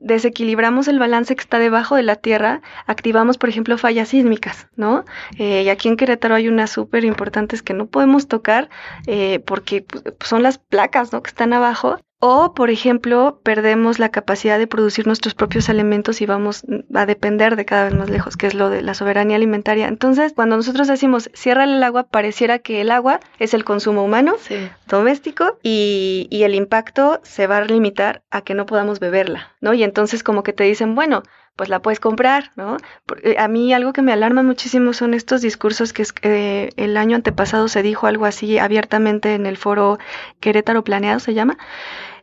desequilibramos 0.00 0.88
el 0.88 0.98
balance 0.98 1.36
que 1.36 1.42
está 1.42 1.58
debajo 1.58 1.96
de 1.96 2.04
la 2.04 2.16
Tierra, 2.16 2.62
activamos, 2.86 3.36
por 3.36 3.48
ejemplo, 3.48 3.76
fallas 3.76 4.08
sísmicas, 4.08 4.68
¿no? 4.76 5.04
Eh, 5.38 5.62
y 5.64 5.68
aquí 5.68 5.88
en 5.88 5.96
Querétaro 5.96 6.34
hay 6.34 6.48
unas 6.48 6.70
súper 6.70 7.04
importantes 7.04 7.62
que 7.62 7.74
no 7.74 7.86
podemos 7.86 8.26
tocar 8.26 8.70
eh, 9.06 9.40
porque 9.46 9.82
pues, 9.82 10.04
son 10.24 10.42
las 10.42 10.58
placas, 10.58 11.12
¿no? 11.12 11.22
Que 11.22 11.28
están 11.28 11.52
abajo 11.52 11.98
o, 12.26 12.54
por 12.54 12.70
ejemplo, 12.70 13.38
perdemos 13.42 13.98
la 13.98 14.08
capacidad 14.08 14.58
de 14.58 14.66
producir 14.66 15.06
nuestros 15.06 15.34
propios 15.34 15.68
alimentos 15.68 16.22
y 16.22 16.26
vamos 16.26 16.64
a 16.94 17.04
depender 17.04 17.54
de 17.54 17.66
cada 17.66 17.84
vez 17.84 17.94
más 17.94 18.08
lejos, 18.08 18.38
que 18.38 18.46
es 18.46 18.54
lo 18.54 18.70
de 18.70 18.80
la 18.80 18.94
soberanía 18.94 19.36
alimentaria. 19.36 19.88
Entonces, 19.88 20.32
cuando 20.32 20.56
nosotros 20.56 20.88
decimos 20.88 21.28
cierra 21.34 21.64
el 21.64 21.82
agua, 21.82 22.04
pareciera 22.04 22.60
que 22.60 22.80
el 22.80 22.92
agua 22.92 23.20
es 23.38 23.52
el 23.52 23.64
consumo 23.64 24.02
humano, 24.02 24.36
doméstico, 24.88 25.58
y, 25.62 26.26
y 26.30 26.44
el 26.44 26.54
impacto 26.54 27.20
se 27.24 27.46
va 27.46 27.58
a 27.58 27.64
limitar 27.66 28.22
a 28.30 28.40
que 28.40 28.54
no 28.54 28.64
podamos 28.64 29.00
beberla, 29.00 29.52
¿no? 29.60 29.74
Y 29.74 29.82
entonces 29.82 30.22
como 30.22 30.42
que 30.42 30.54
te 30.54 30.64
dicen, 30.64 30.94
bueno, 30.94 31.24
pues 31.56 31.68
la 31.68 31.80
puedes 31.80 32.00
comprar, 32.00 32.50
¿no? 32.56 32.78
Eh, 33.22 33.36
a 33.38 33.48
mí 33.48 33.72
algo 33.72 33.92
que 33.92 34.02
me 34.02 34.12
alarma 34.12 34.42
muchísimo 34.42 34.92
son 34.92 35.14
estos 35.14 35.40
discursos 35.40 35.92
que 35.92 36.04
eh, 36.22 36.70
el 36.76 36.96
año 36.96 37.16
antepasado 37.16 37.68
se 37.68 37.82
dijo 37.82 38.06
algo 38.06 38.26
así 38.26 38.58
abiertamente 38.58 39.34
en 39.34 39.46
el 39.46 39.56
foro 39.56 39.98
Querétaro 40.40 40.82
Planeado, 40.82 41.20
se 41.20 41.34
llama, 41.34 41.56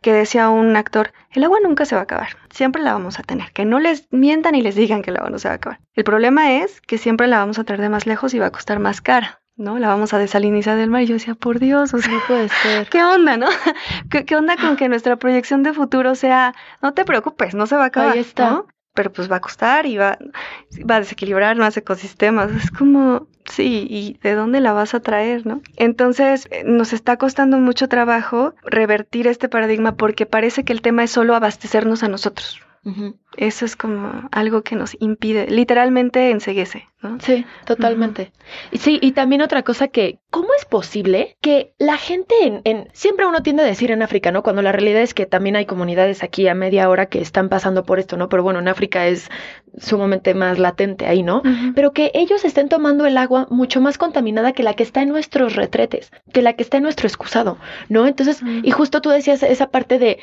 que 0.02 0.12
decía 0.12 0.50
un 0.50 0.76
actor, 0.76 1.12
el 1.30 1.44
agua 1.44 1.58
nunca 1.62 1.84
se 1.84 1.94
va 1.94 2.02
a 2.02 2.04
acabar, 2.04 2.36
siempre 2.50 2.82
la 2.82 2.92
vamos 2.92 3.18
a 3.18 3.22
tener, 3.22 3.52
que 3.52 3.64
no 3.64 3.80
les 3.80 4.08
mientan 4.12 4.54
y 4.54 4.62
les 4.62 4.74
digan 4.74 5.02
que 5.02 5.10
el 5.10 5.16
agua 5.16 5.30
no 5.30 5.38
se 5.38 5.48
va 5.48 5.52
a 5.52 5.56
acabar. 5.56 5.80
El 5.94 6.04
problema 6.04 6.52
es 6.52 6.80
que 6.82 6.98
siempre 6.98 7.28
la 7.28 7.38
vamos 7.38 7.58
a 7.58 7.64
traer 7.64 7.80
de 7.80 7.88
más 7.88 8.06
lejos 8.06 8.34
y 8.34 8.38
va 8.38 8.46
a 8.46 8.52
costar 8.52 8.78
más 8.78 9.00
cara. 9.00 9.38
¿no? 9.54 9.78
La 9.78 9.88
vamos 9.88 10.14
a 10.14 10.18
desalinizar 10.18 10.76
del 10.76 10.90
mar. 10.90 11.02
Y 11.02 11.06
yo 11.06 11.14
decía, 11.14 11.34
por 11.34 11.60
Dios, 11.60 11.92
o 11.94 11.98
sea, 11.98 12.10
no 12.10 12.20
puede 12.26 12.48
ser. 12.48 12.88
¿Qué 12.88 13.02
onda, 13.04 13.36
no? 13.36 13.46
¿Qué, 14.26 14.34
onda 14.34 14.56
con 14.56 14.76
que 14.76 14.88
nuestra 14.88 15.16
proyección 15.16 15.62
de 15.62 15.74
futuro 15.74 16.14
sea, 16.14 16.54
no 16.80 16.94
te 16.94 17.04
preocupes, 17.04 17.54
no 17.54 17.66
se 17.66 17.76
va 17.76 17.84
a 17.84 17.86
acabar? 17.88 18.14
Ahí 18.14 18.20
está 18.20 18.64
pero 18.94 19.12
pues 19.12 19.30
va 19.30 19.36
a 19.36 19.40
costar 19.40 19.86
y 19.86 19.96
va, 19.96 20.18
va 20.88 20.96
a 20.96 21.00
desequilibrar 21.00 21.56
más 21.56 21.76
ecosistemas. 21.76 22.50
Es 22.52 22.70
como, 22.70 23.26
sí, 23.44 23.86
¿y 23.88 24.18
de 24.22 24.34
dónde 24.34 24.60
la 24.60 24.72
vas 24.72 24.94
a 24.94 25.00
traer, 25.00 25.46
no? 25.46 25.62
Entonces, 25.76 26.48
eh, 26.50 26.62
nos 26.64 26.92
está 26.92 27.16
costando 27.16 27.58
mucho 27.58 27.88
trabajo 27.88 28.54
revertir 28.64 29.26
este 29.26 29.48
paradigma 29.48 29.96
porque 29.96 30.26
parece 30.26 30.64
que 30.64 30.72
el 30.72 30.82
tema 30.82 31.04
es 31.04 31.10
solo 31.10 31.34
abastecernos 31.34 32.02
a 32.02 32.08
nosotros. 32.08 32.60
Eso 33.36 33.64
es 33.64 33.76
como 33.76 34.28
algo 34.32 34.62
que 34.62 34.74
nos 34.74 34.96
impide, 34.98 35.46
literalmente 35.48 36.30
enseguece, 36.30 36.88
¿no? 37.00 37.18
Sí, 37.20 37.46
totalmente. 37.64 38.32
y 38.72 38.78
sí, 38.78 38.98
y 39.00 39.12
también 39.12 39.40
otra 39.40 39.62
cosa 39.62 39.86
que, 39.86 40.18
¿cómo 40.30 40.48
es 40.58 40.64
posible 40.64 41.36
que 41.40 41.74
la 41.78 41.96
gente 41.96 42.34
en, 42.42 42.60
en, 42.64 42.88
siempre 42.92 43.24
uno 43.24 43.42
tiende 43.42 43.62
a 43.62 43.66
decir 43.66 43.92
en 43.92 44.02
África, 44.02 44.32
¿no? 44.32 44.42
Cuando 44.42 44.62
la 44.62 44.72
realidad 44.72 45.00
es 45.00 45.14
que 45.14 45.26
también 45.26 45.54
hay 45.54 45.64
comunidades 45.64 46.24
aquí 46.24 46.48
a 46.48 46.54
media 46.54 46.88
hora 46.90 47.06
que 47.06 47.20
están 47.20 47.48
pasando 47.48 47.84
por 47.84 48.00
esto, 48.00 48.16
¿no? 48.16 48.28
Pero 48.28 48.42
bueno, 48.42 48.58
en 48.58 48.66
África 48.66 49.06
es 49.06 49.30
sumamente 49.78 50.34
más 50.34 50.58
latente 50.58 51.06
ahí, 51.06 51.22
¿no? 51.22 51.42
Pero 51.76 51.92
que 51.92 52.10
ellos 52.14 52.44
estén 52.44 52.68
tomando 52.68 53.06
el 53.06 53.16
agua 53.16 53.46
mucho 53.48 53.80
más 53.80 53.96
contaminada 53.96 54.52
que 54.52 54.64
la 54.64 54.74
que 54.74 54.82
está 54.82 55.02
en 55.02 55.08
nuestros 55.08 55.54
retretes, 55.54 56.10
que 56.32 56.42
la 56.42 56.54
que 56.54 56.64
está 56.64 56.78
en 56.78 56.82
nuestro 56.82 57.06
excusado, 57.06 57.58
¿no? 57.88 58.08
Entonces, 58.08 58.42
y 58.62 58.70
justo 58.72 59.00
tú 59.00 59.10
decías 59.10 59.42
esa 59.42 59.70
parte 59.70 59.98
de 59.98 60.18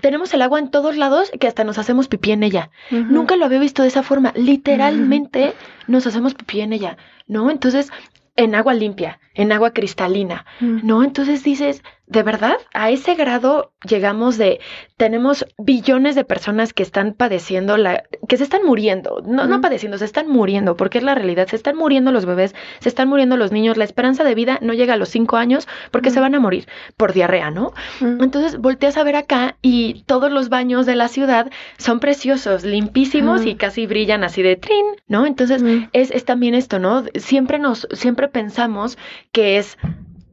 tenemos 0.00 0.32
el 0.34 0.42
agua 0.42 0.58
en 0.58 0.70
todos 0.70 0.96
lados 0.96 1.30
que 1.38 1.46
hasta 1.46 1.64
nos 1.64 1.78
hacemos 1.78 2.08
pipí 2.08 2.32
en 2.32 2.42
ella. 2.42 2.70
Nunca 2.90 3.36
lo 3.36 3.44
había 3.44 3.58
visto 3.58 3.82
de 3.82 3.88
esa 3.88 4.02
forma. 4.02 4.32
Literalmente 4.36 5.54
nos 5.86 6.06
hacemos 6.06 6.34
pipí 6.34 6.60
en 6.60 6.72
ella, 6.72 6.96
¿no? 7.26 7.50
Entonces, 7.50 7.90
en 8.36 8.54
agua 8.54 8.74
limpia, 8.74 9.20
en 9.34 9.52
agua 9.52 9.72
cristalina, 9.72 10.46
¿no? 10.60 11.04
Entonces 11.04 11.42
dices, 11.44 11.82
de 12.12 12.22
verdad, 12.22 12.58
a 12.74 12.90
ese 12.90 13.14
grado 13.14 13.72
llegamos 13.88 14.36
de, 14.36 14.60
tenemos 14.98 15.46
billones 15.56 16.14
de 16.14 16.24
personas 16.24 16.74
que 16.74 16.82
están 16.82 17.14
padeciendo, 17.14 17.78
la, 17.78 18.04
que 18.28 18.36
se 18.36 18.44
están 18.44 18.64
muriendo, 18.66 19.22
no, 19.24 19.46
no 19.46 19.62
padeciendo, 19.62 19.96
se 19.96 20.04
están 20.04 20.28
muriendo, 20.28 20.76
porque 20.76 20.98
es 20.98 21.04
la 21.04 21.14
realidad, 21.14 21.46
se 21.48 21.56
están 21.56 21.74
muriendo 21.74 22.12
los 22.12 22.26
bebés, 22.26 22.54
se 22.80 22.90
están 22.90 23.08
muriendo 23.08 23.38
los 23.38 23.50
niños, 23.50 23.78
la 23.78 23.84
esperanza 23.84 24.24
de 24.24 24.34
vida 24.34 24.58
no 24.60 24.74
llega 24.74 24.92
a 24.92 24.96
los 24.98 25.08
cinco 25.08 25.38
años 25.38 25.66
porque 25.90 26.10
se 26.10 26.20
van 26.20 26.34
a 26.34 26.40
morir 26.40 26.68
por 26.98 27.14
diarrea, 27.14 27.50
¿no? 27.50 27.72
Entonces 28.02 28.58
volteas 28.58 28.98
a 28.98 29.04
ver 29.04 29.16
acá 29.16 29.56
y 29.62 30.04
todos 30.04 30.30
los 30.30 30.50
baños 30.50 30.84
de 30.84 30.96
la 30.96 31.08
ciudad 31.08 31.50
son 31.78 31.98
preciosos, 31.98 32.62
limpísimos 32.62 33.46
y 33.46 33.54
casi 33.54 33.86
brillan 33.86 34.22
así 34.22 34.42
de 34.42 34.56
trin, 34.56 34.84
¿no? 35.08 35.24
Entonces 35.24 35.64
es, 35.94 36.10
es 36.10 36.24
también 36.26 36.54
esto, 36.54 36.78
¿no? 36.78 37.04
Siempre 37.14 37.58
nos, 37.58 37.88
siempre 37.92 38.28
pensamos 38.28 38.98
que 39.32 39.56
es 39.56 39.78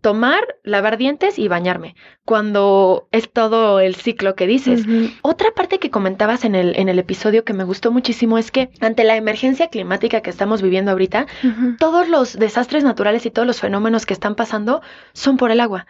tomar, 0.02 0.42
lavar 0.64 0.98
dientes 0.98 1.40
y 1.40 1.48
bañarme, 1.48 1.96
cuando 2.26 3.08
es 3.12 3.32
todo 3.32 3.80
el 3.80 3.96
ciclo 3.96 4.36
que 4.36 4.48
dices. 4.48 4.86
Otra 5.22 5.52
parte 5.52 5.80
que 5.80 5.90
comentabas 5.90 6.46
en 6.46 6.56
el, 6.56 6.76
en 6.78 6.90
el 6.90 7.00
episodio 7.00 7.44
que 7.44 7.54
me 7.54 7.64
gustó 7.64 7.92
muchísimo 7.92 8.38
es 8.38 8.52
que 8.52 8.70
ante 8.80 9.04
la 9.04 9.16
emergencia 9.16 9.68
climática 9.68 10.22
que 10.22 10.30
estamos 10.30 10.62
viviendo 10.62 10.92
ahorita, 10.92 11.28
todos 11.78 12.08
los 12.08 12.38
desastres 12.38 12.84
naturales 12.84 13.26
y 13.26 13.32
todos 13.32 13.48
los 13.48 13.60
fenómenos 13.60 14.06
que 14.06 14.14
están 14.14 14.36
pasando 14.36 14.82
son 15.14 15.38
por 15.38 15.52
el 15.52 15.60
agua. 15.60 15.88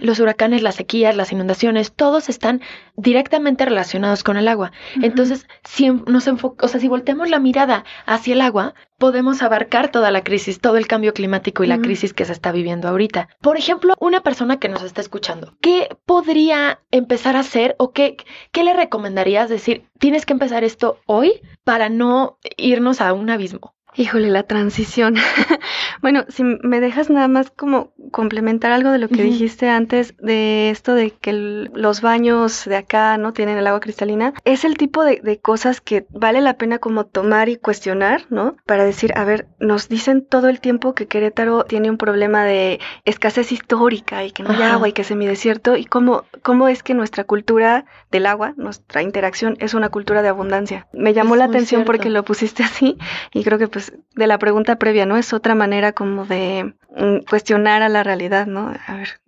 Los 0.00 0.18
huracanes, 0.20 0.62
las 0.62 0.76
sequías, 0.76 1.16
las 1.16 1.32
inundaciones, 1.32 1.92
todos 1.92 2.28
están 2.28 2.60
directamente 2.96 3.64
relacionados 3.64 4.24
con 4.24 4.36
el 4.36 4.48
agua. 4.48 4.72
Entonces, 5.00 5.46
si 5.64 5.90
nos 5.90 6.28
o 6.28 6.68
sea, 6.68 6.80
si 6.80 6.88
volteamos 6.88 7.30
la 7.30 7.38
mirada 7.38 7.84
hacia 8.06 8.34
el 8.34 8.40
agua, 8.40 8.74
podemos 9.02 9.42
abarcar 9.42 9.90
toda 9.90 10.12
la 10.12 10.22
crisis, 10.22 10.60
todo 10.60 10.76
el 10.76 10.86
cambio 10.86 11.12
climático 11.12 11.64
y 11.64 11.66
la 11.66 11.80
crisis 11.80 12.14
que 12.14 12.24
se 12.24 12.30
está 12.30 12.52
viviendo 12.52 12.86
ahorita. 12.86 13.28
Por 13.40 13.56
ejemplo, 13.56 13.96
una 13.98 14.20
persona 14.20 14.60
que 14.60 14.68
nos 14.68 14.84
está 14.84 15.00
escuchando, 15.00 15.56
¿qué 15.60 15.88
podría 16.06 16.78
empezar 16.92 17.34
a 17.34 17.40
hacer 17.40 17.74
o 17.80 17.90
qué, 17.90 18.16
qué 18.52 18.62
le 18.62 18.74
recomendarías 18.74 19.48
decir? 19.48 19.86
Tienes 19.98 20.24
que 20.24 20.34
empezar 20.34 20.62
esto 20.62 21.00
hoy 21.06 21.40
para 21.64 21.88
no 21.88 22.38
irnos 22.56 23.00
a 23.00 23.12
un 23.12 23.28
abismo. 23.28 23.74
Híjole, 23.94 24.30
la 24.30 24.44
transición. 24.44 25.16
bueno, 26.02 26.24
si 26.28 26.44
me 26.44 26.80
dejas 26.80 27.10
nada 27.10 27.28
más 27.28 27.50
como 27.50 27.92
complementar 28.10 28.72
algo 28.72 28.90
de 28.90 28.98
lo 28.98 29.08
que 29.08 29.22
dijiste 29.22 29.68
antes 29.68 30.14
de 30.18 30.70
esto 30.70 30.94
de 30.94 31.10
que 31.10 31.32
los 31.32 32.00
baños 32.00 32.64
de 32.64 32.76
acá 32.76 33.18
no 33.18 33.32
tienen 33.32 33.58
el 33.58 33.66
agua 33.66 33.80
cristalina, 33.80 34.32
es 34.44 34.64
el 34.64 34.76
tipo 34.76 35.04
de, 35.04 35.20
de, 35.22 35.38
cosas 35.38 35.80
que 35.80 36.06
vale 36.10 36.40
la 36.40 36.56
pena 36.56 36.78
como 36.78 37.04
tomar 37.04 37.48
y 37.48 37.56
cuestionar, 37.56 38.24
¿no? 38.30 38.56
Para 38.66 38.84
decir, 38.84 39.12
a 39.16 39.24
ver, 39.24 39.46
nos 39.58 39.88
dicen 39.88 40.24
todo 40.24 40.48
el 40.48 40.60
tiempo 40.60 40.94
que 40.94 41.06
Querétaro 41.06 41.64
tiene 41.64 41.90
un 41.90 41.98
problema 41.98 42.44
de 42.44 42.80
escasez 43.04 43.52
histórica 43.52 44.24
y 44.24 44.30
que 44.30 44.42
no 44.42 44.50
hay 44.50 44.62
agua 44.62 44.88
y 44.88 44.92
que 44.92 45.02
es 45.02 45.08
semidesierto 45.08 45.76
y 45.76 45.84
cómo, 45.84 46.24
cómo 46.42 46.68
es 46.68 46.82
que 46.82 46.94
nuestra 46.94 47.24
cultura 47.24 47.84
del 48.10 48.26
agua, 48.26 48.54
nuestra 48.56 49.02
interacción 49.02 49.56
es 49.58 49.74
una 49.74 49.88
cultura 49.88 50.22
de 50.22 50.28
abundancia. 50.28 50.86
Me 50.92 51.12
llamó 51.14 51.36
la 51.36 51.44
atención 51.44 51.84
porque 51.84 52.10
lo 52.10 52.24
pusiste 52.24 52.62
así 52.62 52.96
y 53.32 53.42
creo 53.42 53.58
que 53.58 53.68
pues 53.68 53.81
pues, 53.90 54.00
de 54.14 54.26
la 54.26 54.38
pregunta 54.38 54.76
previa, 54.76 55.06
¿no? 55.06 55.16
Es 55.16 55.32
otra 55.32 55.54
manera 55.54 55.92
como 55.92 56.26
de 56.26 56.74
mm, 56.96 57.24
cuestionar 57.28 57.82
a 57.82 57.88
la 57.88 58.02
realidad, 58.02 58.46
¿no? 58.46 58.72
A 58.86 58.96
ver, 58.96 59.20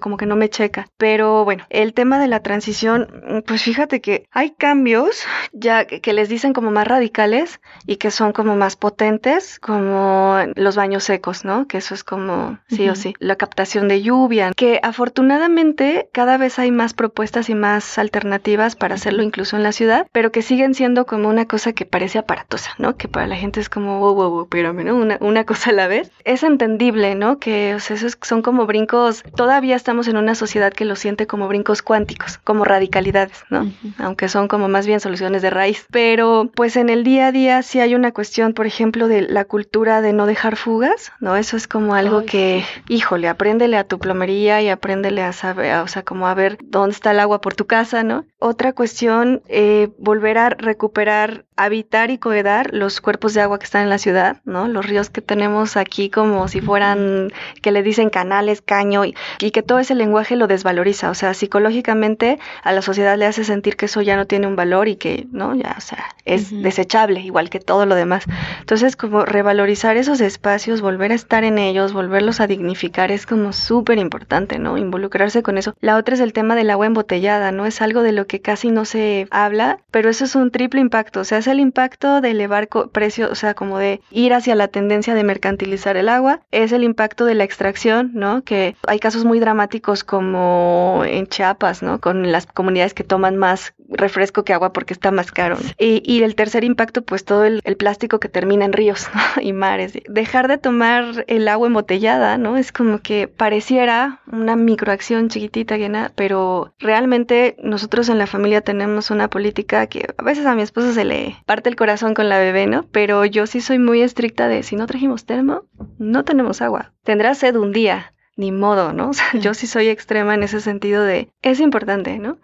como 0.00 0.16
que 0.16 0.26
no 0.26 0.36
me 0.36 0.48
checa. 0.48 0.86
Pero 0.96 1.44
bueno, 1.44 1.64
el 1.70 1.92
tema 1.92 2.18
de 2.18 2.28
la 2.28 2.40
transición, 2.40 3.08
mm, 3.28 3.38
pues 3.46 3.62
fíjate 3.62 4.00
que 4.00 4.26
hay 4.30 4.50
cambios 4.50 5.24
ya 5.52 5.86
que 5.86 6.12
les 6.12 6.28
dicen 6.28 6.52
como 6.52 6.70
más 6.70 6.86
radicales 6.86 7.60
y 7.86 7.96
que 7.96 8.10
son 8.10 8.32
como 8.32 8.56
más 8.56 8.76
potentes, 8.76 9.58
como 9.58 10.38
los 10.54 10.76
baños 10.76 11.04
secos, 11.04 11.44
¿no? 11.44 11.66
Que 11.66 11.78
eso 11.78 11.94
es 11.94 12.04
como 12.04 12.58
sí 12.68 12.88
o 12.88 12.94
sí, 12.94 13.14
la 13.18 13.36
captación 13.36 13.88
de 13.88 14.02
lluvia, 14.02 14.52
que 14.56 14.80
afortunadamente 14.82 16.08
cada 16.12 16.36
vez 16.36 16.58
hay 16.58 16.70
más 16.70 16.94
propuestas 16.94 17.48
y 17.48 17.54
más 17.54 17.98
alternativas 17.98 18.76
para 18.76 18.94
hacerlo 18.94 19.22
incluso 19.22 19.56
en 19.56 19.62
la 19.62 19.72
ciudad, 19.72 20.06
pero 20.12 20.32
que 20.32 20.42
siguen 20.42 20.74
siendo 20.74 21.06
como 21.06 21.28
una 21.28 21.46
cosa 21.46 21.72
que 21.72 21.86
parece 21.86 22.18
aparatosa, 22.18 22.70
¿no? 22.78 22.96
Que 22.96 23.08
para 23.08 23.26
la 23.26 23.36
gente 23.36 23.60
es 23.60 23.68
como 23.68 24.00
wow, 24.00 24.14
wow, 24.14 24.30
wow, 24.30 24.48
pero 24.48 24.72
¿no? 24.72 24.94
Una, 24.96 25.18
una 25.20 25.44
cosa 25.44 25.70
a 25.70 25.72
la 25.72 25.88
vez. 25.88 26.10
Es 26.24 26.42
entendible, 26.42 27.14
¿no? 27.14 27.38
Que 27.38 27.74
o 27.74 27.80
sea, 27.80 27.96
esos 27.96 28.18
son 28.22 28.42
como 28.42 28.66
brincos, 28.66 29.22
todavía 29.56 29.76
estamos 29.76 30.06
en 30.06 30.18
una 30.18 30.34
sociedad 30.34 30.70
que 30.70 30.84
lo 30.84 30.96
siente 30.96 31.26
como 31.26 31.48
brincos 31.48 31.80
cuánticos, 31.80 32.36
como 32.36 32.66
radicalidades, 32.66 33.42
¿no? 33.48 33.72
Aunque 33.96 34.28
son 34.28 34.48
como 34.48 34.68
más 34.68 34.86
bien 34.86 35.00
soluciones 35.00 35.40
de 35.40 35.48
raíz. 35.48 35.86
Pero 35.90 36.50
pues 36.54 36.76
en 36.76 36.90
el 36.90 37.04
día 37.04 37.28
a 37.28 37.32
día 37.32 37.62
sí 37.62 37.80
hay 37.80 37.94
una 37.94 38.12
cuestión, 38.12 38.52
por 38.52 38.66
ejemplo, 38.66 39.08
de 39.08 39.22
la 39.22 39.46
cultura 39.46 40.02
de 40.02 40.12
no 40.12 40.26
dejar 40.26 40.56
fugas, 40.56 41.10
¿no? 41.20 41.36
Eso 41.36 41.56
es 41.56 41.66
como 41.66 41.94
algo 41.94 42.26
que, 42.26 42.66
híjole, 42.90 43.28
apréndele 43.28 43.78
a 43.78 43.84
tu 43.84 43.98
plomería 43.98 44.60
y 44.60 44.68
apréndele 44.68 45.22
a 45.22 45.32
saber, 45.32 45.78
o 45.78 45.88
sea, 45.88 46.02
como 46.02 46.28
a 46.28 46.34
ver 46.34 46.58
dónde 46.62 46.92
está 46.92 47.12
el 47.12 47.20
agua 47.20 47.40
por 47.40 47.54
tu 47.54 47.66
casa, 47.66 48.02
¿no? 48.02 48.26
Otra 48.38 48.74
cuestión, 48.74 49.40
eh, 49.48 49.88
volver 49.98 50.36
a 50.36 50.50
recuperar, 50.50 51.45
habitar 51.56 52.10
y 52.10 52.18
coedar 52.18 52.72
los 52.72 53.00
cuerpos 53.00 53.34
de 53.34 53.40
agua 53.40 53.58
que 53.58 53.64
están 53.64 53.82
en 53.82 53.90
la 53.90 53.98
ciudad, 53.98 54.40
¿no? 54.44 54.68
Los 54.68 54.86
ríos 54.86 55.10
que 55.10 55.22
tenemos 55.22 55.76
aquí 55.76 56.10
como 56.10 56.48
si 56.48 56.60
fueran, 56.60 57.32
que 57.62 57.72
le 57.72 57.82
dicen 57.82 58.10
canales, 58.10 58.60
caño, 58.60 59.04
y, 59.04 59.14
que 59.50 59.62
todo 59.62 59.78
ese 59.78 59.94
lenguaje 59.94 60.36
lo 60.36 60.48
desvaloriza, 60.48 61.08
o 61.08 61.14
sea, 61.14 61.32
psicológicamente 61.32 62.38
a 62.62 62.72
la 62.72 62.82
sociedad 62.82 63.16
le 63.16 63.24
hace 63.24 63.42
sentir 63.42 63.76
que 63.76 63.86
eso 63.86 64.02
ya 64.02 64.16
no 64.16 64.26
tiene 64.26 64.46
un 64.46 64.54
valor 64.54 64.86
y 64.88 64.96
que, 64.96 65.26
¿no? 65.32 65.54
Ya, 65.54 65.74
o 65.78 65.80
sea, 65.80 66.04
es 66.26 66.50
desechable, 66.62 67.20
igual 67.20 67.48
que 67.48 67.58
todo 67.58 67.86
lo 67.86 67.94
demás. 67.94 68.24
Entonces, 68.60 68.96
como 68.96 69.24
revalorizar 69.24 69.96
esos 69.96 70.20
espacios, 70.20 70.82
volver 70.82 71.12
a 71.12 71.14
estar 71.14 71.44
en 71.44 71.58
ellos, 71.58 71.94
volverlos 71.94 72.40
a 72.40 72.46
dignificar, 72.46 73.10
es 73.10 73.24
como 73.24 73.54
súper 73.54 73.98
importante, 73.98 74.58
¿no? 74.58 74.76
Involucrarse 74.76 75.42
con 75.42 75.56
eso. 75.56 75.74
La 75.80 75.96
otra 75.96 76.14
es 76.14 76.20
el 76.20 76.34
tema 76.34 76.54
del 76.54 76.68
agua 76.68 76.86
embotellada, 76.86 77.50
¿no? 77.50 77.64
Es 77.64 77.80
algo 77.80 78.02
de 78.02 78.12
lo 78.12 78.26
que 78.26 78.40
casi 78.42 78.70
no 78.70 78.84
se 78.84 79.26
habla, 79.30 79.78
pero 79.90 80.10
eso 80.10 80.24
es 80.24 80.34
un 80.34 80.50
triple 80.50 80.80
impacto, 80.82 81.20
o 81.20 81.24
sea, 81.24 81.38
el 81.46 81.60
impacto 81.60 82.20
de 82.20 82.30
elevar 82.30 82.68
precios, 82.92 83.30
o 83.30 83.34
sea, 83.34 83.54
como 83.54 83.78
de 83.78 84.00
ir 84.10 84.34
hacia 84.34 84.54
la 84.54 84.68
tendencia 84.68 85.14
de 85.14 85.24
mercantilizar 85.24 85.96
el 85.96 86.08
agua, 86.08 86.40
es 86.50 86.72
el 86.72 86.84
impacto 86.84 87.24
de 87.24 87.34
la 87.34 87.44
extracción, 87.44 88.10
¿no? 88.14 88.42
Que 88.42 88.76
hay 88.86 88.98
casos 88.98 89.24
muy 89.24 89.40
dramáticos 89.40 90.04
como 90.04 91.02
en 91.06 91.26
Chiapas, 91.26 91.82
¿no? 91.82 92.00
Con 92.00 92.32
las 92.32 92.46
comunidades 92.46 92.94
que 92.94 93.04
toman 93.04 93.36
más 93.36 93.74
refresco 93.88 94.44
que 94.44 94.52
agua 94.52 94.72
porque 94.72 94.94
está 94.94 95.10
más 95.10 95.32
caro. 95.32 95.56
Y, 95.78 96.22
el 96.22 96.34
tercer 96.34 96.64
impacto, 96.64 97.02
pues 97.02 97.24
todo 97.24 97.44
el, 97.44 97.62
plástico 97.76 98.18
que 98.18 98.28
termina 98.28 98.64
en 98.64 98.72
ríos 98.72 99.06
y 99.40 99.52
mares. 99.52 99.92
Dejar 100.08 100.48
de 100.48 100.58
tomar 100.58 101.24
el 101.28 101.46
agua 101.46 101.68
embotellada, 101.68 102.38
¿no? 102.38 102.56
Es 102.56 102.72
como 102.72 103.00
que 103.00 103.28
pareciera 103.28 104.20
una 104.32 104.56
microacción 104.56 105.28
chiquitita, 105.28 105.76
pero 106.14 106.74
realmente 106.78 107.56
nosotros 107.62 108.08
en 108.08 108.18
la 108.18 108.26
familia 108.26 108.60
tenemos 108.60 109.10
una 109.10 109.28
política 109.28 109.86
que 109.86 110.06
a 110.16 110.22
veces 110.22 110.46
a 110.46 110.54
mi 110.54 110.62
esposo 110.62 110.92
se 110.92 111.04
le 111.04 111.35
parte 111.44 111.68
el 111.68 111.76
corazón 111.76 112.14
con 112.14 112.28
la 112.28 112.38
bebé, 112.38 112.66
¿no? 112.66 112.84
Pero 112.84 113.24
yo 113.24 113.46
sí 113.46 113.60
soy 113.60 113.78
muy 113.78 114.02
estricta 114.02 114.48
de 114.48 114.62
si 114.62 114.76
no 114.76 114.86
trajimos 114.86 115.26
termo, 115.26 115.64
no 115.98 116.24
tenemos 116.24 116.62
agua. 116.62 116.92
Tendrá 117.02 117.34
sed 117.34 117.56
un 117.56 117.72
día, 117.72 118.14
ni 118.36 118.52
modo, 118.52 118.92
¿no? 118.92 119.08
O 119.10 119.12
sea, 119.12 119.38
yo 119.38 119.54
sí 119.54 119.66
soy 119.66 119.88
extrema 119.88 120.34
en 120.34 120.42
ese 120.42 120.60
sentido 120.60 121.02
de 121.02 121.28
es 121.42 121.60
importante, 121.60 122.18
¿no? 122.18 122.38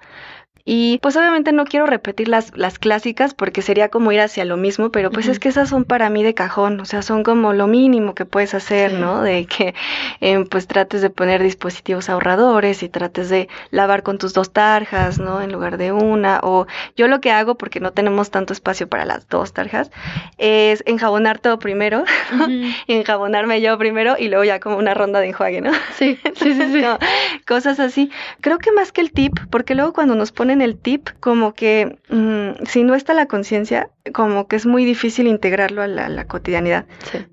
Y 0.64 0.98
pues 1.02 1.16
obviamente 1.16 1.52
no 1.52 1.64
quiero 1.64 1.86
repetir 1.86 2.28
las, 2.28 2.56
las 2.56 2.78
clásicas 2.78 3.34
porque 3.34 3.62
sería 3.62 3.88
como 3.88 4.12
ir 4.12 4.20
hacia 4.20 4.44
lo 4.44 4.56
mismo, 4.56 4.90
pero 4.90 5.10
pues 5.10 5.26
es 5.26 5.40
que 5.40 5.48
esas 5.48 5.68
son 5.68 5.84
para 5.84 6.08
mí 6.08 6.22
de 6.22 6.34
cajón, 6.34 6.80
o 6.80 6.84
sea, 6.84 7.02
son 7.02 7.24
como 7.24 7.52
lo 7.52 7.66
mínimo 7.66 8.14
que 8.14 8.24
puedes 8.24 8.54
hacer, 8.54 8.92
¿no? 8.92 9.22
De 9.22 9.46
que 9.46 9.74
eh, 10.20 10.44
pues 10.48 10.68
trates 10.68 11.02
de 11.02 11.10
poner 11.10 11.42
dispositivos 11.42 12.08
ahorradores 12.08 12.84
y 12.84 12.88
trates 12.88 13.28
de 13.28 13.48
lavar 13.70 14.04
con 14.04 14.18
tus 14.18 14.34
dos 14.34 14.52
tarjas, 14.52 15.18
¿no? 15.18 15.42
En 15.42 15.50
lugar 15.50 15.78
de 15.78 15.90
una. 15.90 16.38
O 16.44 16.66
yo 16.96 17.08
lo 17.08 17.20
que 17.20 17.32
hago, 17.32 17.56
porque 17.56 17.80
no 17.80 17.92
tenemos 17.92 18.30
tanto 18.30 18.52
espacio 18.52 18.88
para 18.88 19.04
las 19.04 19.28
dos 19.28 19.52
tarjas, 19.52 19.90
es 20.38 20.84
enjabonar 20.86 21.40
todo 21.40 21.58
primero, 21.58 22.04
enjabonarme 22.86 23.60
yo 23.60 23.76
primero 23.78 24.14
y 24.16 24.28
luego 24.28 24.44
ya 24.44 24.60
como 24.60 24.76
una 24.76 24.94
ronda 24.94 25.18
de 25.18 25.28
enjuague, 25.28 25.60
¿no? 25.60 25.72
Sí, 25.96 26.18
sí, 26.36 26.54
sí, 26.54 26.72
sí. 26.72 26.82
cosas 27.46 27.80
así. 27.80 28.10
Creo 28.40 28.58
que 28.58 28.70
más 28.70 28.92
que 28.92 29.00
el 29.00 29.12
tip, 29.12 29.38
porque 29.50 29.74
luego 29.74 29.92
cuando 29.92 30.14
nos 30.14 30.30
ponen 30.32 30.51
en 30.52 30.62
el 30.62 30.76
tip 30.76 31.08
como 31.20 31.54
que 31.54 31.98
mm, 32.08 32.64
si 32.66 32.84
no 32.84 32.94
está 32.94 33.14
la 33.14 33.26
conciencia, 33.26 33.90
como 34.12 34.48
que 34.48 34.56
es 34.56 34.66
muy 34.66 34.84
difícil 34.84 35.26
integrarlo 35.26 35.82
a 35.82 35.86
la, 35.86 36.24
cotidianidad. 36.26 36.86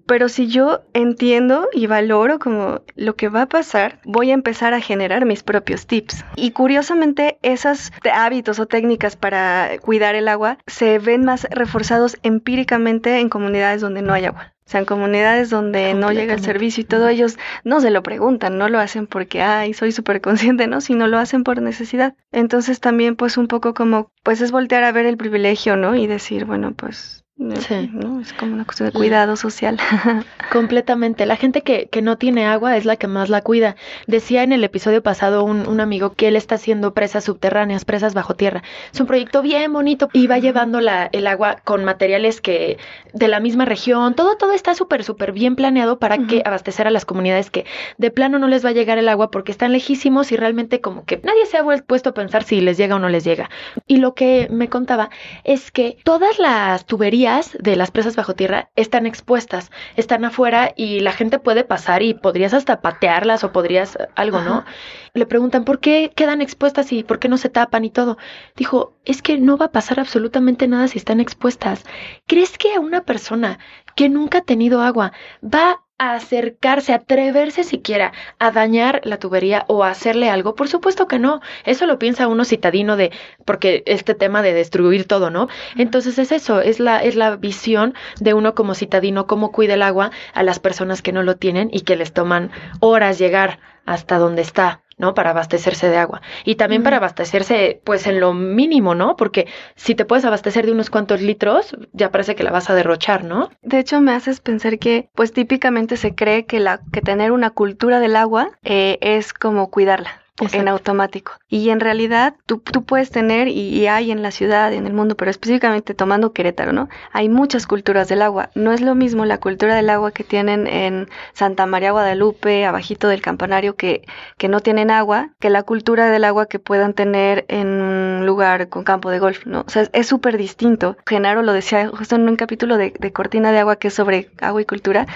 Pero 0.06 0.30
si 0.30 0.48
yo 0.48 0.82
entiendo 0.94 1.68
y 1.74 1.88
valoro 1.88 2.40
como 2.40 2.82
lo 2.96 3.16
que 3.16 3.30
va 3.30 3.44
a 3.44 3.50
pasar, 3.50 4.00
voy 4.04 4.32
a 4.32 4.34
empezar 4.34 4.74
a 4.74 4.82
generar 4.82 5.26
mis 5.26 5.44
propios 5.44 5.88
tips. 5.88 6.24
Y 6.36 6.52
curiosamente, 6.52 7.38
esos 7.42 7.92
hábitos 8.12 8.60
o 8.60 8.66
técnicas 8.66 9.16
para 9.16 9.78
cuidar 9.82 10.16
el 10.16 10.28
agua 10.28 10.58
se 10.68 11.00
ven 11.00 11.24
más 11.26 11.48
reforzados 11.52 12.18
empíricamente 12.24 13.20
en 13.20 13.30
comunidades 13.30 13.82
donde 13.82 14.02
no 14.02 14.14
hay 14.14 14.26
agua. 14.26 14.54
O 14.70 14.72
sea, 14.72 14.82
en 14.82 14.86
comunidades 14.86 15.50
donde 15.50 15.96
no 15.96 16.12
llega 16.12 16.36
el 16.36 16.44
servicio 16.44 16.82
y 16.82 16.86
todo, 16.86 17.08
ellos 17.08 17.40
no 17.64 17.82
se 17.82 17.90
lo 17.90 18.04
preguntan, 18.04 18.60
no 18.60 18.70
lo 18.70 18.78
hacen 18.78 19.08
porque, 19.08 19.42
ay, 19.42 19.74
soy 19.74 19.92
súper 19.92 20.22
consciente, 20.22 20.68
¿no? 20.68 20.80
Sino 20.80 21.08
lo 21.08 21.18
hacen 21.18 21.44
por 21.44 21.60
necesidad. 21.60 22.14
Entonces 22.32 22.80
también, 22.80 23.16
pues, 23.16 23.38
un 23.38 23.48
poco 23.48 23.74
como, 23.74 24.12
pues 24.22 24.42
es 24.42 24.52
voltear 24.52 24.84
a 24.84 24.92
ver 24.92 25.08
el 25.08 25.18
privilegio, 25.18 25.76
¿no? 25.76 25.96
Y 25.96 26.06
decir, 26.06 26.46
bueno, 26.46 26.76
pues 26.76 27.26
Sí. 27.40 27.90
¿no? 27.94 28.20
Es 28.20 28.34
como 28.34 28.54
una 28.54 28.66
cuestión 28.66 28.90
de 28.90 28.94
cuidado 28.94 29.38
social. 29.38 29.80
Completamente. 30.52 31.26
La 31.26 31.38
gente 31.38 31.62
que, 31.62 31.88
que, 31.88 32.02
no 32.02 32.18
tiene 32.18 32.46
agua 32.46 32.76
es 32.76 32.84
la 32.84 32.98
que 32.98 33.08
más 33.08 33.30
la 33.30 33.42
cuida. 33.42 33.78
Decía 34.08 34.44
en 34.44 34.52
el 34.52 34.62
episodio 34.66 35.02
pasado 35.02 35.46
un, 35.46 35.66
un, 35.66 35.80
amigo 35.80 36.16
que 36.16 36.28
él 36.28 36.36
está 36.36 36.56
haciendo 36.56 36.94
presas 36.94 37.24
subterráneas, 37.24 37.86
presas 37.86 38.14
bajo 38.14 38.34
tierra. 38.34 38.64
Es 38.92 39.00
un 39.00 39.08
proyecto 39.08 39.42
bien 39.42 39.72
bonito 39.72 40.10
y 40.12 40.28
va 40.28 40.38
llevando 40.38 40.82
la, 40.82 41.10
el 41.14 41.28
agua 41.28 41.62
con 41.64 41.86
materiales 41.86 42.42
que 42.42 42.78
de 43.14 43.28
la 43.30 43.40
misma 43.40 43.64
región. 43.64 44.16
Todo, 44.16 44.36
todo 44.36 44.52
está 44.52 44.76
súper, 44.76 45.06
súper 45.06 45.32
bien 45.32 45.56
planeado 45.56 45.98
para 45.98 46.18
que 46.18 46.42
abastecer 46.44 46.88
a 46.88 46.92
las 46.92 47.06
comunidades 47.06 47.50
que 47.50 47.66
de 47.98 48.12
plano 48.12 48.38
no 48.40 48.50
les 48.50 48.66
va 48.66 48.70
a 48.70 48.74
llegar 48.74 48.98
el 48.98 49.08
agua 49.08 49.32
porque 49.32 49.54
están 49.54 49.72
lejísimos 49.72 50.34
y 50.34 50.36
realmente 50.36 50.82
como 50.82 51.06
que 51.06 51.22
nadie 51.24 51.46
se 51.46 51.58
ha 51.58 51.64
puesto 51.64 52.10
a 52.10 52.14
pensar 52.14 52.44
si 52.44 52.60
les 52.60 52.78
llega 52.78 52.98
o 52.98 53.00
no 53.00 53.08
les 53.08 53.24
llega. 53.24 53.50
Y 53.88 53.98
lo 53.98 54.14
que 54.14 54.50
me 54.52 54.68
contaba 54.68 55.10
es 55.46 55.72
que 55.72 55.98
todas 56.04 56.38
las 56.38 56.86
tuberías 56.86 57.29
de 57.60 57.76
las 57.76 57.92
presas 57.92 58.16
bajo 58.16 58.34
tierra 58.34 58.72
están 58.76 59.06
expuestas, 59.06 59.72
están 59.96 60.26
afuera 60.26 60.74
y 60.76 61.00
la 61.02 61.12
gente 61.12 61.38
puede 61.38 61.64
pasar 61.64 62.02
y 62.02 62.14
podrías 62.14 62.54
hasta 62.54 62.82
patearlas 62.82 63.44
o 63.44 63.52
podrías 63.52 63.98
algo, 64.16 64.42
¿no? 64.42 64.66
Le 65.14 65.26
preguntan 65.26 65.64
por 65.64 65.80
qué 65.80 66.12
quedan 66.16 66.42
expuestas 66.42 66.92
y 66.92 67.04
por 67.04 67.20
qué 67.20 67.30
no 67.30 67.38
se 67.38 67.50
tapan 67.50 67.86
y 67.86 67.92
todo. 67.92 68.18
Dijo, 68.56 68.96
es 69.06 69.22
que 69.22 69.38
no 69.38 69.58
va 69.58 69.68
a 69.68 69.72
pasar 69.72 70.00
absolutamente 70.00 70.68
nada 70.68 70.88
si 70.88 70.98
están 70.98 71.20
expuestas. 71.20 71.86
¿Crees 72.26 72.58
que 72.58 72.74
a 72.74 72.80
una 72.80 73.02
persona 73.02 73.60
que 73.96 74.10
nunca 74.10 74.40
ha 74.40 74.42
tenido 74.42 74.82
agua 74.82 75.12
va 75.44 75.84
a 76.00 76.16
acercarse, 76.16 76.94
atreverse 76.94 77.64
siquiera 77.64 78.14
a 78.40 78.52
dañar 78.52 79.02
la 79.04 79.20
tubería 79.20 79.66
o 79.68 79.84
a 79.84 79.92
hacerle 79.92 80.30
algo? 80.30 80.56
Por 80.56 80.68
supuesto 80.68 81.08
que 81.08 81.20
no. 81.20 81.42
Eso 81.66 81.86
lo 81.86 82.00
piensa 82.00 82.28
uno 82.28 82.46
citadino 82.46 82.98
de, 82.98 83.12
porque 83.46 83.84
este 83.86 84.16
tema 84.16 84.42
de 84.42 84.54
destruir 84.54 85.06
todo, 85.06 85.30
¿no? 85.30 85.48
Entonces 85.76 86.18
es 86.18 86.32
eso, 86.32 86.62
es 86.62 86.80
la, 86.80 87.04
es 87.04 87.16
la 87.16 87.36
visión 87.36 87.94
de 88.20 88.34
uno 88.34 88.56
como 88.56 88.74
citadino, 88.74 89.28
cómo 89.28 89.52
cuida 89.52 89.76
el 89.76 89.84
agua 89.84 90.10
a 90.34 90.42
las 90.42 90.60
personas 90.60 91.04
que 91.04 91.12
no 91.12 91.22
lo 91.22 91.36
tienen 91.36 91.70
y 91.72 91.82
que 91.82 91.96
les 91.96 92.14
toman 92.14 92.50
horas 92.80 93.20
llegar 93.20 93.60
hasta 93.86 94.18
donde 94.18 94.42
está. 94.42 94.82
¿No? 95.00 95.16
Para 95.16 95.32
abastecerse 95.32 95.90
de 95.90 95.98
agua. 95.98 96.22
Y 96.46 96.56
también 96.56 96.84
para 96.84 96.98
abastecerse, 96.98 97.82
pues 97.84 98.06
en 98.06 98.20
lo 98.20 98.34
mínimo, 98.34 98.94
¿no? 98.94 99.16
Porque 99.16 99.48
si 99.76 99.96
te 99.96 100.06
puedes 100.06 100.26
abastecer 100.26 100.68
de 100.68 100.74
unos 100.74 100.92
cuantos 100.92 101.22
litros, 101.22 101.76
ya 101.94 102.12
parece 102.12 102.36
que 102.36 102.44
la 102.44 102.52
vas 102.52 102.70
a 102.70 102.76
derrochar, 102.76 103.24
¿no? 103.24 103.50
De 103.64 103.80
hecho, 103.80 104.02
me 104.02 104.12
haces 104.12 104.42
pensar 104.42 104.78
que, 104.78 105.10
pues 105.16 105.34
típicamente 105.34 105.98
se 105.98 106.14
cree 106.14 106.46
que, 106.46 106.60
la, 106.60 106.82
que 106.92 107.02
tener 107.02 107.32
una 107.32 107.50
cultura 107.50 108.00
del 108.00 108.16
agua 108.16 108.52
eh, 108.64 109.00
es 109.02 109.34
como 109.34 109.72
cuidarla 109.72 110.22
en 110.52 110.68
automático. 110.68 111.34
Y 111.50 111.70
en 111.70 111.80
realidad 111.80 112.36
tú, 112.46 112.60
tú 112.60 112.84
puedes 112.84 113.12
tener, 113.12 113.48
y, 113.48 113.88
hay 113.88 114.12
en 114.12 114.22
la 114.22 114.32
ciudad, 114.32 114.74
en 114.74 114.86
el 114.86 114.94
mundo, 114.94 115.16
pero 115.16 115.32
específicamente 115.32 115.94
tomando 115.94 116.34
Querétaro, 116.34 116.74
¿no? 116.74 116.90
Hay 117.12 117.30
muchas 117.30 117.68
culturas 117.68 118.08
del 118.08 118.22
agua. 118.22 118.50
No 118.56 118.72
es 118.72 118.82
lo 118.82 118.96
mismo 118.96 119.26
la 119.26 119.40
cultura 119.40 119.76
del 119.76 119.90
agua 119.90 120.12
que 120.12 120.24
tienen 120.24 120.68
en 120.68 121.10
Santa 121.34 121.66
María 121.66 121.92
Guadalupe, 121.92 122.66
abajito 122.66 123.08
del 123.08 123.22
campanario, 123.22 123.76
que, 123.76 124.04
que 124.38 124.48
no 124.48 124.60
tienen 124.60 124.92
agua, 124.92 125.30
que 125.40 125.50
la 125.50 125.64
cultura 125.64 126.10
del 126.10 126.24
agua 126.24 126.46
que 126.48 126.60
puedan 126.60 126.94
tener 126.94 127.46
en 127.48 127.68
un 127.68 128.26
lugar 128.26 128.70
con 128.70 128.84
campo 128.84 129.10
de 129.10 129.20
golf, 129.20 129.46
¿no? 129.46 129.62
O 129.68 129.70
sea, 129.70 129.88
es 129.94 130.08
súper 130.08 130.38
distinto. 130.38 130.98
Genaro 131.08 131.42
lo 131.42 131.54
decía 131.54 131.90
justo 131.90 132.16
en 132.16 132.28
un 132.28 132.36
capítulo 132.36 132.78
de, 132.78 132.94
de, 132.98 133.12
Cortina 133.12 133.52
de 133.52 133.60
Agua 133.60 133.78
que 133.78 133.90
es 133.90 133.94
sobre 133.94 134.30
agua 134.40 134.62
y 134.62 134.66
cultura. 134.66 135.08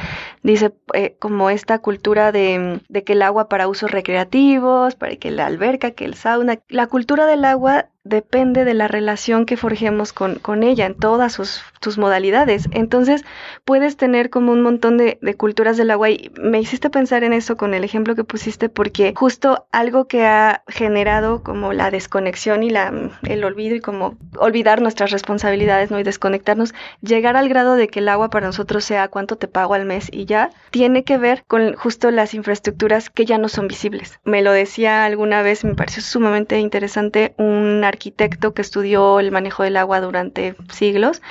Dice 0.42 0.74
eh, 0.94 1.16
como 1.20 1.50
esta 1.50 1.80
cultura 1.80 2.32
de, 2.32 2.82
de 2.90 3.04
que 3.04 3.14
el 3.14 3.22
agua 3.22 3.50
para 3.50 3.68
usos 3.68 3.92
recreativos, 3.92 4.96
para 4.96 5.13
que 5.20 5.32
la 5.32 5.46
alberca, 5.46 5.92
que 5.92 6.06
el 6.06 6.16
sauna, 6.16 6.60
la 6.70 6.88
cultura 6.88 7.26
del 7.26 7.46
agua 7.46 7.90
depende 8.04 8.66
de 8.66 8.74
la 8.74 8.90
relación 8.90 9.46
que 9.46 9.56
forjemos 9.56 10.12
con, 10.12 10.36
con 10.36 10.64
ella 10.64 10.86
en 10.86 10.96
todas 10.96 11.32
sus, 11.32 11.64
sus, 11.82 11.98
modalidades. 11.98 12.68
Entonces, 12.72 13.24
puedes 13.64 13.96
tener 13.96 14.30
como 14.30 14.52
un 14.52 14.62
montón 14.62 14.98
de, 14.98 15.18
de, 15.22 15.36
culturas 15.36 15.78
del 15.78 15.90
agua 15.90 16.10
y 16.10 16.32
me 16.38 16.60
hiciste 16.60 16.90
pensar 16.90 17.24
en 17.24 17.32
eso 17.32 17.56
con 17.56 17.74
el 17.74 17.84
ejemplo 17.84 18.16
que 18.16 18.26
pusiste 18.26 18.68
porque 18.68 19.14
justo 19.16 19.68
algo 19.72 20.08
que 20.08 20.26
ha 20.26 20.64
generado 20.68 21.44
como 21.44 21.72
la 21.72 21.92
desconexión 21.92 22.64
y 22.64 22.70
la, 22.70 23.12
el 23.24 23.44
olvido 23.46 23.76
y 23.76 23.80
como 23.80 24.18
olvidar 24.38 24.82
nuestras 24.82 25.12
responsabilidades, 25.12 25.90
¿no? 25.90 26.00
Y 26.00 26.04
desconectarnos, 26.04 26.74
llegar 27.02 27.38
al 27.38 27.48
grado 27.48 27.76
de 27.76 27.88
que 27.88 28.00
el 28.00 28.10
agua 28.10 28.30
para 28.30 28.48
nosotros 28.48 28.84
sea 28.84 29.08
cuánto 29.08 29.38
te 29.38 29.48
pago 29.48 29.76
al 29.76 29.86
mes 29.86 30.10
y 30.12 30.26
ya, 30.26 30.50
tiene 30.72 31.06
que 31.06 31.18
ver 31.18 31.44
con 31.48 31.74
justo 31.76 32.12
las 32.12 32.34
infraestructuras 32.34 33.10
que 33.10 33.26
ya 33.26 33.38
no 33.38 33.48
son 33.48 33.70
visibles. 33.70 34.20
Me 34.26 34.42
lo 34.42 34.52
decía 34.52 35.06
alguna 35.06 35.42
vez, 35.42 35.64
me 35.64 35.76
pareció 35.76 36.04
sumamente 36.04 36.60
interesante 36.60 37.34
un 37.38 37.84
arquitecto 37.94 38.54
que 38.54 38.62
estudió 38.62 39.20
el 39.20 39.32
manejo 39.32 39.64
del 39.64 39.78
agua 39.78 40.02
durante 40.02 40.56
siglos 40.72 41.22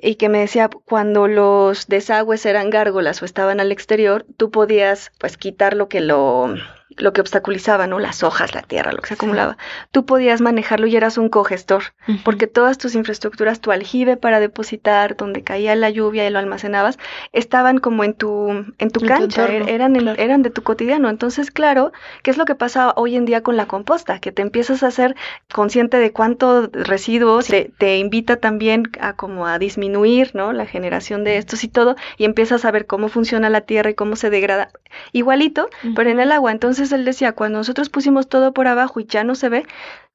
y 0.00 0.16
que 0.16 0.28
me 0.28 0.38
decía 0.38 0.68
cuando 0.68 1.26
los 1.26 1.88
desagües 1.88 2.46
eran 2.46 2.70
gárgolas 2.70 3.22
o 3.22 3.24
estaban 3.24 3.60
al 3.60 3.72
exterior, 3.72 4.24
tú 4.36 4.50
podías 4.50 5.10
pues 5.18 5.36
quitar 5.36 5.74
lo 5.74 5.88
que 5.88 6.00
lo 6.00 6.54
lo 6.98 7.12
que 7.12 7.20
obstaculizaba, 7.20 7.86
¿no? 7.86 7.98
Las 7.98 8.22
hojas, 8.22 8.54
la 8.54 8.62
tierra, 8.62 8.92
lo 8.92 8.98
que 8.98 9.08
se 9.08 9.14
acumulaba. 9.14 9.56
Tú 9.90 10.04
podías 10.04 10.40
manejarlo 10.40 10.86
y 10.86 10.96
eras 10.96 11.18
un 11.18 11.28
cogestor, 11.28 11.82
porque 12.24 12.46
todas 12.46 12.78
tus 12.78 12.94
infraestructuras, 12.94 13.60
tu 13.60 13.70
aljibe 13.70 14.16
para 14.16 14.40
depositar, 14.40 15.16
donde 15.16 15.42
caía 15.42 15.74
la 15.76 15.90
lluvia 15.90 16.26
y 16.26 16.30
lo 16.30 16.38
almacenabas, 16.38 16.98
estaban 17.32 17.78
como 17.78 18.04
en 18.04 18.14
tu, 18.14 18.50
en 18.78 18.90
tu 18.90 19.00
cancha, 19.00 19.46
er, 19.46 19.68
eran, 19.68 19.96
eran 20.18 20.42
de 20.42 20.50
tu 20.50 20.62
cotidiano. 20.62 21.08
Entonces, 21.08 21.50
claro, 21.50 21.92
¿qué 22.22 22.30
es 22.30 22.36
lo 22.36 22.44
que 22.44 22.54
pasa 22.54 22.92
hoy 22.96 23.16
en 23.16 23.24
día 23.24 23.42
con 23.42 23.56
la 23.56 23.66
composta? 23.66 24.18
Que 24.18 24.32
te 24.32 24.42
empiezas 24.42 24.82
a 24.82 24.90
ser 24.90 25.16
consciente 25.52 25.98
de 25.98 26.12
cuánto 26.12 26.68
residuos, 26.72 27.46
te, 27.46 27.70
te 27.78 27.98
invita 27.98 28.36
también 28.36 28.90
a 29.00 29.14
como 29.14 29.46
a 29.46 29.58
disminuir, 29.58 30.30
¿no? 30.34 30.52
La 30.52 30.66
generación 30.66 31.24
de 31.24 31.36
estos 31.36 31.64
y 31.64 31.68
todo, 31.68 31.96
y 32.16 32.24
empiezas 32.24 32.64
a 32.64 32.70
ver 32.70 32.86
cómo 32.86 33.08
funciona 33.08 33.50
la 33.50 33.62
tierra 33.62 33.90
y 33.90 33.94
cómo 33.94 34.16
se 34.16 34.30
degrada. 34.30 34.70
Igualito, 35.12 35.68
pero 35.94 36.10
en 36.10 36.20
el 36.20 36.32
agua. 36.32 36.52
Entonces, 36.52 36.81
él 36.90 37.04
decía, 37.04 37.32
cuando 37.32 37.58
nosotros 37.58 37.90
pusimos 37.90 38.28
todo 38.28 38.52
por 38.52 38.66
abajo 38.66 38.98
y 38.98 39.04
ya 39.04 39.22
no 39.22 39.36
se 39.36 39.48
ve, 39.48 39.64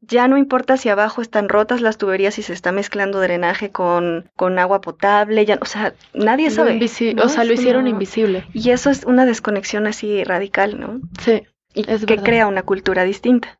ya 0.02 0.28
no 0.28 0.38
importa 0.38 0.76
si 0.76 0.90
abajo 0.90 1.22
están 1.22 1.48
rotas 1.48 1.80
las 1.80 1.98
tuberías 1.98 2.38
y 2.38 2.42
se 2.42 2.52
está 2.52 2.74
mezclando 2.74 3.22
drenaje 3.22 3.72
con, 3.72 4.30
con 4.36 4.60
agua 4.60 4.82
potable, 4.82 5.46
ya, 5.46 5.58
o 5.62 5.66
sea, 5.66 5.94
nadie 6.14 6.50
sabe. 6.50 6.78
O 7.24 7.30
sea, 7.30 7.44
lo 7.46 7.54
hicieron 7.54 7.88
invisible. 7.88 8.46
Y 8.54 8.72
eso 8.72 8.90
es 8.90 9.06
una 9.06 9.26
desconexión 9.26 9.88
así 9.88 10.24
radical, 10.24 10.80
¿no? 10.80 11.00
Sí 11.22 11.44
y 11.78 11.84
que 11.84 12.18
crea 12.18 12.48
una 12.48 12.64
cultura 12.64 13.04
distinta. 13.04 13.60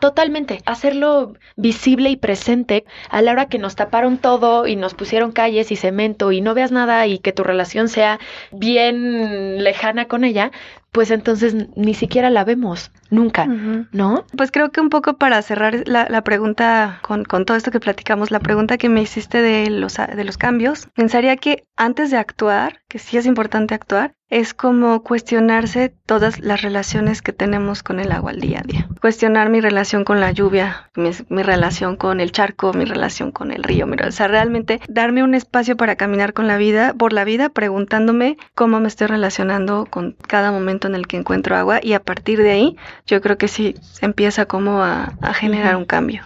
Totalmente. 0.00 0.62
Hacerlo 0.66 1.34
visible 1.56 2.10
y 2.10 2.16
presente 2.16 2.84
a 3.10 3.22
la 3.22 3.32
hora 3.32 3.46
que 3.46 3.58
nos 3.58 3.74
taparon 3.74 4.18
todo 4.18 4.66
y 4.68 4.76
nos 4.76 4.94
pusieron 4.94 5.32
calles 5.32 5.72
y 5.72 5.76
cemento 5.76 6.30
y 6.30 6.40
no 6.40 6.54
veas 6.54 6.70
nada 6.70 7.06
y 7.06 7.18
que 7.18 7.32
tu 7.32 7.42
relación 7.42 7.88
sea 7.88 8.20
bien 8.52 9.64
lejana 9.64 10.06
con 10.06 10.22
ella, 10.22 10.52
pues 10.92 11.10
entonces 11.10 11.56
ni 11.74 11.94
siquiera 11.94 12.28
la 12.28 12.44
vemos, 12.44 12.92
nunca, 13.10 13.46
¿no? 13.46 14.24
Pues 14.36 14.52
creo 14.52 14.70
que 14.70 14.82
un 14.82 14.90
poco 14.90 15.16
para 15.16 15.40
cerrar 15.40 15.82
la, 15.86 16.06
la 16.08 16.22
pregunta 16.22 17.00
con, 17.02 17.24
con, 17.24 17.46
todo 17.46 17.56
esto 17.56 17.70
que 17.70 17.80
platicamos, 17.80 18.30
la 18.30 18.40
pregunta 18.40 18.76
que 18.76 18.90
me 18.90 19.00
hiciste 19.00 19.40
de 19.40 19.70
los, 19.70 19.96
de 19.96 20.24
los 20.24 20.36
cambios, 20.36 20.88
pensaría 20.94 21.36
que 21.36 21.64
antes 21.76 22.10
de 22.10 22.18
actuar, 22.18 22.82
que 22.88 22.98
sí 22.98 23.16
es 23.16 23.24
importante 23.24 23.74
actuar, 23.74 24.14
es 24.32 24.54
como 24.54 25.02
cuestionarse 25.02 25.94
todas 26.06 26.40
las 26.40 26.62
relaciones 26.62 27.20
que 27.20 27.34
tenemos 27.34 27.82
con 27.82 28.00
el 28.00 28.12
agua 28.12 28.30
al 28.30 28.40
día 28.40 28.60
a 28.60 28.62
día. 28.62 28.88
Cuestionar 29.02 29.50
mi 29.50 29.60
relación 29.60 30.04
con 30.04 30.20
la 30.20 30.32
lluvia, 30.32 30.90
mi, 30.96 31.10
mi 31.28 31.42
relación 31.42 31.96
con 31.96 32.18
el 32.18 32.32
charco, 32.32 32.72
mi 32.72 32.86
relación 32.86 33.30
con 33.30 33.50
el 33.50 33.62
río. 33.62 33.86
o 33.86 34.10
sea, 34.10 34.28
realmente 34.28 34.80
darme 34.88 35.22
un 35.22 35.34
espacio 35.34 35.76
para 35.76 35.96
caminar 35.96 36.32
con 36.32 36.46
la 36.46 36.56
vida, 36.56 36.94
por 36.94 37.12
la 37.12 37.24
vida, 37.24 37.50
preguntándome 37.50 38.38
cómo 38.54 38.80
me 38.80 38.88
estoy 38.88 39.06
relacionando 39.06 39.84
con 39.84 40.16
cada 40.26 40.50
momento 40.50 40.81
en 40.88 40.94
el 40.94 41.06
que 41.06 41.16
encuentro 41.16 41.56
agua 41.56 41.80
y 41.82 41.92
a 41.92 42.02
partir 42.02 42.42
de 42.42 42.50
ahí 42.50 42.76
yo 43.06 43.20
creo 43.20 43.38
que 43.38 43.48
sí 43.48 43.74
empieza 44.00 44.46
como 44.46 44.82
a, 44.82 45.12
generar 45.34 45.76
un 45.76 45.84
cambio. 45.84 46.22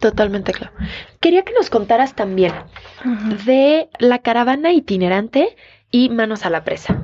Totalmente 0.00 0.52
claro. 0.52 0.72
Quería 1.20 1.42
que 1.42 1.52
nos 1.52 1.70
contaras 1.70 2.14
también 2.14 2.52
de 3.44 3.88
la 3.98 4.18
caravana 4.18 4.72
itinerante 4.72 5.56
y 5.90 6.08
manos 6.08 6.44
a 6.44 6.50
la 6.50 6.64
presa. 6.64 7.00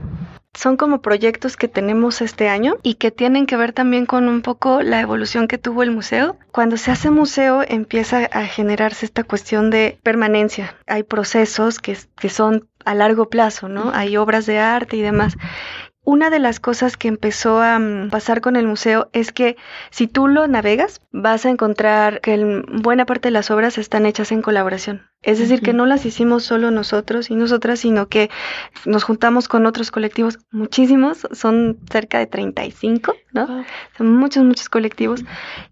Son 0.54 0.76
como 0.76 1.02
proyectos 1.02 1.56
que 1.56 1.68
tenemos 1.68 2.20
este 2.20 2.48
año 2.48 2.78
y 2.82 2.94
que 2.94 3.12
tienen 3.12 3.46
que 3.46 3.56
ver 3.56 3.72
también 3.72 4.06
con 4.06 4.26
un 4.26 4.42
poco 4.42 4.82
la 4.82 5.00
evolución 5.00 5.46
que 5.46 5.56
tuvo 5.56 5.84
el 5.84 5.92
museo. 5.92 6.36
Cuando 6.50 6.76
se 6.76 6.90
hace 6.90 7.10
museo 7.10 7.62
empieza 7.66 8.24
a 8.24 8.44
generarse 8.44 9.06
esta 9.06 9.22
cuestión 9.22 9.70
de 9.70 10.00
permanencia. 10.02 10.74
Hay 10.88 11.04
procesos 11.04 11.78
que, 11.78 11.96
que 12.18 12.28
son 12.28 12.66
a 12.84 12.94
largo 12.94 13.28
plazo, 13.28 13.68
¿no? 13.68 13.92
Hay 13.94 14.16
obras 14.16 14.46
de 14.46 14.58
arte 14.58 14.96
y 14.96 15.02
demás. 15.02 15.36
Una 16.10 16.30
de 16.30 16.38
las 16.38 16.58
cosas 16.58 16.96
que 16.96 17.06
empezó 17.06 17.60
a 17.60 17.78
mm, 17.78 18.08
pasar 18.08 18.40
con 18.40 18.56
el 18.56 18.66
museo 18.66 19.10
es 19.12 19.30
que 19.30 19.58
si 19.90 20.06
tú 20.06 20.26
lo 20.26 20.48
navegas, 20.48 21.02
vas 21.12 21.44
a 21.44 21.50
encontrar 21.50 22.22
que 22.22 22.62
buena 22.66 23.04
parte 23.04 23.28
de 23.28 23.32
las 23.32 23.50
obras 23.50 23.76
están 23.76 24.06
hechas 24.06 24.32
en 24.32 24.40
colaboración. 24.40 25.02
Es 25.20 25.38
decir, 25.38 25.60
que 25.60 25.74
no 25.74 25.84
las 25.84 26.06
hicimos 26.06 26.44
solo 26.44 26.70
nosotros 26.70 27.28
y 27.28 27.34
nosotras, 27.34 27.80
sino 27.80 28.08
que 28.08 28.30
nos 28.86 29.04
juntamos 29.04 29.48
con 29.48 29.66
otros 29.66 29.90
colectivos, 29.90 30.38
muchísimos, 30.50 31.28
son 31.32 31.76
cerca 31.90 32.18
de 32.18 32.26
35, 32.26 33.14
¿no? 33.32 33.66
Son 33.98 34.16
muchos, 34.16 34.44
muchos 34.44 34.70
colectivos. 34.70 35.26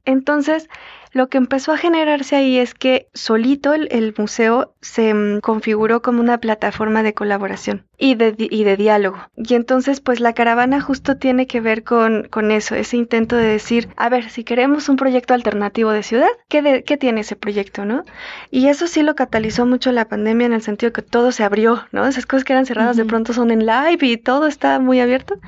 Entonces, 0.04 0.68
lo 1.12 1.30
que 1.30 1.38
empezó 1.38 1.72
a 1.72 1.78
generarse 1.78 2.36
ahí 2.36 2.58
es 2.58 2.74
que 2.74 3.08
solito 3.14 3.72
el, 3.72 4.14
museo 4.18 4.74
se 4.82 5.14
mm, 5.14 5.40
configuró 5.40 6.02
como 6.02 6.20
una 6.20 6.38
plataforma 6.38 7.02
de 7.02 7.14
colaboración 7.14 7.86
y 7.98 8.14
de, 8.14 8.34
y 8.38 8.64
de 8.64 8.76
diálogo. 8.76 9.18
Y 9.36 9.54
entonces, 9.54 10.00
pues 10.00 10.20
la 10.20 10.32
caravana 10.32 10.80
justo 10.80 11.16
tiene 11.16 11.46
que 11.46 11.60
ver 11.60 11.84
con, 11.84 12.28
con 12.28 12.50
eso, 12.50 12.74
ese 12.74 12.96
intento 12.96 13.36
de 13.36 13.46
decir, 13.46 13.88
a 13.96 14.08
ver, 14.08 14.30
si 14.30 14.44
queremos 14.44 14.88
un 14.88 14.96
proyecto 14.96 15.34
alternativo 15.34 15.90
de 15.90 16.02
ciudad, 16.02 16.28
¿qué, 16.48 16.84
qué 16.86 16.96
tiene 16.96 17.22
ese 17.22 17.36
proyecto, 17.36 17.84
no? 17.84 18.04
Y 18.50 18.68
eso 18.68 18.86
sí 18.86 19.02
lo 19.02 19.14
catalizó 19.14 19.66
mucho 19.66 19.92
la 19.92 20.08
pandemia 20.08 20.46
en 20.46 20.52
el 20.52 20.62
sentido 20.62 20.92
que 20.92 21.02
todo 21.02 21.32
se 21.32 21.44
abrió, 21.44 21.84
¿no? 21.92 22.06
Esas 22.06 22.26
cosas 22.26 22.44
que 22.44 22.52
eran 22.52 22.66
cerradas 22.66 22.96
de 22.96 23.04
pronto 23.04 23.32
son 23.32 23.50
en 23.50 23.66
live 23.66 23.98
y 24.06 24.16
todo 24.16 24.46
está 24.46 24.78
muy 24.78 25.00
abierto. 25.00 25.38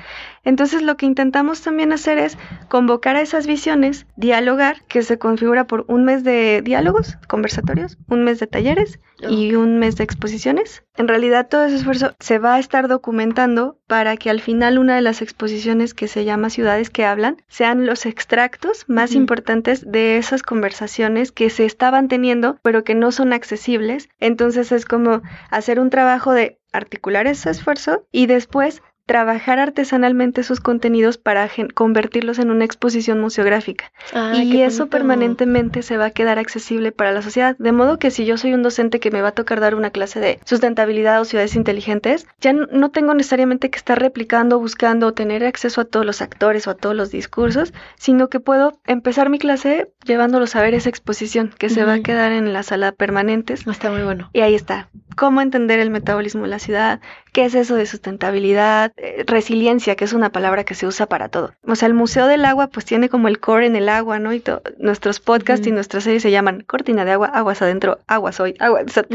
Entonces 0.43 0.81
lo 0.81 0.97
que 0.97 1.05
intentamos 1.05 1.61
también 1.61 1.93
hacer 1.93 2.17
es 2.17 2.37
convocar 2.69 3.15
a 3.15 3.21
esas 3.21 3.45
visiones, 3.45 4.05
dialogar, 4.15 4.83
que 4.87 5.03
se 5.03 5.19
configura 5.19 5.67
por 5.67 5.85
un 5.87 6.05
mes 6.05 6.23
de 6.23 6.61
diálogos, 6.63 7.17
conversatorios, 7.27 7.97
un 8.07 8.23
mes 8.23 8.39
de 8.39 8.47
talleres 8.47 8.99
y 9.21 9.55
un 9.55 9.79
mes 9.79 9.95
de 9.97 10.05
exposiciones. 10.05 10.83
En 10.97 11.07
realidad 11.07 11.47
todo 11.49 11.65
ese 11.65 11.75
esfuerzo 11.75 12.13
se 12.19 12.38
va 12.39 12.55
a 12.55 12.59
estar 12.59 12.87
documentando 12.87 13.77
para 13.87 14.17
que 14.17 14.29
al 14.29 14.41
final 14.41 14.79
una 14.79 14.95
de 14.95 15.01
las 15.01 15.21
exposiciones 15.21 15.93
que 15.93 16.07
se 16.07 16.25
llama 16.25 16.49
Ciudades 16.49 16.89
que 16.89 17.05
hablan 17.05 17.37
sean 17.47 17.85
los 17.85 18.05
extractos 18.05 18.85
más 18.87 19.13
importantes 19.13 19.89
de 19.89 20.17
esas 20.17 20.43
conversaciones 20.43 21.31
que 21.31 21.49
se 21.49 21.65
estaban 21.65 22.07
teniendo 22.07 22.57
pero 22.61 22.83
que 22.83 22.95
no 22.95 23.11
son 23.11 23.33
accesibles. 23.33 24.09
Entonces 24.19 24.71
es 24.71 24.85
como 24.85 25.21
hacer 25.49 25.79
un 25.79 25.89
trabajo 25.89 26.33
de 26.33 26.59
articular 26.71 27.27
ese 27.27 27.49
esfuerzo 27.49 28.05
y 28.11 28.27
después 28.27 28.81
trabajar 29.09 29.57
artesanalmente 29.57 30.43
sus 30.43 30.59
contenidos 30.59 31.17
para 31.17 31.49
convertirlos 31.73 32.37
en 32.37 32.51
una 32.51 32.63
exposición 32.63 33.19
museográfica. 33.19 33.91
Ay, 34.13 34.55
y 34.55 34.61
eso 34.61 34.83
bonito. 34.83 34.91
permanentemente 34.91 35.81
se 35.81 35.97
va 35.97 36.05
a 36.05 36.11
quedar 36.11 36.37
accesible 36.37 36.91
para 36.91 37.11
la 37.11 37.23
sociedad. 37.23 37.55
De 37.57 37.71
modo 37.71 37.97
que 37.97 38.11
si 38.11 38.25
yo 38.25 38.37
soy 38.37 38.53
un 38.53 38.61
docente 38.61 38.99
que 38.99 39.09
me 39.09 39.23
va 39.23 39.29
a 39.29 39.31
tocar 39.31 39.61
dar 39.61 39.73
una 39.73 39.89
clase 39.89 40.19
de 40.19 40.39
sustentabilidad 40.45 41.19
o 41.19 41.25
ciudades 41.25 41.55
inteligentes, 41.55 42.27
ya 42.39 42.53
no 42.53 42.91
tengo 42.91 43.15
necesariamente 43.15 43.71
que 43.71 43.79
estar 43.79 43.99
replicando, 43.99 44.59
buscando 44.59 45.07
o 45.07 45.13
tener 45.15 45.43
acceso 45.43 45.81
a 45.81 45.85
todos 45.85 46.05
los 46.05 46.21
actores 46.21 46.67
o 46.67 46.69
a 46.69 46.75
todos 46.75 46.95
los 46.95 47.09
discursos, 47.09 47.73
sino 47.97 48.29
que 48.29 48.39
puedo 48.39 48.79
empezar 48.85 49.31
mi 49.31 49.39
clase 49.39 49.91
llevándolos 50.05 50.55
a 50.55 50.61
ver 50.61 50.75
esa 50.75 50.89
exposición 50.89 51.51
que 51.57 51.69
se 51.69 51.83
va 51.83 51.93
a 51.93 52.01
quedar 52.01 52.31
en 52.31 52.53
la 52.53 52.61
sala 52.61 52.91
permanentes. 52.91 53.65
Está 53.65 53.89
muy 53.89 54.03
bueno. 54.03 54.29
Y 54.33 54.41
ahí 54.41 54.53
está. 54.53 54.89
Cómo 55.15 55.41
entender 55.41 55.79
el 55.79 55.89
metabolismo 55.89 56.43
de 56.43 56.49
la 56.49 56.59
ciudad, 56.59 57.01
qué 57.31 57.45
es 57.45 57.55
eso 57.55 57.75
de 57.75 57.85
sustentabilidad, 57.85 58.91
eh, 58.97 59.23
resiliencia, 59.25 59.95
que 59.95 60.05
es 60.05 60.13
una 60.13 60.31
palabra 60.31 60.63
que 60.63 60.75
se 60.75 60.87
usa 60.87 61.05
para 61.07 61.29
todo. 61.29 61.53
O 61.67 61.75
sea, 61.75 61.87
el 61.87 61.93
Museo 61.93 62.27
del 62.27 62.45
Agua 62.45 62.67
pues 62.67 62.85
tiene 62.85 63.09
como 63.09 63.27
el 63.27 63.39
core 63.39 63.65
en 63.67 63.75
el 63.75 63.89
agua, 63.89 64.19
¿no? 64.19 64.33
Y 64.33 64.43
nuestros 64.77 65.19
podcasts 65.19 65.65
y 65.67 65.71
nuestras 65.71 66.03
series 66.03 66.21
se 66.23 66.31
llaman 66.31 66.61
Cortina 66.65 67.05
de 67.05 67.11
Agua, 67.11 67.27
Aguas 67.33 67.61
Adentro, 67.61 67.99
Aguas 68.07 68.39
Hoy, 68.39 68.55
Agua... 68.59 68.81
o 68.85 68.89
sea, 68.89 69.05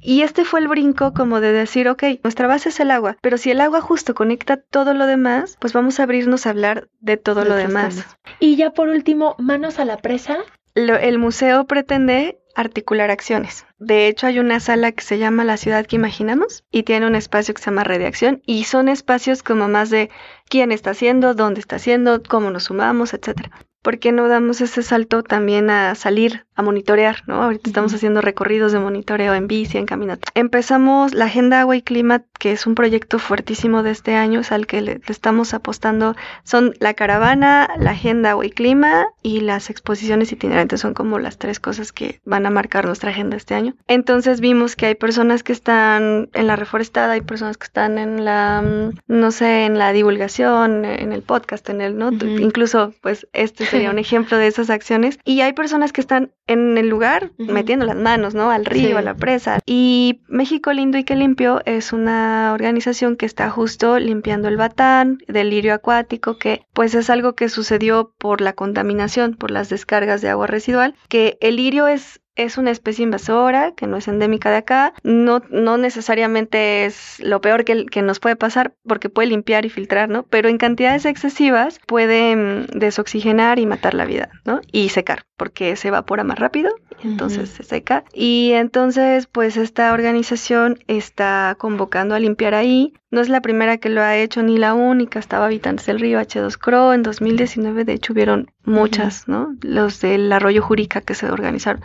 y 0.00 0.22
este 0.22 0.44
fue 0.44 0.60
el 0.60 0.68
brinco 0.68 1.12
como 1.14 1.40
de 1.40 1.52
decir, 1.52 1.88
ok, 1.88 2.02
nuestra 2.22 2.46
base 2.46 2.68
es 2.68 2.80
el 2.80 2.90
agua, 2.90 3.16
pero 3.20 3.38
si 3.38 3.50
el 3.50 3.60
agua 3.60 3.80
justo 3.80 4.14
conecta 4.14 4.56
todo 4.56 4.94
lo 4.94 5.06
demás, 5.06 5.56
pues 5.60 5.72
vamos 5.72 6.00
a 6.00 6.04
abrirnos 6.04 6.46
a 6.46 6.50
hablar 6.50 6.88
de 7.00 7.16
todo 7.16 7.42
De 7.42 7.48
lo 7.48 7.54
demás. 7.56 7.94
temas. 7.96 8.16
Y 8.40 8.56
ya 8.56 8.70
por 8.70 8.88
último, 8.88 9.34
manos 9.38 9.78
a 9.78 9.84
la 9.84 9.96
presa. 9.98 10.38
Lo- 10.74 10.96
el 10.96 11.18
museo 11.18 11.66
pretende 11.66 12.38
articular 12.54 13.10
acciones. 13.10 13.66
De 13.78 14.06
hecho, 14.06 14.26
hay 14.26 14.38
una 14.38 14.60
sala 14.60 14.92
que 14.92 15.02
se 15.02 15.18
llama 15.18 15.44
La 15.44 15.56
Ciudad 15.56 15.86
que 15.86 15.96
Imaginamos 15.96 16.64
y 16.70 16.84
tiene 16.84 17.06
un 17.06 17.14
espacio 17.14 17.54
que 17.54 17.60
se 17.60 17.70
llama 17.70 17.84
Red 17.84 17.98
de 17.98 18.06
Acción 18.06 18.42
y 18.46 18.64
son 18.64 18.88
espacios 18.88 19.42
como 19.42 19.68
más 19.68 19.90
de 19.90 20.10
quién 20.48 20.72
está 20.72 20.90
haciendo, 20.90 21.34
dónde 21.34 21.60
está 21.60 21.76
haciendo, 21.76 22.22
cómo 22.22 22.50
nos 22.50 22.64
sumamos, 22.64 23.14
etcétera. 23.14 23.50
¿Por 23.82 23.98
qué 23.98 24.12
no 24.12 24.28
damos 24.28 24.60
ese 24.62 24.82
salto 24.82 25.22
también 25.22 25.68
a 25.68 25.94
salir 25.94 26.46
a 26.54 26.62
monitorear, 26.62 27.22
¿no? 27.26 27.42
Ahorita 27.42 27.70
estamos 27.70 27.94
haciendo 27.94 28.20
recorridos 28.20 28.72
de 28.72 28.78
monitoreo 28.78 29.34
en 29.34 29.46
bici, 29.46 29.78
en 29.78 29.86
caminata. 29.86 30.30
Empezamos 30.34 31.14
la 31.14 31.26
Agenda 31.26 31.60
Agua 31.60 31.76
y 31.76 31.82
Clima, 31.82 32.22
que 32.38 32.52
es 32.52 32.66
un 32.66 32.74
proyecto 32.74 33.18
fuertísimo 33.18 33.82
de 33.82 33.90
este 33.90 34.14
año, 34.14 34.40
es 34.40 34.52
al 34.52 34.66
que 34.66 34.80
le, 34.80 34.94
le 34.94 35.02
estamos 35.08 35.54
apostando. 35.54 36.16
Son 36.44 36.74
la 36.78 36.94
caravana, 36.94 37.68
la 37.78 37.92
Agenda 37.92 38.30
Agua 38.30 38.46
y 38.46 38.50
Clima 38.50 39.06
y 39.22 39.40
las 39.40 39.70
exposiciones 39.70 40.30
itinerantes. 40.32 40.80
Son 40.80 40.94
como 40.94 41.18
las 41.18 41.38
tres 41.38 41.60
cosas 41.60 41.92
que 41.92 42.20
van 42.24 42.46
a 42.46 42.50
marcar 42.50 42.86
nuestra 42.86 43.10
agenda 43.10 43.36
este 43.36 43.54
año. 43.54 43.74
Entonces 43.88 44.40
vimos 44.40 44.76
que 44.76 44.86
hay 44.86 44.94
personas 44.94 45.42
que 45.42 45.52
están 45.52 46.28
en 46.32 46.46
la 46.46 46.56
reforestada, 46.56 47.14
hay 47.14 47.20
personas 47.20 47.56
que 47.56 47.64
están 47.64 47.98
en 47.98 48.24
la, 48.24 48.62
mm, 48.62 48.98
no 49.08 49.30
sé, 49.30 49.64
en 49.64 49.78
la 49.78 49.92
divulgación, 49.92 50.84
en 50.84 51.12
el 51.12 51.22
podcast, 51.22 51.68
en 51.68 51.80
el, 51.80 51.96
¿no? 51.98 52.10
Incluso, 52.12 52.94
pues, 53.00 53.26
este 53.32 53.66
sería 53.66 53.90
un 53.90 53.98
ejemplo 54.04 54.38
de 54.38 54.46
esas 54.46 54.70
acciones. 54.70 55.18
Y 55.24 55.40
hay 55.40 55.52
personas 55.52 55.92
que 55.92 56.00
están 56.00 56.32
en 56.46 56.76
el 56.78 56.88
lugar 56.88 57.30
metiendo 57.38 57.86
las 57.86 57.96
manos, 57.96 58.34
¿no? 58.34 58.50
Al 58.50 58.64
río, 58.64 58.88
Sí. 58.88 58.92
a 58.94 59.02
la 59.02 59.14
presa. 59.14 59.60
Y 59.66 60.20
México 60.28 60.72
Lindo 60.72 60.98
y 60.98 61.04
que 61.04 61.16
Limpio 61.16 61.62
es 61.64 61.92
una 61.92 62.52
organización 62.52 63.16
que 63.16 63.26
está 63.26 63.50
justo 63.50 63.98
limpiando 63.98 64.48
el 64.48 64.56
batán, 64.56 65.18
del 65.28 65.50
lirio 65.50 65.74
acuático, 65.74 66.38
que 66.38 66.62
pues 66.72 66.94
es 66.94 67.10
algo 67.10 67.34
que 67.34 67.48
sucedió 67.48 68.12
por 68.18 68.40
la 68.40 68.52
contaminación, 68.52 69.34
por 69.34 69.50
las 69.50 69.68
descargas 69.68 70.20
de 70.22 70.28
agua 70.28 70.46
residual, 70.46 70.94
que 71.08 71.38
el 71.40 71.56
lirio 71.56 71.88
es 71.88 72.20
es 72.36 72.58
una 72.58 72.72
especie 72.72 73.04
invasora 73.04 73.74
que 73.76 73.86
no 73.86 73.96
es 73.96 74.08
endémica 74.08 74.50
de 74.50 74.56
acá, 74.56 74.92
no, 75.04 75.40
no 75.50 75.76
necesariamente 75.78 76.84
es 76.84 77.20
lo 77.20 77.40
peor 77.40 77.64
que, 77.64 77.86
que 77.86 78.02
nos 78.02 78.18
puede 78.18 78.34
pasar 78.34 78.74
porque 78.84 79.08
puede 79.08 79.28
limpiar 79.28 79.64
y 79.64 79.70
filtrar, 79.70 80.08
¿no? 80.08 80.24
Pero 80.24 80.48
en 80.48 80.58
cantidades 80.58 81.04
excesivas 81.04 81.78
puede 81.86 82.66
desoxigenar 82.74 83.60
y 83.60 83.66
matar 83.66 83.94
la 83.94 84.04
vida, 84.04 84.30
¿no? 84.44 84.60
Y 84.72 84.88
secar, 84.88 85.26
porque 85.36 85.76
se 85.76 85.88
evapora 85.88 86.24
más 86.24 86.38
rápido, 86.38 86.74
y 87.02 87.08
entonces 87.08 87.50
se 87.50 87.62
seca. 87.62 88.04
Y 88.12 88.52
entonces, 88.52 89.26
pues 89.26 89.56
esta 89.56 89.92
organización 89.92 90.78
está 90.86 91.56
convocando 91.58 92.14
a 92.14 92.20
limpiar 92.20 92.54
ahí. 92.54 92.94
No 93.10 93.20
es 93.20 93.28
la 93.28 93.40
primera 93.40 93.78
que 93.78 93.88
lo 93.88 94.00
ha 94.00 94.16
hecho 94.16 94.42
ni 94.42 94.58
la 94.58 94.74
única, 94.74 95.18
estaba 95.18 95.46
Habitantes 95.46 95.86
del 95.86 96.00
Río 96.00 96.20
H2CRO. 96.20 96.94
En 96.94 97.02
2019, 97.02 97.84
de 97.84 97.92
hecho, 97.92 98.12
hubieron 98.12 98.50
muchas, 98.64 99.28
¿no? 99.28 99.54
Los 99.60 100.00
del 100.00 100.32
Arroyo 100.32 100.62
Jurica 100.62 101.00
que 101.00 101.14
se 101.14 101.30
organizaron 101.30 101.82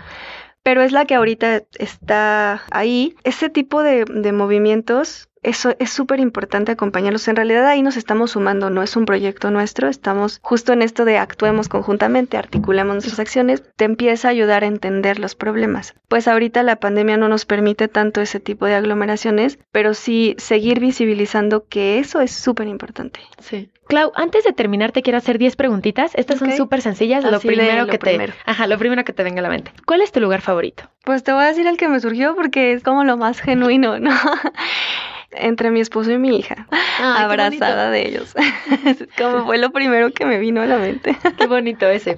pero 0.64 0.82
es 0.84 0.92
la 0.92 1.06
que 1.06 1.16
ahorita 1.16 1.64
está 1.80 2.62
ahí. 2.72 3.16
Ese 3.24 3.50
tipo 3.50 3.82
de, 3.82 4.06
de 4.06 4.32
movimientos, 4.32 5.29
eso 5.44 5.76
es 5.80 5.90
súper 5.90 6.20
importante 6.20 6.72
acompañarlos. 6.72 7.28
En 7.28 7.36
realidad 7.36 7.66
ahí 7.68 7.82
nos 7.82 7.98
estamos 7.98 8.32
sumando, 8.32 8.70
no 8.70 8.84
es 8.84 8.96
un 8.96 9.06
proyecto 9.06 9.52
nuestro, 9.52 9.88
estamos 9.88 10.40
justo 10.42 10.74
en 10.74 10.82
esto 10.82 11.06
de 11.06 11.18
actuemos 11.18 11.70
conjuntamente, 11.70 12.38
articulemos 12.38 12.96
nuestras 12.96 13.20
acciones, 13.20 13.64
te 13.76 13.86
empieza 13.86 14.28
a 14.28 14.32
ayudar 14.32 14.64
a 14.64 14.68
entender 14.68 15.20
los 15.20 15.36
problemas. 15.36 15.96
Pues 16.08 16.28
ahorita 16.28 16.64
la 16.64 16.78
pandemia 16.78 17.18
no 17.18 17.30
nos 17.30 17.46
permite 17.46 17.88
tanto 17.88 18.22
ese 18.22 18.40
tipo 18.40 18.66
de 18.66 18.76
aglomeraciones, 18.76 19.60
pero 19.72 19.94
sí 19.94 20.36
seguir 20.38 20.80
visibilizando 20.80 21.66
que 21.68 22.00
eso 22.00 22.22
es 22.22 22.32
súper 22.32 22.68
importante. 22.68 23.20
Sí. 23.40 23.70
Clau, 23.88 24.12
antes 24.14 24.44
de 24.44 24.54
terminar 24.54 24.92
te 24.92 25.02
quiero 25.02 25.18
hacer 25.18 25.40
10 25.40 25.56
preguntitas. 25.56 26.12
Estas 26.14 26.38
son 26.38 26.52
súper 26.56 26.82
sencillas. 26.82 27.24
lo 27.24 27.38
Así 27.38 27.48
primero 27.48 27.86
lo 27.86 27.92
que 27.92 27.98
primero. 27.98 28.34
te, 28.34 28.40
ajá, 28.46 28.68
lo 28.68 28.78
primero 28.78 29.04
que 29.04 29.14
te 29.14 29.24
venga 29.24 29.40
a 29.40 29.44
la 29.44 29.50
mente. 29.50 29.72
¿Cuál 29.88 30.02
es 30.02 30.12
tu 30.12 30.20
lugar 30.20 30.42
favorito? 30.42 30.84
Pues 31.04 31.24
te 31.24 31.32
voy 31.34 31.42
a 31.42 31.48
decir 31.48 31.66
el 31.66 31.76
que 31.78 31.88
me 31.88 32.00
surgió 32.00 32.36
porque 32.36 32.74
es 32.74 32.84
como 32.84 33.04
lo 33.04 33.18
más 33.18 33.40
genuino, 33.42 33.98
¿no? 33.98 34.12
Entre 35.32 35.72
mi 35.72 35.80
esposo 35.80 36.12
y 36.12 36.18
mi 36.18 36.38
hija, 36.38 36.68
abrazada 37.00 37.92
de 37.92 38.08
ellos. 38.08 38.34
como 39.18 39.46
fue 39.46 39.58
lo 39.58 39.72
primero 39.72 40.12
que 40.12 40.26
me 40.26 40.40
vino 40.40 40.62
a 40.62 40.66
la 40.66 40.78
mente. 40.78 41.16
Qué 41.38 41.48
bonito 41.48 41.88
ese. 41.88 42.18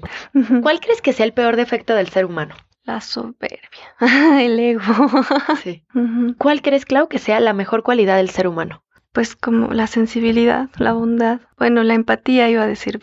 ¿Cuál 0.61 0.79
crees 0.79 1.01
que 1.01 1.13
sea 1.13 1.25
el 1.25 1.33
peor 1.33 1.55
defecto 1.55 1.93
del 1.93 2.07
ser 2.09 2.25
humano? 2.25 2.55
La 2.83 3.01
soberbia, 3.01 3.59
el 4.39 4.59
ego. 4.59 4.81
Sí. 5.61 5.83
¿Cuál 6.37 6.61
crees, 6.61 6.85
Clau, 6.85 7.07
que 7.07 7.19
sea 7.19 7.39
la 7.39 7.53
mejor 7.53 7.83
cualidad 7.83 8.17
del 8.17 8.29
ser 8.29 8.47
humano? 8.47 8.83
Pues 9.11 9.35
como 9.35 9.73
la 9.73 9.87
sensibilidad, 9.87 10.69
la 10.77 10.93
bondad, 10.93 11.41
bueno, 11.57 11.83
la 11.83 11.93
empatía 11.95 12.49
iba 12.49 12.63
a 12.63 12.67
decir 12.67 13.01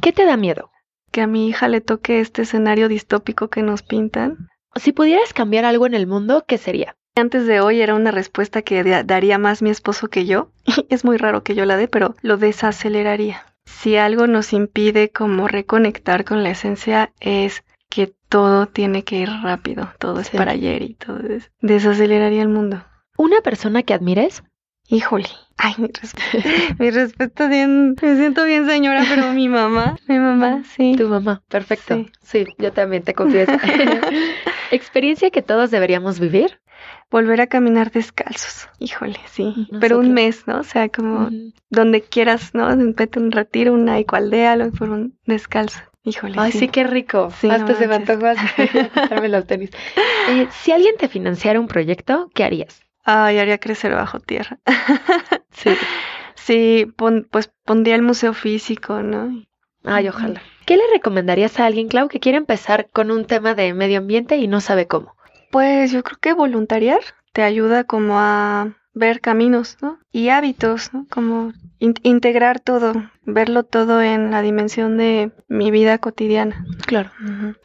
¿Qué 0.00 0.12
te 0.12 0.24
da 0.24 0.36
miedo? 0.36 0.70
que 1.10 1.20
a 1.22 1.26
mi 1.26 1.48
hija 1.48 1.68
le 1.68 1.80
toque 1.80 2.20
este 2.20 2.42
escenario 2.42 2.88
distópico 2.88 3.48
que 3.48 3.62
nos 3.62 3.82
pintan. 3.82 4.50
Si 4.76 4.92
pudieras 4.92 5.32
cambiar 5.32 5.64
algo 5.64 5.86
en 5.86 5.94
el 5.94 6.06
mundo, 6.06 6.44
¿qué 6.46 6.58
sería? 6.58 6.96
Antes 7.18 7.46
de 7.46 7.60
hoy 7.60 7.80
era 7.80 7.94
una 7.94 8.10
respuesta 8.10 8.62
que 8.62 8.82
da- 8.84 9.02
daría 9.04 9.38
más 9.38 9.60
mi 9.62 9.70
esposo 9.70 10.08
que 10.08 10.24
yo. 10.26 10.50
Es 10.88 11.04
muy 11.04 11.16
raro 11.16 11.42
que 11.42 11.54
yo 11.54 11.64
la 11.64 11.76
dé, 11.76 11.88
pero 11.88 12.14
lo 12.22 12.36
desaceleraría. 12.36 13.44
Si 13.66 13.96
algo 13.96 14.26
nos 14.26 14.52
impide 14.52 15.10
como 15.10 15.46
reconectar 15.48 16.24
con 16.24 16.42
la 16.42 16.50
esencia 16.50 17.12
es 17.20 17.64
que 17.90 18.12
todo 18.28 18.66
tiene 18.66 19.04
que 19.04 19.16
ir 19.16 19.28
rápido, 19.42 19.90
todo 19.98 20.20
es 20.20 20.28
Sí. 20.28 20.36
para 20.36 20.52
ayer 20.52 20.82
y 20.82 20.94
todo 20.94 21.18
es... 21.20 21.50
Desaceleraría 21.60 22.42
el 22.42 22.48
mundo. 22.48 22.84
¿Una 23.16 23.40
persona 23.42 23.82
que 23.82 23.94
admires? 23.94 24.42
Híjole. 24.88 25.28
Ay, 25.58 25.74
mi 25.78 25.88
respeto. 25.88 26.48
mi 26.78 26.90
respeto 26.90 27.48
bien... 27.48 27.94
Me 28.00 28.16
siento 28.16 28.44
bien 28.44 28.66
señora, 28.66 29.04
pero 29.08 29.32
mi 29.32 29.48
mamá, 29.48 29.96
mi 30.06 30.18
mamá, 30.18 30.62
sí. 30.76 30.94
Tu 30.96 31.08
mamá. 31.08 31.42
Perfecto. 31.48 31.94
Sí. 31.94 32.10
Sí, 32.22 32.46
yo 32.58 32.72
también 32.72 33.02
te 33.02 33.12
confieso. 33.14 33.52
¿Experiencia 34.70 35.30
que 35.30 35.42
todos 35.42 35.70
deberíamos 35.70 36.18
vivir? 36.20 36.60
Volver 37.10 37.40
a 37.40 37.46
caminar 37.46 37.90
descalzos. 37.90 38.68
Híjole, 38.78 39.18
sí. 39.30 39.44
Nosotros. 39.44 39.80
Pero 39.80 39.98
un 39.98 40.12
mes, 40.12 40.46
¿no? 40.46 40.60
O 40.60 40.64
sea, 40.64 40.88
como... 40.88 41.30
Donde 41.70 42.02
quieras, 42.02 42.54
¿no? 42.54 42.68
Vete 42.94 43.18
un 43.18 43.32
retiro, 43.32 43.72
una 43.72 43.98
ecualdea, 43.98 44.56
lo 44.56 44.70
por 44.70 44.90
un 44.90 45.18
descalzo. 45.26 45.80
Híjole. 46.04 46.34
Ay, 46.38 46.52
sí, 46.52 46.68
qué 46.68 46.84
rico. 46.84 47.30
Sí, 47.38 47.50
Hasta 47.50 47.72
no 47.72 47.78
se 47.78 47.88
me 47.88 47.94
antojó 47.96 48.26
quitarme 48.94 49.28
los 49.28 49.46
tenis. 49.46 49.70
Eh, 50.28 50.46
si 50.50 50.72
alguien 50.72 50.96
te 50.96 51.08
financiara 51.08 51.58
un 51.60 51.66
proyecto, 51.68 52.30
¿qué 52.34 52.44
harías? 52.44 52.80
Ay, 53.04 53.38
haría 53.38 53.58
crecer 53.58 53.92
bajo 53.94 54.20
tierra. 54.20 54.58
Sí. 55.50 55.70
Sí, 56.34 56.86
pon- 56.96 57.28
pues 57.30 57.52
pondría 57.66 57.94
el 57.94 58.00
museo 58.00 58.32
físico, 58.32 59.02
¿no? 59.02 59.44
Ay, 59.84 60.08
ojalá. 60.08 60.40
¿Qué 60.68 60.76
le 60.76 60.82
recomendarías 60.92 61.58
a 61.58 61.64
alguien, 61.64 61.88
Clau, 61.88 62.08
que 62.08 62.20
quiere 62.20 62.36
empezar 62.36 62.88
con 62.92 63.10
un 63.10 63.24
tema 63.24 63.54
de 63.54 63.72
medio 63.72 63.96
ambiente 64.00 64.36
y 64.36 64.48
no 64.48 64.60
sabe 64.60 64.86
cómo? 64.86 65.14
Pues 65.50 65.90
yo 65.92 66.02
creo 66.02 66.18
que 66.20 66.34
voluntariar 66.34 67.00
te 67.32 67.42
ayuda 67.42 67.84
como 67.84 68.18
a 68.20 68.74
ver 68.92 69.22
caminos, 69.22 69.78
¿no? 69.80 69.98
Y 70.12 70.28
hábitos, 70.28 70.92
¿no? 70.92 71.06
Como 71.08 71.54
in- 71.78 71.94
integrar 72.02 72.60
todo, 72.60 72.92
verlo 73.24 73.62
todo 73.62 74.02
en 74.02 74.30
la 74.30 74.42
dimensión 74.42 74.98
de 74.98 75.30
mi 75.48 75.70
vida 75.70 75.96
cotidiana. 75.96 76.66
Claro. 76.86 77.12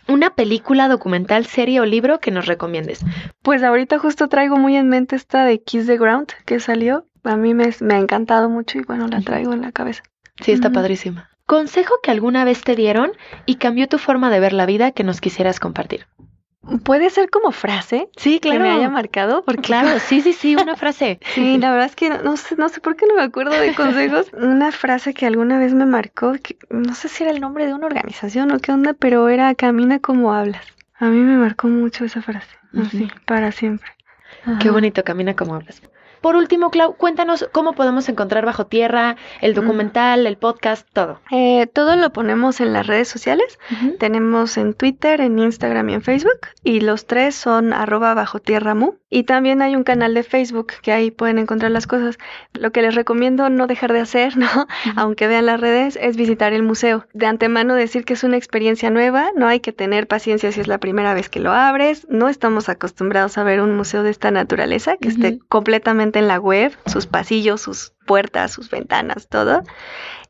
Una 0.08 0.30
película, 0.30 0.88
documental, 0.88 1.46
serie 1.46 1.82
o 1.82 1.86
libro 1.86 2.22
que 2.22 2.32
nos 2.32 2.46
recomiendes. 2.46 3.04
Pues 3.42 3.64
ahorita 3.64 4.00
justo 4.00 4.30
traigo 4.30 4.56
muy 4.56 4.78
en 4.78 4.88
mente 4.88 5.18
esta 5.18 5.44
de 5.44 5.62
Kiss 5.62 5.88
the 5.88 5.98
Ground 5.98 6.30
que 6.46 6.62
salió. 6.62 7.06
A 7.26 7.36
mí 7.36 7.54
me, 7.54 7.70
me 7.82 7.96
ha 7.96 8.00
encantado 8.00 8.50
mucho 8.50 8.78
y 8.78 8.84
bueno, 8.84 9.10
la 9.10 9.20
traigo 9.20 9.52
en 9.52 9.62
la 9.62 9.74
cabeza. 9.74 10.04
Sí, 10.42 10.54
está 10.54 10.70
padrísima. 10.72 11.30
Consejo 11.54 11.94
que 12.02 12.10
alguna 12.10 12.46
vez 12.46 12.64
te 12.64 12.76
dieron 12.76 13.12
y 13.46 13.58
cambió 13.58 13.88
tu 13.88 14.00
forma 14.00 14.32
de 14.32 14.40
ver 14.40 14.54
la 14.54 14.66
vida 14.66 14.90
que 14.90 15.04
nos 15.04 15.22
quisieras 15.22 15.60
compartir. 15.60 16.08
Puede 16.84 17.12
ser 17.12 17.30
como 17.30 17.52
frase. 17.52 18.10
Sí, 18.18 18.40
claro. 18.40 18.58
Que 18.58 18.64
me 18.64 18.72
haya 18.72 18.90
marcado. 18.90 19.44
Porque... 19.46 19.62
Claro, 19.62 20.00
sí, 20.08 20.22
sí, 20.22 20.34
sí, 20.34 20.56
una 20.56 20.76
frase. 20.76 21.20
sí, 21.36 21.60
la 21.60 21.70
verdad 21.70 21.86
es 21.86 21.96
que 21.96 22.10
no, 22.10 22.38
sé, 22.38 22.56
no 22.56 22.70
sé 22.70 22.82
por 22.82 22.96
qué 22.96 23.06
no 23.06 23.14
me 23.14 23.22
acuerdo 23.22 23.52
de 23.52 23.76
consejos. 23.76 24.32
una 24.34 24.72
frase 24.72 25.14
que 25.14 25.28
alguna 25.28 25.60
vez 25.60 25.76
me 25.76 25.86
marcó, 25.86 26.34
que 26.42 26.58
no 26.72 26.96
sé 26.96 27.08
si 27.08 27.22
era 27.22 27.32
el 27.32 27.40
nombre 27.40 27.68
de 27.68 27.76
una 27.76 27.86
organización 27.86 28.50
o 28.50 28.58
qué 28.58 28.72
onda, 28.72 28.94
pero 28.94 29.30
era 29.30 29.54
camina 29.54 30.00
como 30.00 30.34
hablas. 30.34 30.66
A 30.96 31.06
mí 31.06 31.20
me 31.20 31.38
marcó 31.38 31.68
mucho 31.68 32.04
esa 32.04 32.24
frase. 32.24 32.58
Así, 32.76 33.12
para 33.28 33.52
siempre. 33.52 33.92
Qué 34.60 34.72
bonito, 34.72 35.04
camina 35.04 35.36
como 35.36 35.54
hablas. 35.54 35.84
Por 36.24 36.38
último, 36.38 36.70
Clau, 36.70 36.96
cuéntanos 36.96 37.50
cómo 37.52 37.74
podemos 37.74 38.08
encontrar 38.08 38.46
Bajo 38.46 38.66
Tierra, 38.66 39.18
el 39.42 39.52
mm. 39.52 39.56
documental, 39.56 40.26
el 40.26 40.38
podcast, 40.38 40.88
todo. 40.94 41.20
Eh, 41.32 41.68
todo 41.68 41.98
lo 41.98 42.14
ponemos 42.14 42.62
en 42.62 42.72
las 42.72 42.88
redes 42.88 43.10
sociales. 43.10 43.60
Tenemos 44.00 44.56
en 44.56 44.74
Twitter, 44.74 45.20
en 45.20 45.38
Instagram 45.38 45.90
y 45.90 45.96
en 45.96 46.02
Facebook. 46.02 46.48
Y 46.64 46.80
los 46.80 47.08
tres 47.08 47.36
son 47.36 47.74
arroba 47.74 48.14
bajo 48.14 48.40
tierra 48.40 48.74
mu. 48.74 48.94
Y 49.14 49.26
también 49.26 49.62
hay 49.62 49.76
un 49.76 49.84
canal 49.84 50.16
de 50.16 50.24
Facebook 50.24 50.74
que 50.82 50.92
ahí 50.92 51.12
pueden 51.12 51.38
encontrar 51.38 51.70
las 51.70 51.86
cosas. 51.86 52.18
Lo 52.54 52.72
que 52.72 52.82
les 52.82 52.96
recomiendo 52.96 53.48
no 53.52 53.68
dejar 53.68 53.94
de 53.94 54.00
hacer, 54.00 54.36
¿no? 54.38 54.48
Aunque 54.96 55.28
vean 55.28 55.46
las 55.46 55.62
redes, 55.62 56.00
es 56.02 56.18
visitar 56.18 56.52
el 56.52 56.64
museo. 56.64 57.06
De 57.14 57.28
antemano 57.28 57.76
decir 57.76 58.06
que 58.06 58.14
es 58.14 58.24
una 58.24 58.38
experiencia 58.38 58.90
nueva, 58.90 59.30
no 59.36 59.48
hay 59.48 59.60
que 59.60 59.72
tener 59.72 60.08
paciencia 60.08 60.52
si 60.52 60.62
es 60.62 60.68
la 60.68 60.80
primera 60.80 61.14
vez 61.14 61.30
que 61.30 61.40
lo 61.40 61.52
abres. 61.52 62.08
No 62.10 62.28
estamos 62.28 62.70
acostumbrados 62.70 63.38
a 63.38 63.44
ver 63.44 63.62
un 63.62 63.78
museo 63.78 64.02
de 64.02 64.10
esta 64.10 64.32
naturaleza 64.32 64.98
que 64.98 65.10
esté 65.10 65.38
completamente 65.48 66.18
en 66.18 66.28
la 66.28 66.40
web, 66.40 66.76
sus 66.88 67.06
pasillos, 67.06 67.62
sus 67.62 67.94
puertas, 68.08 68.52
sus 68.52 68.72
ventanas, 68.72 69.28
todo. 69.28 69.62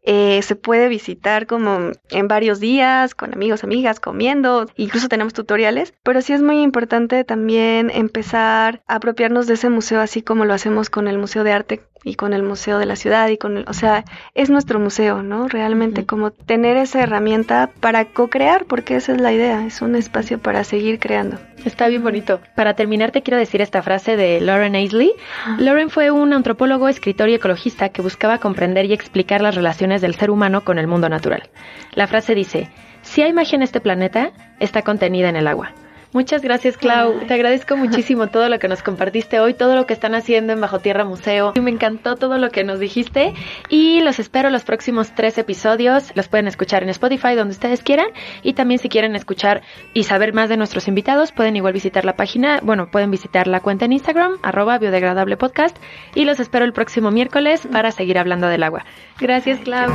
Eh, 0.05 0.41
se 0.41 0.55
puede 0.55 0.89
visitar 0.89 1.47
como 1.47 1.91
en 2.09 2.27
varios 2.27 2.59
días, 2.59 3.15
con 3.15 3.33
amigos, 3.33 3.63
amigas, 3.63 3.99
comiendo, 4.01 4.65
incluso 4.75 5.07
tenemos 5.07 5.33
tutoriales, 5.33 5.93
pero 6.03 6.21
sí 6.21 6.33
es 6.33 6.41
muy 6.41 6.61
importante 6.61 7.23
también 7.23 7.89
empezar 7.89 8.83
a 8.87 8.95
apropiarnos 8.95 9.47
de 9.47 9.53
ese 9.53 9.69
museo 9.69 10.01
así 10.01 10.21
como 10.21 10.43
lo 10.43 10.53
hacemos 10.53 10.89
con 10.89 11.07
el 11.07 11.17
Museo 11.17 11.43
de 11.43 11.53
Arte 11.53 11.81
y 12.03 12.15
con 12.15 12.33
el 12.33 12.43
Museo 12.43 12.79
de 12.79 12.85
la 12.85 12.95
Ciudad 12.95 13.27
y 13.29 13.37
con 13.37 13.57
el, 13.57 13.65
o 13.67 13.73
sea, 13.73 14.03
es 14.33 14.49
nuestro 14.49 14.79
museo, 14.79 15.23
¿no? 15.23 15.47
Realmente 15.47 16.05
como 16.05 16.31
tener 16.31 16.77
esa 16.77 17.01
herramienta 17.01 17.69
para 17.79 18.05
co-crear, 18.05 18.65
porque 18.65 18.95
esa 18.95 19.13
es 19.13 19.21
la 19.21 19.31
idea, 19.31 19.65
es 19.65 19.81
un 19.81 19.95
espacio 19.95 20.39
para 20.39 20.63
seguir 20.63 20.99
creando. 20.99 21.37
Está 21.65 21.87
bien 21.87 22.03
bonito. 22.03 22.41
Para 22.55 22.73
terminar 22.73 23.11
te 23.11 23.21
quiero 23.21 23.37
decir 23.37 23.61
esta 23.61 23.81
frase 23.81 24.17
de 24.17 24.41
Lauren 24.41 24.75
Aisley. 24.75 25.13
Lauren 25.57 25.89
fue 25.89 26.11
un 26.11 26.33
antropólogo, 26.33 26.89
escritor 26.89 27.29
y 27.29 27.35
ecologista 27.35 27.89
que 27.89 28.01
buscaba 28.01 28.39
comprender 28.39 28.85
y 28.85 28.93
explicar 28.93 29.41
las 29.41 29.55
relaciones 29.55 30.01
del 30.01 30.15
ser 30.15 30.29
humano 30.29 30.65
con 30.65 30.77
el 30.77 30.87
mundo 30.87 31.07
natural. 31.07 31.49
La 31.93 32.07
frase 32.07 32.35
dice, 32.35 32.69
si 33.01 33.21
hay 33.21 33.31
magia 33.31 33.55
en 33.55 33.63
este 33.63 33.79
planeta, 33.79 34.31
está 34.59 34.81
contenida 34.81 35.29
en 35.29 35.35
el 35.35 35.47
agua. 35.47 35.71
Muchas 36.13 36.43
gracias, 36.43 36.77
Clau. 36.77 37.19
Te 37.27 37.33
agradezco 37.33 37.75
muchísimo 37.75 38.27
todo 38.27 38.47
lo 38.47 38.59
que 38.59 38.67
nos 38.67 38.83
compartiste 38.83 39.39
hoy, 39.39 39.55
todo 39.55 39.75
lo 39.75 39.87
que 39.87 39.93
están 39.93 40.13
haciendo 40.13 40.53
en 40.53 40.61
Bajo 40.61 40.79
Tierra 40.79 41.05
Museo. 41.05 41.53
Me 41.59 41.71
encantó 41.71 42.15
todo 42.15 42.37
lo 42.37 42.51
que 42.51 42.63
nos 42.63 42.79
dijiste 42.79 43.33
y 43.67 43.99
los 44.01 44.19
espero 44.19 44.51
los 44.51 44.63
próximos 44.63 45.13
tres 45.15 45.37
episodios. 45.39 46.11
Los 46.15 46.27
pueden 46.27 46.47
escuchar 46.47 46.83
en 46.83 46.89
Spotify 46.89 47.35
donde 47.35 47.53
ustedes 47.53 47.81
quieran 47.81 48.07
y 48.43 48.53
también 48.53 48.79
si 48.79 48.89
quieren 48.89 49.15
escuchar 49.15 49.63
y 49.93 50.03
saber 50.03 50.33
más 50.33 50.49
de 50.49 50.57
nuestros 50.57 50.87
invitados 50.87 51.31
pueden 51.31 51.55
igual 51.55 51.73
visitar 51.73 52.05
la 52.05 52.15
página, 52.15 52.59
bueno, 52.61 52.91
pueden 52.91 53.11
visitar 53.11 53.47
la 53.47 53.59
cuenta 53.59 53.85
en 53.85 53.93
Instagram, 53.93 54.37
arroba 54.43 54.77
biodegradable 54.77 55.37
podcast 55.37 55.75
y 56.13 56.25
los 56.25 56.39
espero 56.39 56.65
el 56.65 56.73
próximo 56.73 57.11
miércoles 57.11 57.67
para 57.71 57.91
seguir 57.91 58.19
hablando 58.19 58.47
del 58.47 58.63
agua. 58.63 58.85
Gracias, 59.19 59.59
Clau. 59.59 59.91